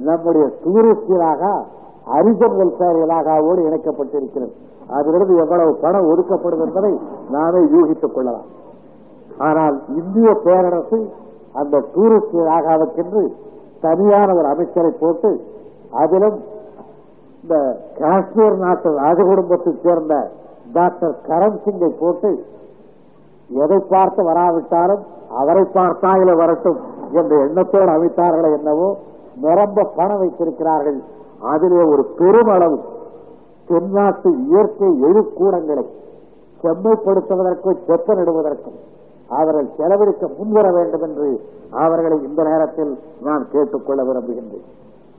நம்முடைய 0.07 0.45
டூரிஸ்டிலாக 0.63 1.43
அரிஜன் 2.17 2.55
வெல்ஃபேர் 2.59 2.99
இலாகாவோடு 3.03 3.61
இணைக்கப்பட்டிருக்கிறது. 3.69 4.53
அதிலிருந்து 4.97 5.33
எவ்வளவு 5.35 5.71
பணம் 5.81 6.07
ஒதுக்கப்படும் 6.11 6.63
என்பதை 6.65 6.93
நாமே 7.29 7.61
யூகித்துக் 7.73 8.13
கொள்ளலாம். 8.13 8.47
ஆனால் 9.47 9.75
இந்திய 9.87 10.29
பேரரசு 10.45 10.99
அந்த 11.59 11.77
டூரிஸ்ட் 11.93 12.37
இலாகாவுக்கென்று 12.41 13.23
தனியான 13.81 14.33
ஒரு 14.33 14.47
அமைச்சரை 14.53 14.91
போட்டு 15.01 15.29
அதிலும் 16.01 16.39
இந்த 17.43 17.55
காஷ்மீர் 17.99 18.57
நாட்டு 18.63 18.89
ராஜ 19.01 19.19
குடும்பத்தைச் 19.29 19.83
சேர்ந்த 19.83 20.15
டாக்டர் 20.77 21.13
கரண் 21.27 21.61
சிங்கை 21.65 21.91
போட்டு 22.01 22.31
எதை 23.63 23.79
பார்த்து 23.93 24.21
வராவிட்டாலும் 24.29 25.03
அவரை 25.41 25.63
பார்த்தாயில 25.77 26.35
வரட்டும் 26.41 26.79
என்ற 27.19 27.33
எண்ணத்தோடு 27.45 27.91
அமைத்தார்களோ 27.95 28.49
என்னவோ 28.57 28.89
நிரம்ப 29.43 29.85
பணம் 29.97 30.21
வைத்திருக்கிறார்கள். 30.21 30.99
அதிலே 31.53 31.83
ஒரு 31.93 32.03
பெருமளவு 32.19 32.77
தென்னாட்டு 33.69 34.29
இயற்கை 34.45 34.89
எழுக்கூடங்களை 35.07 35.85
செம்மைப்படுத்துவதற்கும் 36.63 37.81
செப்பனிடுவதற்கும் 37.87 38.77
அவர்கள் 39.37 39.67
செலவழிக்க 39.77 40.29
முன்வர 40.37 40.67
வேண்டும் 40.77 41.03
என்று 41.07 41.27
அவர்களை 41.83 42.17
இந்த 42.27 42.41
நேரத்தில் 42.49 42.93
நான் 43.27 43.43
கேட்டுக்கொள்ள 43.51 44.01
விரும்புகின்றேன். 44.09 44.67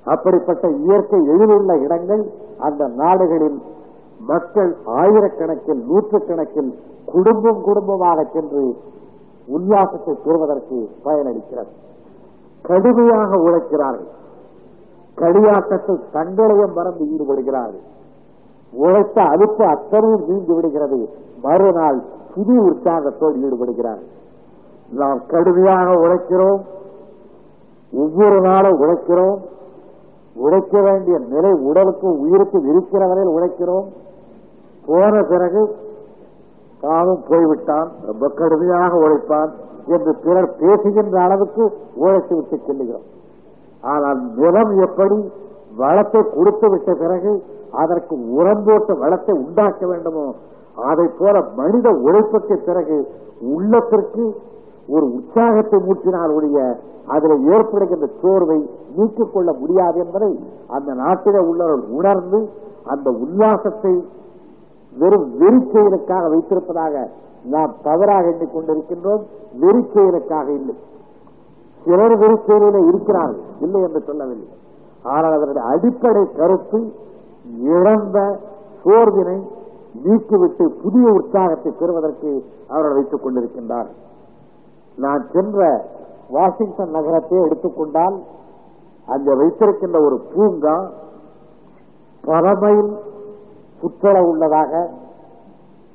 அப்படிப்பட்ட 0.05 0.69
இயற்கை 0.69 1.21
எழிலுள்ள 1.21 1.81
இடங்கள் 1.81 2.31
அந்த 2.59 2.89
நாடுகளில் 2.97 3.63
மக்கள் 4.27 4.77
ஆயிரக்கணக்கில் 4.87 5.83
நூற்றுக்கணக்கில் 5.85 6.79
குடும்பம் 7.05 7.63
குடும்பமாக 7.63 8.25
சென்று 8.25 8.77
உல்லாசத்தை 9.49 10.15
பெறுவதற்கு 10.25 10.89
பயனளிக்கிறது. 11.05 11.73
கடுமையாக 12.63 13.37
உழைக்கிறார்கள். 13.37 14.09
களியாட்டத்தில் 15.15 16.03
தங்களையும் 16.11 16.73
மறந்து 16.73 17.05
ஈடுபடுகிறார்கள். 17.05 17.85
உழைத்த 18.73 19.23
அழுத்த 19.23 19.67
அத்தனையும் 19.67 20.25
நீங்கி 20.29 20.53
விடுகிறது. 20.53 21.09
மறுநாள் 21.43 22.03
புது 22.35 22.63
உற்சாகத்தோடு 22.63 23.37
ஈடுபடுகிறார்கள். 23.39 24.11
நாம் 24.91 25.21
கடுமையாக 25.27 25.91
உழைக்கிறோம். 25.93 26.61
ஒவ்வொரு 27.93 28.41
நாளும் 28.41 28.81
உழைக்கிறோம். 28.81 29.39
உழைக்க 30.37 30.75
வேண்டிய 30.81 31.17
நிலை 31.33 31.53
உடலுக்கும் 31.69 32.19
உயிருக்கும் 32.25 32.67
இருக்கிற 32.73 33.03
வரையில் 33.11 33.35
உழைக்கிறோம் 33.37 33.89
போன 34.87 35.23
பிறகு 35.31 35.63
தானும் 36.83 37.23
போய்விட்டான். 37.29 37.89
ரொம்ப 38.09 38.29
கடுமையாக 38.39 38.93
உழைப்பான் 39.05 39.51
என்று 39.95 40.13
பிறர் 40.25 40.51
பேசுகின்ற 40.61 41.17
அளவுக்கு 41.27 41.65
உழைத்து 42.03 42.33
விட்டு 42.37 42.57
செல்லுகிறோம். 42.67 43.07
ஆனால் 43.83 44.21
நிலம் 44.39 44.73
எப்படி 44.87 45.19
வளத்தை 45.77 46.23
கொடுத்து 46.37 46.69
விட்ட 46.71 46.91
பிறகு 47.03 47.33
அதற்கு 47.83 48.15
உரம் 48.39 48.65
போட்ட 48.67 48.95
வளத்தை 49.03 49.35
உண்டாக்க 49.45 49.87
வேண்டுமோ 49.87 50.25
அதை 50.91 51.07
போல 51.19 51.37
மனித 51.57 51.89
உழைப்புக்கு 52.07 52.57
பிறகு 52.69 52.99
உள்ளத்திற்கு 53.55 54.25
ஒரு 54.93 55.07
உற்சாகத்தை 55.17 55.79
மூட்டினால் 55.87 56.35
ஒழிய 56.37 56.59
அதில் 57.15 57.45
ஏற்படுகின்ற 57.55 58.07
சோர்வை 58.23 58.59
நீக்கிக் 58.97 59.33
கொள்ள 59.33 59.51
முடியாது 59.61 59.99
என்பதை 60.05 60.31
அந்த 60.77 60.91
நாட்டிலே 61.03 61.41
உள்ளவர்கள் 61.51 61.95
உணர்ந்து 61.99 62.41
அந்த 62.93 63.09
உல்லாசத்தை 63.25 63.95
வெறும் 65.01 65.27
வெறிச்செயலுக்காக 65.41 66.25
வைத்திருப்பதாக 66.35 66.95
நாம் 67.53 67.75
தவறாக 67.83 68.25
எண்ணிக்கொண்டிருக்கின்றோம் 68.33 69.23
வெறிச்செயலுக்காக 69.63 70.49
இல்லை. 70.61 70.75
சிலர் 71.85 72.17
வெறிச்செயலில் 72.23 72.89
இருக்கிறார்கள். 72.91 73.45
இல்லை 73.65 73.81
என்று 73.87 74.01
சொல்லவில்லை. 74.09 74.49
ஆனால் 75.13 75.37
அவருடைய 75.37 75.67
அடிப்படை 75.75 76.25
கருத்து 76.41 76.81
இழந்த 77.75 78.19
சோர்வினை 78.83 79.39
நீக்கிவிட்டு 80.05 80.65
புதிய 80.83 81.07
உற்சாகத்தை 81.19 81.71
பெறுவதற்கு 81.81 82.31
அவர்கள் 82.69 82.97
வைத்துக் 82.99 83.25
கொண்டிருக்கின்றார்கள். 83.25 83.99
நான் 85.01 85.23
சென்ற 85.33 85.61
வாஷிங்டன் 86.31 86.95
நகரத்தை 86.95 87.39
எடுத்துக்கொண்டால் 87.39 88.17
அங்கே 89.09 89.33
வைத்திருக்கின்ற 89.35 89.99
ஒரு 90.01 90.17
பூங்கா 90.33 90.75
பழமையில் 92.25 92.93
மைல் 94.03 94.27
உள்ளதாக 94.27 94.73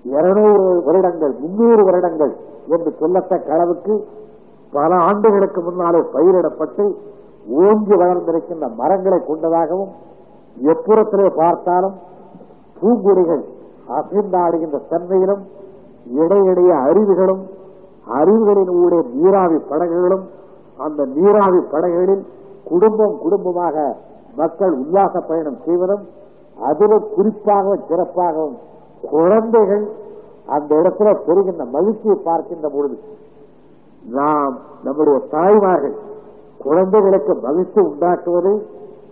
இருநூறு 0.05 0.65
வருடங்கள் 0.85 1.33
முன்னூறு 1.39 1.81
வருடங்கள் 1.83 2.33
என்று 2.67 2.91
சொல்லத்தக்க 2.99 3.53
அளவுக்கு 3.53 3.93
பல 4.73 4.91
ஆண்டுகளுக்கு 5.01 5.59
முன்னாலே 5.61 6.01
பயிரிடப்பட்டு 6.13 6.85
ஓங்கி 7.61 7.95
வளர்ந்திருக்கின்ற 7.95 8.67
மரங்களை 8.75 9.19
கொண்டதாகவும் 9.21 9.93
எப்புறத்திலே 10.65 11.27
பார்த்தாலும் 11.35 11.95
பூங்குடிகள் 12.77 13.43
அசைந்தாடுகின்ற 13.91 14.77
தன்மையிலும் 14.89 15.43
இடையிடைய 16.15 16.71
அருவிகளும் 16.85 17.43
அறிவுகளின் 18.13 18.73
ஊடே 18.79 18.99
நீராவி 19.13 19.59
படகுகளும் 19.69 20.25
அந்த 20.79 21.01
நீராவி 21.15 21.59
படகுகளில் 21.73 22.23
குடும்பம் 22.65 23.15
குடும்பமாக 23.23 23.75
மக்கள் 24.37 24.73
உல்லாச 24.81 25.19
பயணம் 25.27 25.59
செய்வதும் 25.65 26.03
அதிலும் 26.59 27.05
குறிப்பாகவும் 27.13 27.85
சிறப்பாகவும் 27.89 28.57
குழந்தைகள் 29.11 29.85
அந்த 30.47 30.71
இடத்துல 30.79 31.11
பெறுகின்ற 31.21 31.63
மகிழ்ச்சியை 31.75 32.17
பார்க்கின்ற 32.23 32.67
பொழுது 32.69 32.97
நாம் 34.11 34.55
நம்முடைய 34.83 35.19
தாய்மார்கள் 35.31 35.95
குழந்தைகளுக்கு 36.59 37.33
மகிழ்ச்சி 37.45 37.79
உண்டாக்குவது 37.81 38.53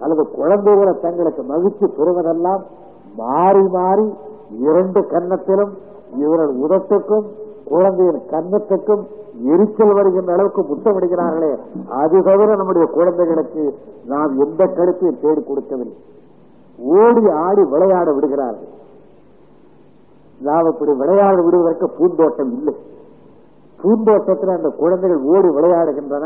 அல்லது 0.02 0.24
குழந்தைகளை 0.36 0.94
தங்களுக்கு 1.00 1.44
மகிழ்ச்சி 1.46 1.86
பெறுவதெல்லாம் 1.98 2.64
மாறி 3.18 3.66
மாறி 3.76 4.06
இரண்டு 4.62 5.02
கன்னத்திலும் 5.12 5.74
இவர்கள் 6.16 6.54
உதட்டுக்கும் 6.64 7.28
குழந்தையின் 7.66 8.22
கண்ணத்துக்கும் 8.32 9.03
எரிச்சல் 9.53 9.93
வருகின்ற 9.93 10.34
அளவுக்கு 10.34 10.61
முத்தமிடுகிறார்களே 10.61 11.51
அது 12.01 12.18
தவிர 12.22 12.55
நம்முடைய 12.55 12.86
குழந்தைகளுக்கு 12.91 13.64
நாம் 14.05 14.34
எந்த 14.45 14.66
கருத்தையும் 14.66 15.22
தேடி 15.22 15.41
கொடுக்கவில்லை. 15.43 15.97
ஓடி 16.80 17.24
ஆடி 17.45 17.64
விளையாட 17.74 18.11
விடுகிறார்கள். 18.11 18.72
நாம் 20.41 20.70
இப்படி 20.72 20.93
விளையாட 20.97 21.41
விடுவதற்கு 21.41 21.88
பூந்தோட்டம் 21.97 22.51
இல்லை. 22.51 22.76
பூந்தோட்டத்தில் 23.82 24.55
அந்த 24.55 24.70
குழந்தைகள் 24.78 25.22
ஓடி 25.24 25.47
விளையாடுகின்றன. 25.47 26.26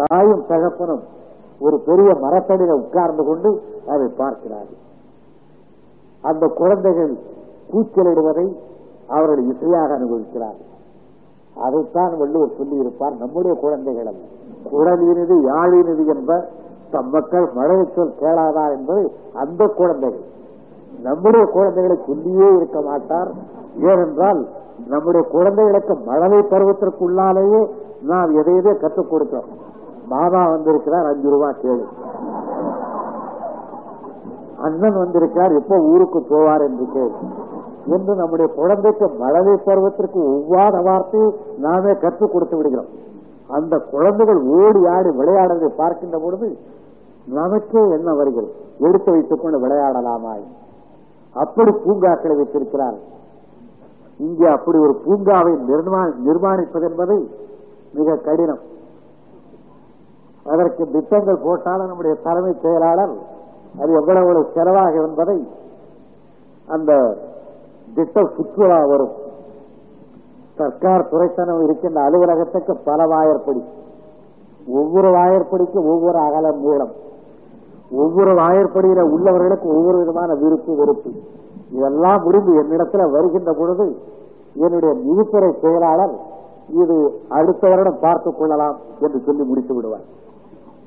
தாயும் 0.00 0.44
தகப்பனும் 0.46 1.04
ஒரு 1.60 1.76
பெரிய 1.86 2.10
மரத்தடியில 2.24 2.78
உட்கார்ந்து 2.84 3.24
கொண்டு 3.24 3.50
அதை 3.88 4.06
பார்க்கிறார்கள். 4.16 4.80
அந்த 6.22 6.46
குழந்தைகள் 6.56 7.12
கூச்சலிடுவதை 7.72 8.46
அவருடைய 9.08 9.52
இசையாக 9.52 9.94
அனுபவிக்கிறார்கள் 9.94 10.74
அதைத்தான் 11.54 12.16
வள்ளுவர் 12.18 12.56
சொல்லி 12.56 12.76
இருப்பார் 12.76 13.16
நம்முடைய 13.16 13.60
குழந்தைகள் 13.60 14.06
அல்ல. 14.06 14.22
யாழினது 15.44 16.06
என்ப 16.14 16.48
தம் 16.90 17.10
மக்கள் 17.10 17.50
மழை 17.54 17.88
சொல் 17.94 18.12
கேளாதார் 18.20 18.76
என்பது 18.76 19.12
அந்த 19.32 19.64
குழந்தைகள் 19.66 20.24
நம்முடைய 21.02 21.46
குழந்தைகளை 21.46 21.96
சொல்லியே 22.06 22.48
இருக்க 22.54 22.80
மாட்டார். 22.80 23.30
ஏனென்றால் 23.80 24.46
நம்முடைய 24.88 25.28
குழந்தைகளுக்கு 25.28 25.94
மழலை 25.94 26.38
பருவத்திற்குள்ளாலேயே 26.38 27.70
நாம் 28.02 28.34
எதை 28.34 28.74
கற்றுக் 28.74 29.12
கொடுக்கிறோம் 29.12 29.50
மாமா 30.08 30.48
வந்திருக்கிறார் 30.48 31.06
அஞ்சு 31.06 31.30
ரூபா 31.30 31.48
கேளு. 31.48 31.84
அண்ணன் 34.60 34.96
வந்திருக்கிறார் 34.96 35.52
எப்போ 35.52 35.76
ஊருக்கு 35.76 36.18
போவார் 36.30 36.64
என்று 36.68 36.86
கேள்வி 36.92 37.26
என்று 37.94 38.12
நம்முடைய 38.20 38.48
குழந்தைக்கு 38.58 39.06
மழலை 39.22 39.54
பருவத்திற்கு 39.66 40.20
ஒவ்வாத 40.34 40.76
வார்த்தையை 40.86 41.28
நாமே 41.64 41.92
கற்றுக் 42.04 42.32
கொடுத்து 42.32 42.56
விடுகிறோம். 42.56 42.90
அந்த 43.56 43.74
குழந்தைகள் 43.92 44.40
ஓடி 44.60 44.80
ஆடி 44.94 45.10
விளையாடுவதை 45.18 45.70
பார்க்கின்ற 45.80 46.18
பொழுது 46.24 46.48
நமக்கே 47.38 47.82
என்ன 47.96 48.08
வருகிறது? 48.20 48.50
எடுத்து 48.86 49.10
வைத்துக் 49.14 49.42
கொண்டு 49.42 49.58
விளையாடலாமா? 49.64 50.32
அப்படி 51.42 51.70
பூங்காக்களை 51.84 52.34
வைத்திருக்கிறார் 52.36 52.98
இங்கே 54.26 54.46
அப்படி 54.56 54.78
ஒரு 54.86 54.94
பூங்காவை 55.04 55.52
நிர்மாணிப்பது 56.26 56.84
என்பது 56.90 57.16
மிக 57.98 58.18
கடினம். 58.26 58.62
அதற்கு 60.52 60.82
திட்டங்கள் 60.94 61.44
போட்டாலும் 61.44 61.88
நம்முடைய 61.90 62.14
தலைமை 62.26 62.52
செயலாளர் 62.64 63.14
அது 63.80 63.90
எவ்வளவு 64.00 64.42
செலவாக 64.56 64.94
என்பதை 65.06 65.38
அந்த 66.74 66.92
திட்டம் 67.96 68.30
சுற்றுலா 68.36 68.78
வரும். 68.84 69.12
சர்க்கார் 70.54 71.08
துறைத்தனம் 71.10 71.62
இருக்கின்ற 71.62 72.02
அலுவலகத்துக்கு 72.02 72.78
பல 72.84 73.04
வாயற்படி. 73.06 73.62
ஒவ்வொரு 74.68 75.10
வாயற்படிக்கும் 75.10 75.88
ஒவ்வொரு 75.88 76.18
அகலம் 76.18 76.60
மூலம். 76.60 76.92
ஒவ்வொரு 77.92 78.32
வாயற்படியில 78.34 79.00
உள்ளவர்களுக்கு 79.02 79.76
ஒவ்வொரு 79.76 79.98
விதமான 79.98 80.34
விருப்பு 80.34 80.76
வெறுப்பு. 80.76 81.10
இதெல்லாம் 81.70 82.20
முடிந்து 82.22 82.62
என்னிடத்துல 82.62 83.10
வருகின்ற 83.10 83.52
பொழுது 83.58 83.96
என்னுடைய 84.54 84.94
நிதித்துறை 84.94 85.50
செயலாளர் 85.60 86.16
இது 86.68 87.10
அடுத்த 87.28 87.68
வருடம் 87.68 87.98
பார்த்துக் 88.00 88.38
கொள்ளலாம் 88.38 88.76
என்று 89.00 89.20
சொல்லி 89.20 89.42
முடித்து 89.42 89.74
விடுவார். 89.74 90.04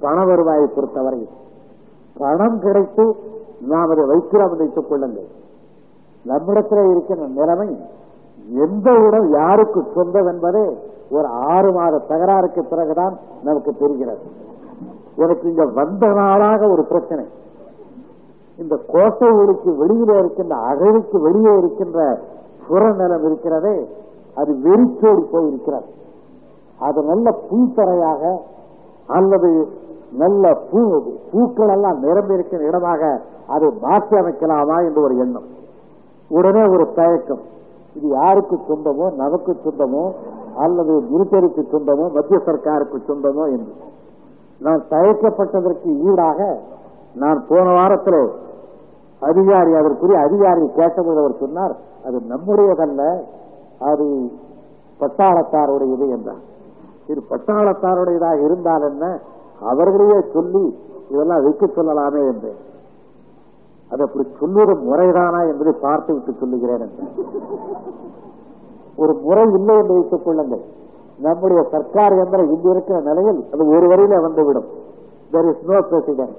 பண 0.02 0.24
வருவாயை 0.24 0.68
பொறுத்தவரை 0.76 1.28
பணம் 2.18 2.60
கிடைத்து 2.60 3.16
நாம் 3.62 3.90
அதை 3.90 4.04
வைக்கிறோம் 4.04 4.58
வைத்துக் 4.58 4.90
கொள்ளுங்கள். 4.90 5.28
நம்மிடத்தில் 6.26 6.92
இருக்கின்ற 6.92 7.26
நிலைமை 7.40 7.70
எந்த 8.66 8.90
இடம் 9.06 9.28
யாருக்கு 9.40 9.80
சொந்தம் 9.96 10.30
என்பதே 10.34 10.66
ஒரு 11.16 11.28
ஆறு 11.54 11.70
மாத 11.78 12.02
தகராறுக்கு 12.12 12.62
பிறகுதான் 12.72 13.16
நமக்கு 13.48 13.72
தெரிகிறது. 13.84 14.24
எனக்கு 15.24 15.46
இங்க 15.52 15.66
வந்த 15.80 16.08
நாளாக 16.20 16.62
ஒரு 16.74 16.84
பிரச்சனை. 16.92 17.26
இந்த 18.58 18.76
கோட்டை 18.94 19.28
ஊருக்கு 19.42 19.72
வெளியிலே 19.82 20.16
இருக்கின்ற 20.20 20.56
அகழிக்கு 20.72 21.18
வெளியே 21.28 21.54
இருக்கின்ற 21.60 22.00
புறநிலம் 22.68 23.26
இருக்கிறதே 23.30 23.78
அது 24.40 24.52
வெறிச்சோடி 24.66 25.24
போயிருக்கிறது. 25.34 25.88
அது 26.88 27.00
நல்ல 27.12 27.30
பூத்தரையாக 27.48 28.24
அல்லது 29.18 29.50
நல்ல 30.24 30.44
பூ 30.70 30.82
பூக்கள் 31.32 31.72
எல்லாம் 31.76 31.98
நிரம்பி 32.06 32.38
இருக்கிற 32.38 32.62
இடமாக 32.70 33.02
அதை 33.56 33.70
மாற்றி 33.86 34.16
அமைக்கலாமா 34.22 34.78
என்று 34.88 35.02
ஒரு 35.08 35.16
எண்ணம். 35.24 35.48
உடனே 36.38 36.64
ஒரு 36.74 36.86
தயக்கம். 37.00 37.44
இது 37.98 38.08
யாருக்கு 38.20 38.56
சொந்தமோ 38.70 39.06
நமக்கு 39.22 39.52
சொந்தமோ 39.64 40.04
அல்லது 40.64 40.94
மிலிட்டரிக்கு 41.12 41.64
சொந்தமோ 41.74 42.06
மத்திய 42.18 42.40
சர்க்காருக்கு 42.48 42.98
சொந்தமோ 43.10 43.46
என்று. 43.56 43.74
நான் 44.66 44.82
தயக்கப்பட்டதற்கு 44.94 45.90
ஈடாக 46.10 46.40
நான் 47.22 47.40
போன 47.50 47.66
வாரத்தில் 47.78 48.22
அதிகாரி 49.30 49.72
அதற்குரிய 49.80 50.18
அதிகாரி 50.28 50.66
கேட்டபோது 50.78 51.20
அவர் 51.24 51.42
சொன்னார் 51.44 51.74
அது 52.08 52.18
நம்முடையதல்ல 52.34 53.02
அது 53.92 54.06
பட்டாளத்தாருடையது 55.02 56.06
என்றார். 56.16 56.44
இது 57.12 57.20
பட்டாளத்தாருடையதாக 57.32 58.40
இருந்தால் 58.48 58.86
என்ன? 58.92 59.06
அவர்களையே 59.72 60.20
சொல்லி 60.34 60.64
இதெல்லாம் 61.12 61.44
வைக்க 61.46 61.66
சொல்லலாமே 61.78 62.22
என்று 62.32 62.52
அது 63.92 64.02
அப்படி 64.06 64.24
சொல்லுவது 64.40 64.74
முறைதானா 64.88 65.40
என்பதை 65.52 65.74
பார்த்து 65.86 66.10
விட்டு 66.16 66.32
சொல்லுகிறேன் 66.42 66.94
ஒரு 69.04 69.14
முறை 69.26 69.46
இல்லை 69.58 69.76
என்று 69.82 69.96
வைத்துக் 69.98 70.26
கொள்ளுங்கள். 70.26 70.64
நம்முடைய 71.26 71.62
சர்க்கார் 71.74 72.16
எந்திரம் 72.24 72.52
இங்கு 72.56 72.70
இருக்கிற 72.74 72.98
நிலையில் 73.08 73.40
அது 73.54 73.64
ஒரு 73.76 73.86
வரையில 73.92 74.20
வந்துவிடும். 74.26 74.68
தெர் 75.34 75.50
இஸ் 75.52 75.66
நோ 75.70 75.78
பிரசிடென்ட் 75.90 76.38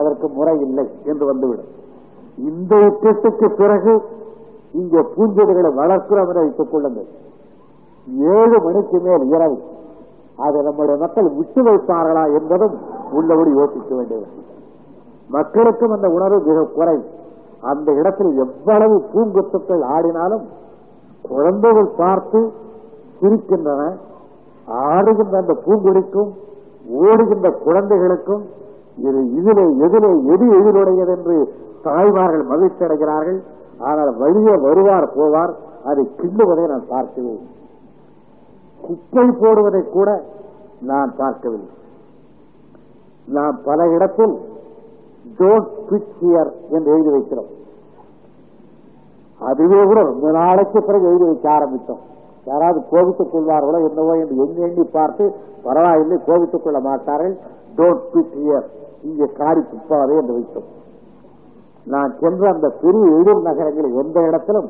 அதற்கு 0.00 0.26
முறை 0.38 0.56
இல்லை 0.66 0.86
என்று 1.10 1.24
வந்துவிடும். 1.30 1.70
இந்த 2.50 2.72
யுத்தத்துக்கு 2.86 3.46
பிறகு 3.60 3.94
இங்கே 4.80 5.00
பூஞ்செடிகளை 5.14 5.70
வளர்க்கிறோம் 5.80 6.30
என 6.32 6.42
வைத்துக் 6.44 6.72
கொள்ளுங்கள். 6.72 7.08
ஏழு 8.36 8.56
மணிக்கு 8.66 8.98
மேல் 9.06 9.24
இரவு. 9.34 9.56
அதை 10.44 10.58
நம்முடைய 10.66 10.96
மக்கள் 11.04 11.28
விட்டு 11.38 11.60
வைப்பார்களா 11.66 12.24
என்பதும் 12.38 12.76
உள்ளபடி 13.18 13.50
யோசிக்க 13.60 13.90
வேண்டியது. 13.98 14.28
மக்களுக்கும் 15.36 15.94
அந்த 15.96 16.08
உணர்வு 16.16 16.40
மிக 16.48 16.60
குறை 16.76 16.96
அந்த 17.70 17.88
இடத்தில் 18.00 18.32
எவ்வளவு 18.44 18.96
பூங்கொத்துக்கள் 19.12 19.82
ஆடினாலும் 19.94 20.44
குழந்தைகள் 21.30 21.90
பார்த்து 22.00 22.40
சிரிக்கின்றன. 23.18 23.82
ஆடுகின்ற 24.92 25.34
அந்த 25.42 25.54
பூங்குடிக்கும் 25.64 26.30
ஓடுகின்ற 27.06 27.48
குழந்தைகளுக்கும் 27.66 28.44
இது 29.06 29.20
இதிலே 29.38 29.64
எதிலே 29.86 30.10
எது 30.34 30.46
எதிலுடையது 30.58 31.12
என்று 31.16 31.36
தாய்மார்கள் 31.86 32.44
மகிழ்ச்சி 32.52 32.82
அடைகிறார்கள். 32.86 33.40
ஆனால் 33.88 34.12
வழியே 34.22 34.54
வருவார் 34.66 35.06
போவார். 35.16 35.52
அதை 35.90 36.04
கிண்டுவதை 36.20 36.64
நான் 36.72 36.88
பார்க்கிறேன் 36.94 37.42
குப்பை 38.86 39.26
போடுவதை 39.42 39.82
கூட 39.96 40.10
நான் 40.90 41.10
பார்க்கவில்லை. 41.20 41.70
நான் 43.36 43.56
பல 43.68 43.80
இடத்தில் 43.96 44.34
டோன்ட் 45.38 45.70
பிச் 45.88 46.12
ஹியர் 46.20 46.50
என்று 46.74 46.90
எழுதி 46.94 47.10
வைக்கிறோம். 47.16 47.50
அதுவே 49.48 49.80
கூட 49.90 50.00
ரொம்ப 50.10 50.30
நாளைக்கு 50.38 50.78
பிறகு 50.88 51.04
எழுதி 51.10 51.26
வைக்க 51.28 51.46
ஆரம்பித்தோம். 51.56 52.02
யாராவது 52.50 52.80
கோபித்துக் 52.90 53.32
கொள்வார்களோ 53.32 53.78
என்னவோ 53.88 54.12
என்று 54.22 54.36
எண்ணி 54.44 54.60
எண்ணி 54.66 54.84
பார்த்து 54.96 55.24
பரவாயில்லை 55.66 56.16
கோபித்துக் 56.28 56.64
கொள்ள 56.64 56.78
மாட்டார்கள். 56.88 57.34
டோன்ட் 57.78 58.06
பிச் 58.12 58.36
ஹியர் 58.40 58.66
இங்கே 59.08 59.26
காரி 59.40 59.62
துப்பாதே 59.72 60.14
என்று 60.22 60.36
வைத்தோம். 60.38 60.68
நான் 61.92 62.10
சென்ற 62.22 62.42
அந்த 62.54 62.68
பெரிய 62.82 63.06
எதிர் 63.20 63.46
நகரங்களில் 63.48 63.98
எந்த 64.02 64.20
இடத்திலும் 64.28 64.68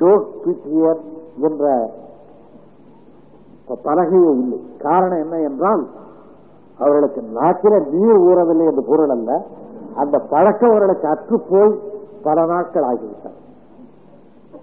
டோன்ட் 0.00 0.30
பிச் 0.44 0.68
ஹியர் 0.72 1.00
என்ற 1.48 1.64
பலகையே 3.86 4.30
இல்லை. 4.42 4.58
காரணம் 4.86 5.22
என்ன 5.24 5.36
என்றால் 5.48 5.82
அவர்களுக்கு 6.78 7.20
நாட்டில 7.38 7.74
நீர் 7.92 8.22
ஊறவில்லை 8.28 8.64
என்று 8.70 8.82
பொருள் 8.90 9.12
அல்ல. 9.14 9.30
அந்த 9.94 10.16
பழக்கம் 10.32 10.70
அவர்களுக்கு 10.70 11.06
அற்று 11.08 11.36
போய் 11.50 11.72
பல 12.22 12.44
நாட்கள் 12.44 12.86
ஆகிவிட்டார். 12.90 13.38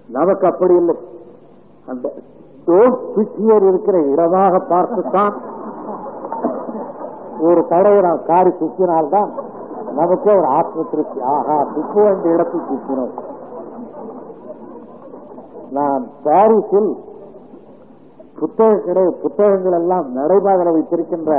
நமக்கு 0.08 0.46
அப்படி 0.46 0.74
இல்லை. 0.74 0.96
அந்த 1.86 2.06
பிச்சியர் 3.14 3.66
இருக்கிற 3.68 3.96
இடமாக 4.12 4.54
பார்த்துத்தான் 4.72 5.34
ஒரு 7.48 7.60
தடவை 7.68 8.00
நாம் 8.00 8.26
காரி 8.26 8.50
சுற்றினால்தான் 8.60 9.30
நமக்கே 9.98 10.32
ஒரு 10.40 10.48
ஆத்ம 10.58 10.82
திருப்தி. 10.90 11.20
ஆஹா 11.34 11.56
துப்பு 11.74 12.00
வேண்டிய 12.02 12.34
இடத்தில் 12.34 12.68
சுற்றினோம் 12.70 13.14
நான் 15.76 16.04
பாரிஸில் 16.22 16.90
புத்தக 18.38 18.76
கடை 18.86 19.04
புத்தகங்கள் 19.22 19.76
எல்லாம் 19.80 20.06
நடைபாதல 20.18 20.72
வைத்திருக்கின்ற 20.76 21.32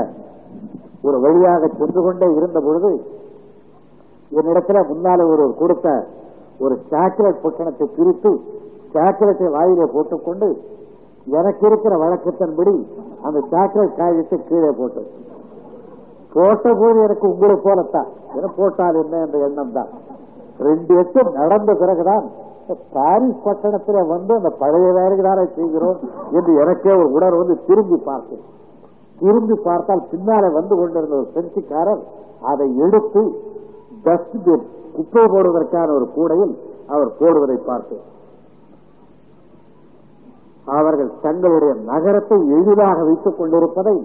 ஒரு 1.04 1.18
வழியாக 1.20 1.68
சென்று 1.80 2.02
கொண்டே 2.02 2.28
இருந்த 2.40 2.60
பொழுது 2.60 2.92
என்னிடத்துல 4.32 4.82
முன்னால 4.92 5.26
ஒரு 5.34 5.46
கொடுத்த 5.62 5.88
ஒரு 6.64 6.76
சாக்லேட் 6.92 7.42
பொட்டணத்தை 7.44 7.86
பிரித்து 7.98 8.32
சாக்லேட்டை 8.94 9.48
வாயிலே 9.56 9.86
போட்டுக்கொண்டு 9.96 10.50
எனக்கு 11.40 11.64
இருக்கிற 11.70 11.94
வழக்கத்தின்படி 12.04 12.76
அந்த 13.28 13.40
சாக்லேட் 13.52 13.98
காகிதத்தை 14.00 14.38
கீழே 14.50 14.72
போட்டது 14.80 15.10
போட்ட 16.36 16.68
போது 16.82 16.98
எனக்கு 17.06 17.26
உங்களை 17.32 17.56
போலத்தான். 17.66 18.10
என 18.38 18.50
போட்டால் 18.58 19.00
என்ன 19.02 19.16
என்ற 19.26 19.38
எண்ணம் 19.48 19.74
தான் 19.78 19.90
ரெண்டு 20.68 20.94
வருஷம் 20.98 21.32
நடந்த 21.40 21.72
பிறகுதான் 21.82 22.26
பாரிஸ் 22.96 23.44
பட்டணத்தில் 23.46 24.10
வந்து 24.12 24.32
அந்த 24.40 24.50
பழைய 24.62 24.90
வேலைக்கு 24.98 25.24
தானே 25.28 25.44
செய்கிறோம் 25.58 25.98
என்று 26.38 26.52
எனக்கே 26.64 26.94
ஒரு 27.00 27.08
உணர்வு 27.18 27.42
வந்து 27.42 27.56
திரும்பி 27.68 27.98
பார்த்தேன். 28.10 28.44
திரும்பி 29.22 29.56
பார்த்தால் 29.68 30.04
பின்னாலே 30.12 30.50
வந்து 30.60 30.74
கொண்டிருந்த 30.82 31.16
ஒரு 31.22 31.28
பிரெஞ்சுக்காரர் 31.34 32.02
அதை 32.52 32.68
எடுத்து 32.86 33.24
டஸ்ட்பின் 34.04 34.66
குப்பை 34.96 35.24
போடுவதற்கான 35.34 35.88
ஒரு 35.98 36.08
கூடையில் 36.16 36.54
அவர் 36.88 37.12
போடுவதை 37.20 37.58
பார்த்தேன். 37.66 38.06
அவர்கள் 40.78 41.12
தங்களுடைய 41.22 41.74
நகரத்தை 41.92 42.38
எளிதாக 42.58 42.98
வைத்துக் 43.04 43.38
கொண்டிருப்பதை 43.38 43.96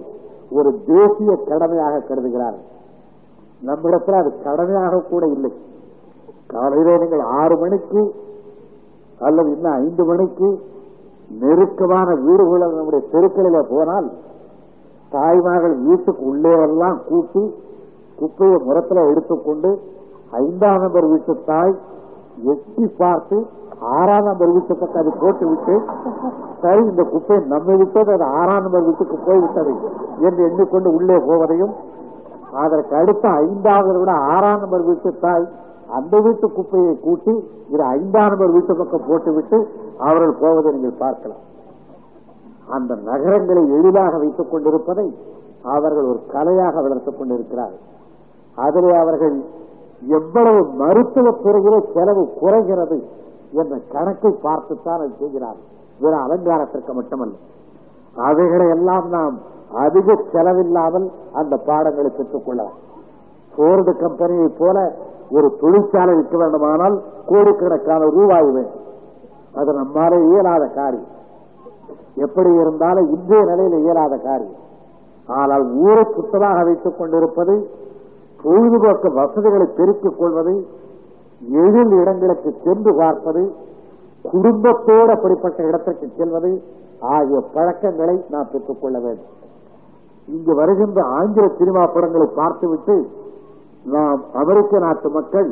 ஒரு 0.49 0.69
தேசிய 0.85 1.31
கடமையாக 1.49 2.03
கருதுகிறார்கள். 2.09 2.65
நம்மிடத்தில் 3.61 4.19
அது 4.21 4.31
கடமையாக 4.43 5.03
கூட 5.09 5.25
இல்லை. 5.25 5.51
காலையிலே 6.47 6.95
நீங்கள் 6.97 7.23
ஆறு 7.41 7.55
மணிக்கு 7.57 8.01
அல்லது 9.19 9.49
இன்னும் 9.55 9.77
ஐந்து 9.83 10.03
மணிக்கு 10.05 10.49
நெருக்கமான 11.41 12.09
வீடுகளில் 12.25 12.75
நம்முடைய 12.75 13.01
தெருக்களில் 13.13 13.69
போனால் 13.69 14.07
தாய்மார்கள் 15.11 15.75
வீட்டுக்கு 15.87 16.23
உள்ளேவெல்லாம் 16.31 16.97
கூட்டி 17.09 17.43
குப்பையை 18.19 18.57
முரத்தில் 18.67 19.07
எடுத்துக்கொண்டு 19.11 19.69
ஐந்தாம் 20.43 20.81
நம்பர் 20.83 21.07
வீட்டு 21.11 21.33
தாய் 21.49 21.75
எட்டி 22.53 22.85
பார்த்து 23.01 23.37
ஆறாம் 23.95 24.27
நம்பர் 24.27 24.53
வீட்டுக்கு 24.55 24.99
அதை 25.01 25.11
போட்டு 25.21 25.45
விட்டு 25.51 25.75
சரி 26.61 26.81
இந்த 26.91 27.03
குப்பை 27.13 27.37
நம்ம 27.53 27.75
விட்டது 27.81 28.11
அது 28.17 28.25
ஆறாம் 28.39 28.63
நம்பர் 28.65 28.87
வீட்டுக்கு 28.87 29.17
போய்விட்டது 29.27 29.73
என்று 30.27 30.41
எண்ணிக்கொண்டு 30.49 30.89
உள்ளே 30.97 31.17
போவதையும் 31.29 31.73
அதற்கு 32.63 32.93
அடுத்த 33.01 33.25
ஐந்தாவது 33.45 33.99
விட 34.01 34.13
ஆறாம் 34.33 34.61
நம்பர் 34.63 34.87
வீட்டு 34.89 35.09
தாய் 35.25 35.47
அந்த 35.97 36.15
வீட்டு 36.25 36.45
குப்பையை 36.55 36.93
கூட்டி 37.05 37.33
இது 37.73 37.83
ஐந்தாம் 37.97 38.31
நம்பர் 38.33 38.55
வீட்டு 38.55 38.73
பக்கம் 38.79 39.05
போட்டுவிட்டு 39.09 39.57
அவர்கள் 40.07 40.39
போவதை 40.41 40.71
நீங்கள் 40.75 41.01
பார்க்கலாம். 41.03 41.43
அந்த 42.75 42.91
நகரங்களை 43.09 43.61
எளிதாக 43.77 44.13
வைத்துக் 44.23 44.51
கொண்டிருப்பதை 44.51 45.07
அவர்கள் 45.75 46.09
ஒரு 46.11 46.19
கலையாக 46.33 46.81
வளர்த்துக் 46.85 47.19
கொண்டிருக்கிறார்கள். 47.19 47.83
அதிலே 48.65 48.91
அவர்கள் 49.03 49.37
எவ்வளவு 50.17 50.61
மருத்துவ 50.81 51.27
துறையிலே 51.43 51.79
செலவு 51.93 52.23
குறைகிறது 52.41 52.97
என்ற 53.51 53.73
கணக்கை 53.93 54.31
பார்த்துத்தான் 54.41 55.01
அது 55.03 55.13
செய்கிறார்கள். 55.19 55.67
வெறும் 56.01 56.23
அலங்காரத்திற்கு 56.25 56.93
மட்டுமல்ல. 56.93 57.35
அவைகளை 58.29 58.67
எல்லாம் 58.75 59.07
நாம் 59.09 59.35
அதிக 59.83 60.15
செலவில்லாமல் 60.33 61.07
அந்த 61.39 61.53
பாடங்களை 61.67 62.11
பெற்றுக் 62.17 62.45
கொள்ளலாம். 62.45 62.77
போர்டு 63.55 63.91
கம்பெனியை 63.95 64.49
போல 64.59 64.77
ஒரு 65.35 65.47
தொழிற்சாலை 65.61 66.13
விற்க 66.15 66.35
வேண்டுமானால் 66.37 66.95
கோடிக்கணக்கான 67.29 68.01
ரூபாய் 68.17 68.51
வேண்டும் 68.57 68.85
அது 69.59 69.71
நம்மாலே 69.73 70.17
இயலாத 70.29 70.63
காரியம். 70.79 71.11
எப்படி 72.25 72.51
இருந்தாலும் 72.61 73.07
இந்திய 73.15 73.41
நிலையில் 73.49 73.79
இயலாத 73.83 74.13
காரியம். 74.27 74.61
ஆனால் 75.39 75.63
ஊரை 75.85 76.03
சுத்தமாக 76.15 76.63
வைத்துக் 76.63 76.97
கொண்டிருப்பதை 76.99 77.57
பொழுதுபோக்கு 78.47 79.09
வசதிகளை 79.21 79.67
பெருக்கிக் 79.77 80.19
கொள்வது 80.19 80.55
எழில் 81.63 81.93
இடங்களுக்கு 82.01 82.49
சென்று 82.65 82.91
பார்ப்பது 82.99 83.41
குடும்பத்தோடு 84.25 85.09
அப்படிப்பட்ட 85.15 85.59
இடத்திற்கு 85.69 86.07
செல்வது 86.19 86.51
ஆகிய 87.15 87.39
பழக்கங்களை 87.55 88.15
நாம் 88.33 88.49
பெற்றுக் 88.51 88.79
கொள்ள 88.81 88.97
வேண்டும். 89.05 89.33
இங்கு 90.27 90.53
வருகின்ற 90.59 90.99
ஆங்கில 91.17 91.45
சினிமா 91.59 91.83
படங்களை 91.95 92.27
பார்த்துவிட்டு 92.39 92.95
நாம் 93.95 94.21
அமெரிக்க 94.41 94.79
நாட்டு 94.85 95.09
மக்கள் 95.17 95.49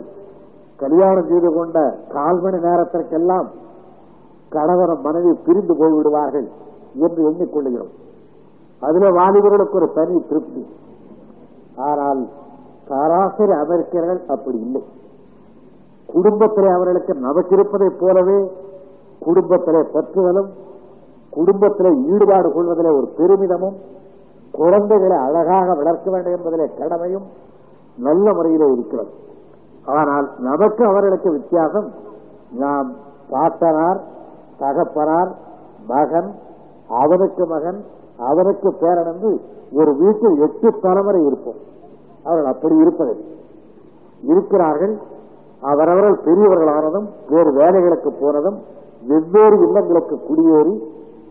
கல்யாணம் 0.80 1.30
செய்து 1.30 1.50
கொண்ட 1.58 1.78
கால் 2.16 2.42
மணி 2.46 2.58
நேரத்திற்கெல்லாம் 2.66 3.48
கணவன் 4.56 5.04
மனைவி 5.06 5.32
பிரிந்து 5.46 5.74
போய்விடுவார்கள் 5.82 6.48
என்று 7.06 7.22
எண்ணிக்கொள்கிறோம் 7.30 7.94
அதில் 8.82 9.16
வாலிபர்களுக்கு 9.20 9.80
ஒரு 9.82 9.90
தனி 10.00 10.18
திருப்தி. 10.32 10.64
ஆனால் 11.90 12.22
சராசரி 12.90 13.53
அமெரிக்கர்கள் 13.64 14.22
அப்படி 14.28 14.57
இல்லை. 14.60 14.84
குடும்பத்திலே 16.14 16.70
அவர்களுக்கு 16.74 17.14
நமக்கு 17.28 17.53
இருப்பதைப் 17.56 17.99
போலவே 17.99 18.40
குடும்பத்திலே 19.20 19.82
பற்றுதலும் 19.95 20.49
குடும்பத்திலே 21.38 21.91
ஈடுபாடு 22.14 22.49
கொள்வதிலே 22.52 22.91
ஒரு 22.98 23.07
பெருமிதமும் 23.18 23.78
குழந்தைகளை 24.52 25.18
அழகாக 25.18 25.68
வளர்க்க 25.74 26.12
வேண்டும் 26.12 26.36
என்பதிலே 26.38 26.68
கடமையும் 26.78 27.26
நல்ல 27.98 28.34
முறையிலே 28.34 28.68
இருக்கிறது. 28.72 29.12
ஆனால் 29.86 30.28
நமக்கு 30.40 30.84
அவர்களுக்கு 30.86 31.30
வித்தியாசம் 31.32 31.88
நாம் 32.62 32.90
பாட்டனார் 33.30 33.99
தகப்பனார் 34.57 35.32
மகன் 35.88 36.30
அவனுக்கு 37.02 37.45
மகன் 37.45 37.80
அவனுக்கு 38.30 38.70
பேரன் 38.80 39.10
என்று 39.14 39.32
ஒரு 39.80 39.91
வீட்டில் 40.02 40.38
எட்டு 40.45 40.70
தலைமுறை 40.82 41.22
இருப்போம். 41.26 41.60
அவர்கள் 42.26 42.52
அப்படி 42.52 42.76
இருப்பதில்லை. 42.84 43.26
இருக்கிறார்கள் 44.23 44.93
அவரவர்கள் 45.64 46.18
பெரியவர்களானதும் 46.26 47.07
வேறு 47.30 47.52
வேலைகளுக்கு 47.60 48.11
போனதும் 48.22 48.57
வெவ்வேறு 49.03 49.56
இல்லங்களுக்கு 49.65 50.15
குடியேறி 50.27 50.73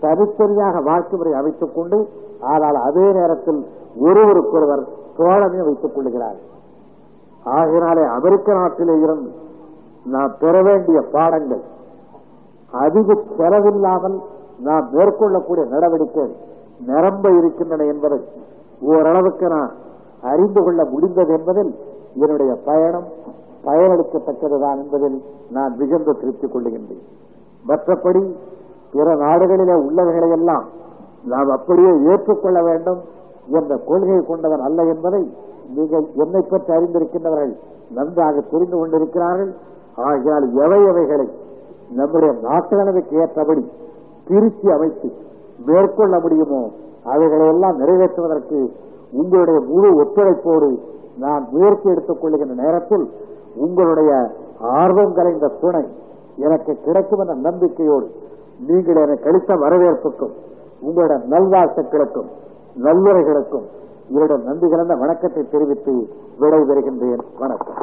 தனித்தனியாக 0.02 0.80
வாழ்க்கை 0.82 1.16
முறை 1.16 1.32
அமைத்துக் 1.32 1.74
கொண்டு 1.76 1.98
ஆனால் 2.46 2.78
அதே 2.86 3.06
நேரத்தில் 3.12 3.60
ஒருவருக்கொருவர் 4.00 4.82
தோழமை 5.18 5.60
வைத்துக் 5.60 5.94
கொள்கிறார்கள் 5.94 6.50
ஆகினாலே 7.54 8.04
அமெரிக்க 8.16 8.48
நாட்டிலே 8.54 8.94
இருந்து 9.04 9.30
நாம் 10.06 10.32
பெற 10.40 10.54
வேண்டிய 10.62 10.98
பாடங்கள் 11.12 11.62
அதிக 12.72 13.16
செலவில்லாமல் 13.36 14.16
நாம் 14.60 14.86
மேற்கொள்ளக்கூடிய 14.92 15.64
நடவடிக்கை 15.70 16.26
நிரம்ப 16.86 17.28
இருக்கின்றன 17.38 17.84
என்பதை 17.84 18.20
ஓரளவுக்கு 18.88 19.48
நான் 19.48 19.72
அறிந்து 20.30 20.60
கொள்ள 20.64 20.80
முடிந்தது 20.92 21.32
என்பதில் 21.38 21.72
என்னுடைய 22.22 22.52
பயணம் 22.68 23.08
பயனளிக்கத்தக்கதுதான் 23.66 24.78
என்பதில் 24.82 25.18
நான் 25.56 25.72
மிகுந்த 25.80 26.14
திருப்தி 26.20 26.46
கொள்ளுகின்றேன். 26.46 27.04
மற்றபடி 27.68 28.22
பிற 28.92 29.14
நாடுகளிலே 29.24 29.76
உள்ளவைகளை 29.86 30.28
எல்லாம் 30.38 30.66
நாம் 31.32 31.50
அப்படியே 31.56 31.92
ஏற்றுக்கொள்ள 32.12 32.58
வேண்டும் 32.62 33.00
என்ற 33.58 33.76
கொள்கையை 33.88 34.22
கொண்டவன் 34.26 34.64
அல்ல 34.66 34.82
என்பதை 34.92 35.22
நீங்கள் 35.76 36.06
என்னை 36.24 36.42
பற்றி 36.50 36.70
அறிந்திருக்கின்றவர்கள் 36.76 37.54
நன்றாக 37.96 38.42
தெரிந்து 38.52 38.76
கொண்டிருக்கிறார்கள். 38.78 39.52
ஆகையால் 40.08 40.46
எவை 40.64 40.80
எவைகளை 40.90 41.26
நம்முடைய 41.98 42.32
நாட்டு 42.46 43.02
ஏற்றபடி 43.22 43.64
பிரித்து 44.28 44.68
அமைத்து 44.76 45.08
மேற்கொள்ள 45.66 46.14
முடியுமோ 46.24 46.62
அவைகளை 47.12 47.46
எல்லாம் 47.54 47.80
நிறைவேற்றுவதற்கு 47.80 48.58
உங்களுடைய 49.20 49.58
முழு 49.70 49.88
ஒத்துழைப்போடு 50.02 50.68
நான் 51.18 51.44
முயற்சி 51.52 51.86
எடுத்துக் 51.90 52.20
கொள்ளுகின்ற 52.22 52.54
நேரத்தில் 52.62 53.04
உங்களுடைய 53.56 54.10
ஆர்வம் 54.80 55.14
கலைந்த 55.16 55.50
துணை 55.60 55.84
எனக்கு 56.46 56.72
கிடைக்கும் 56.84 57.22
என்ற 57.24 57.34
நம்பிக்கையோடு 57.48 58.08
நீங்கள் 58.68 59.00
எனக்கு 59.04 59.28
அளித்த 59.30 59.54
வரவேற்புக்கும் 59.64 60.34
உங்களுடைய 60.80 61.18
நல்வாழ்த்துக்களுக்கும் 61.34 62.30
நல்லுரைகளுக்கும் 62.86 63.66
இவருடைய 64.08 64.38
நன்றி 64.48 64.68
கலந்த 64.68 64.94
வணக்கத்தை 64.94 65.42
தெரிவித்து 65.50 65.92
விடைபெறுகின்றேன். 66.40 67.22
வணக்கம். 67.38 67.78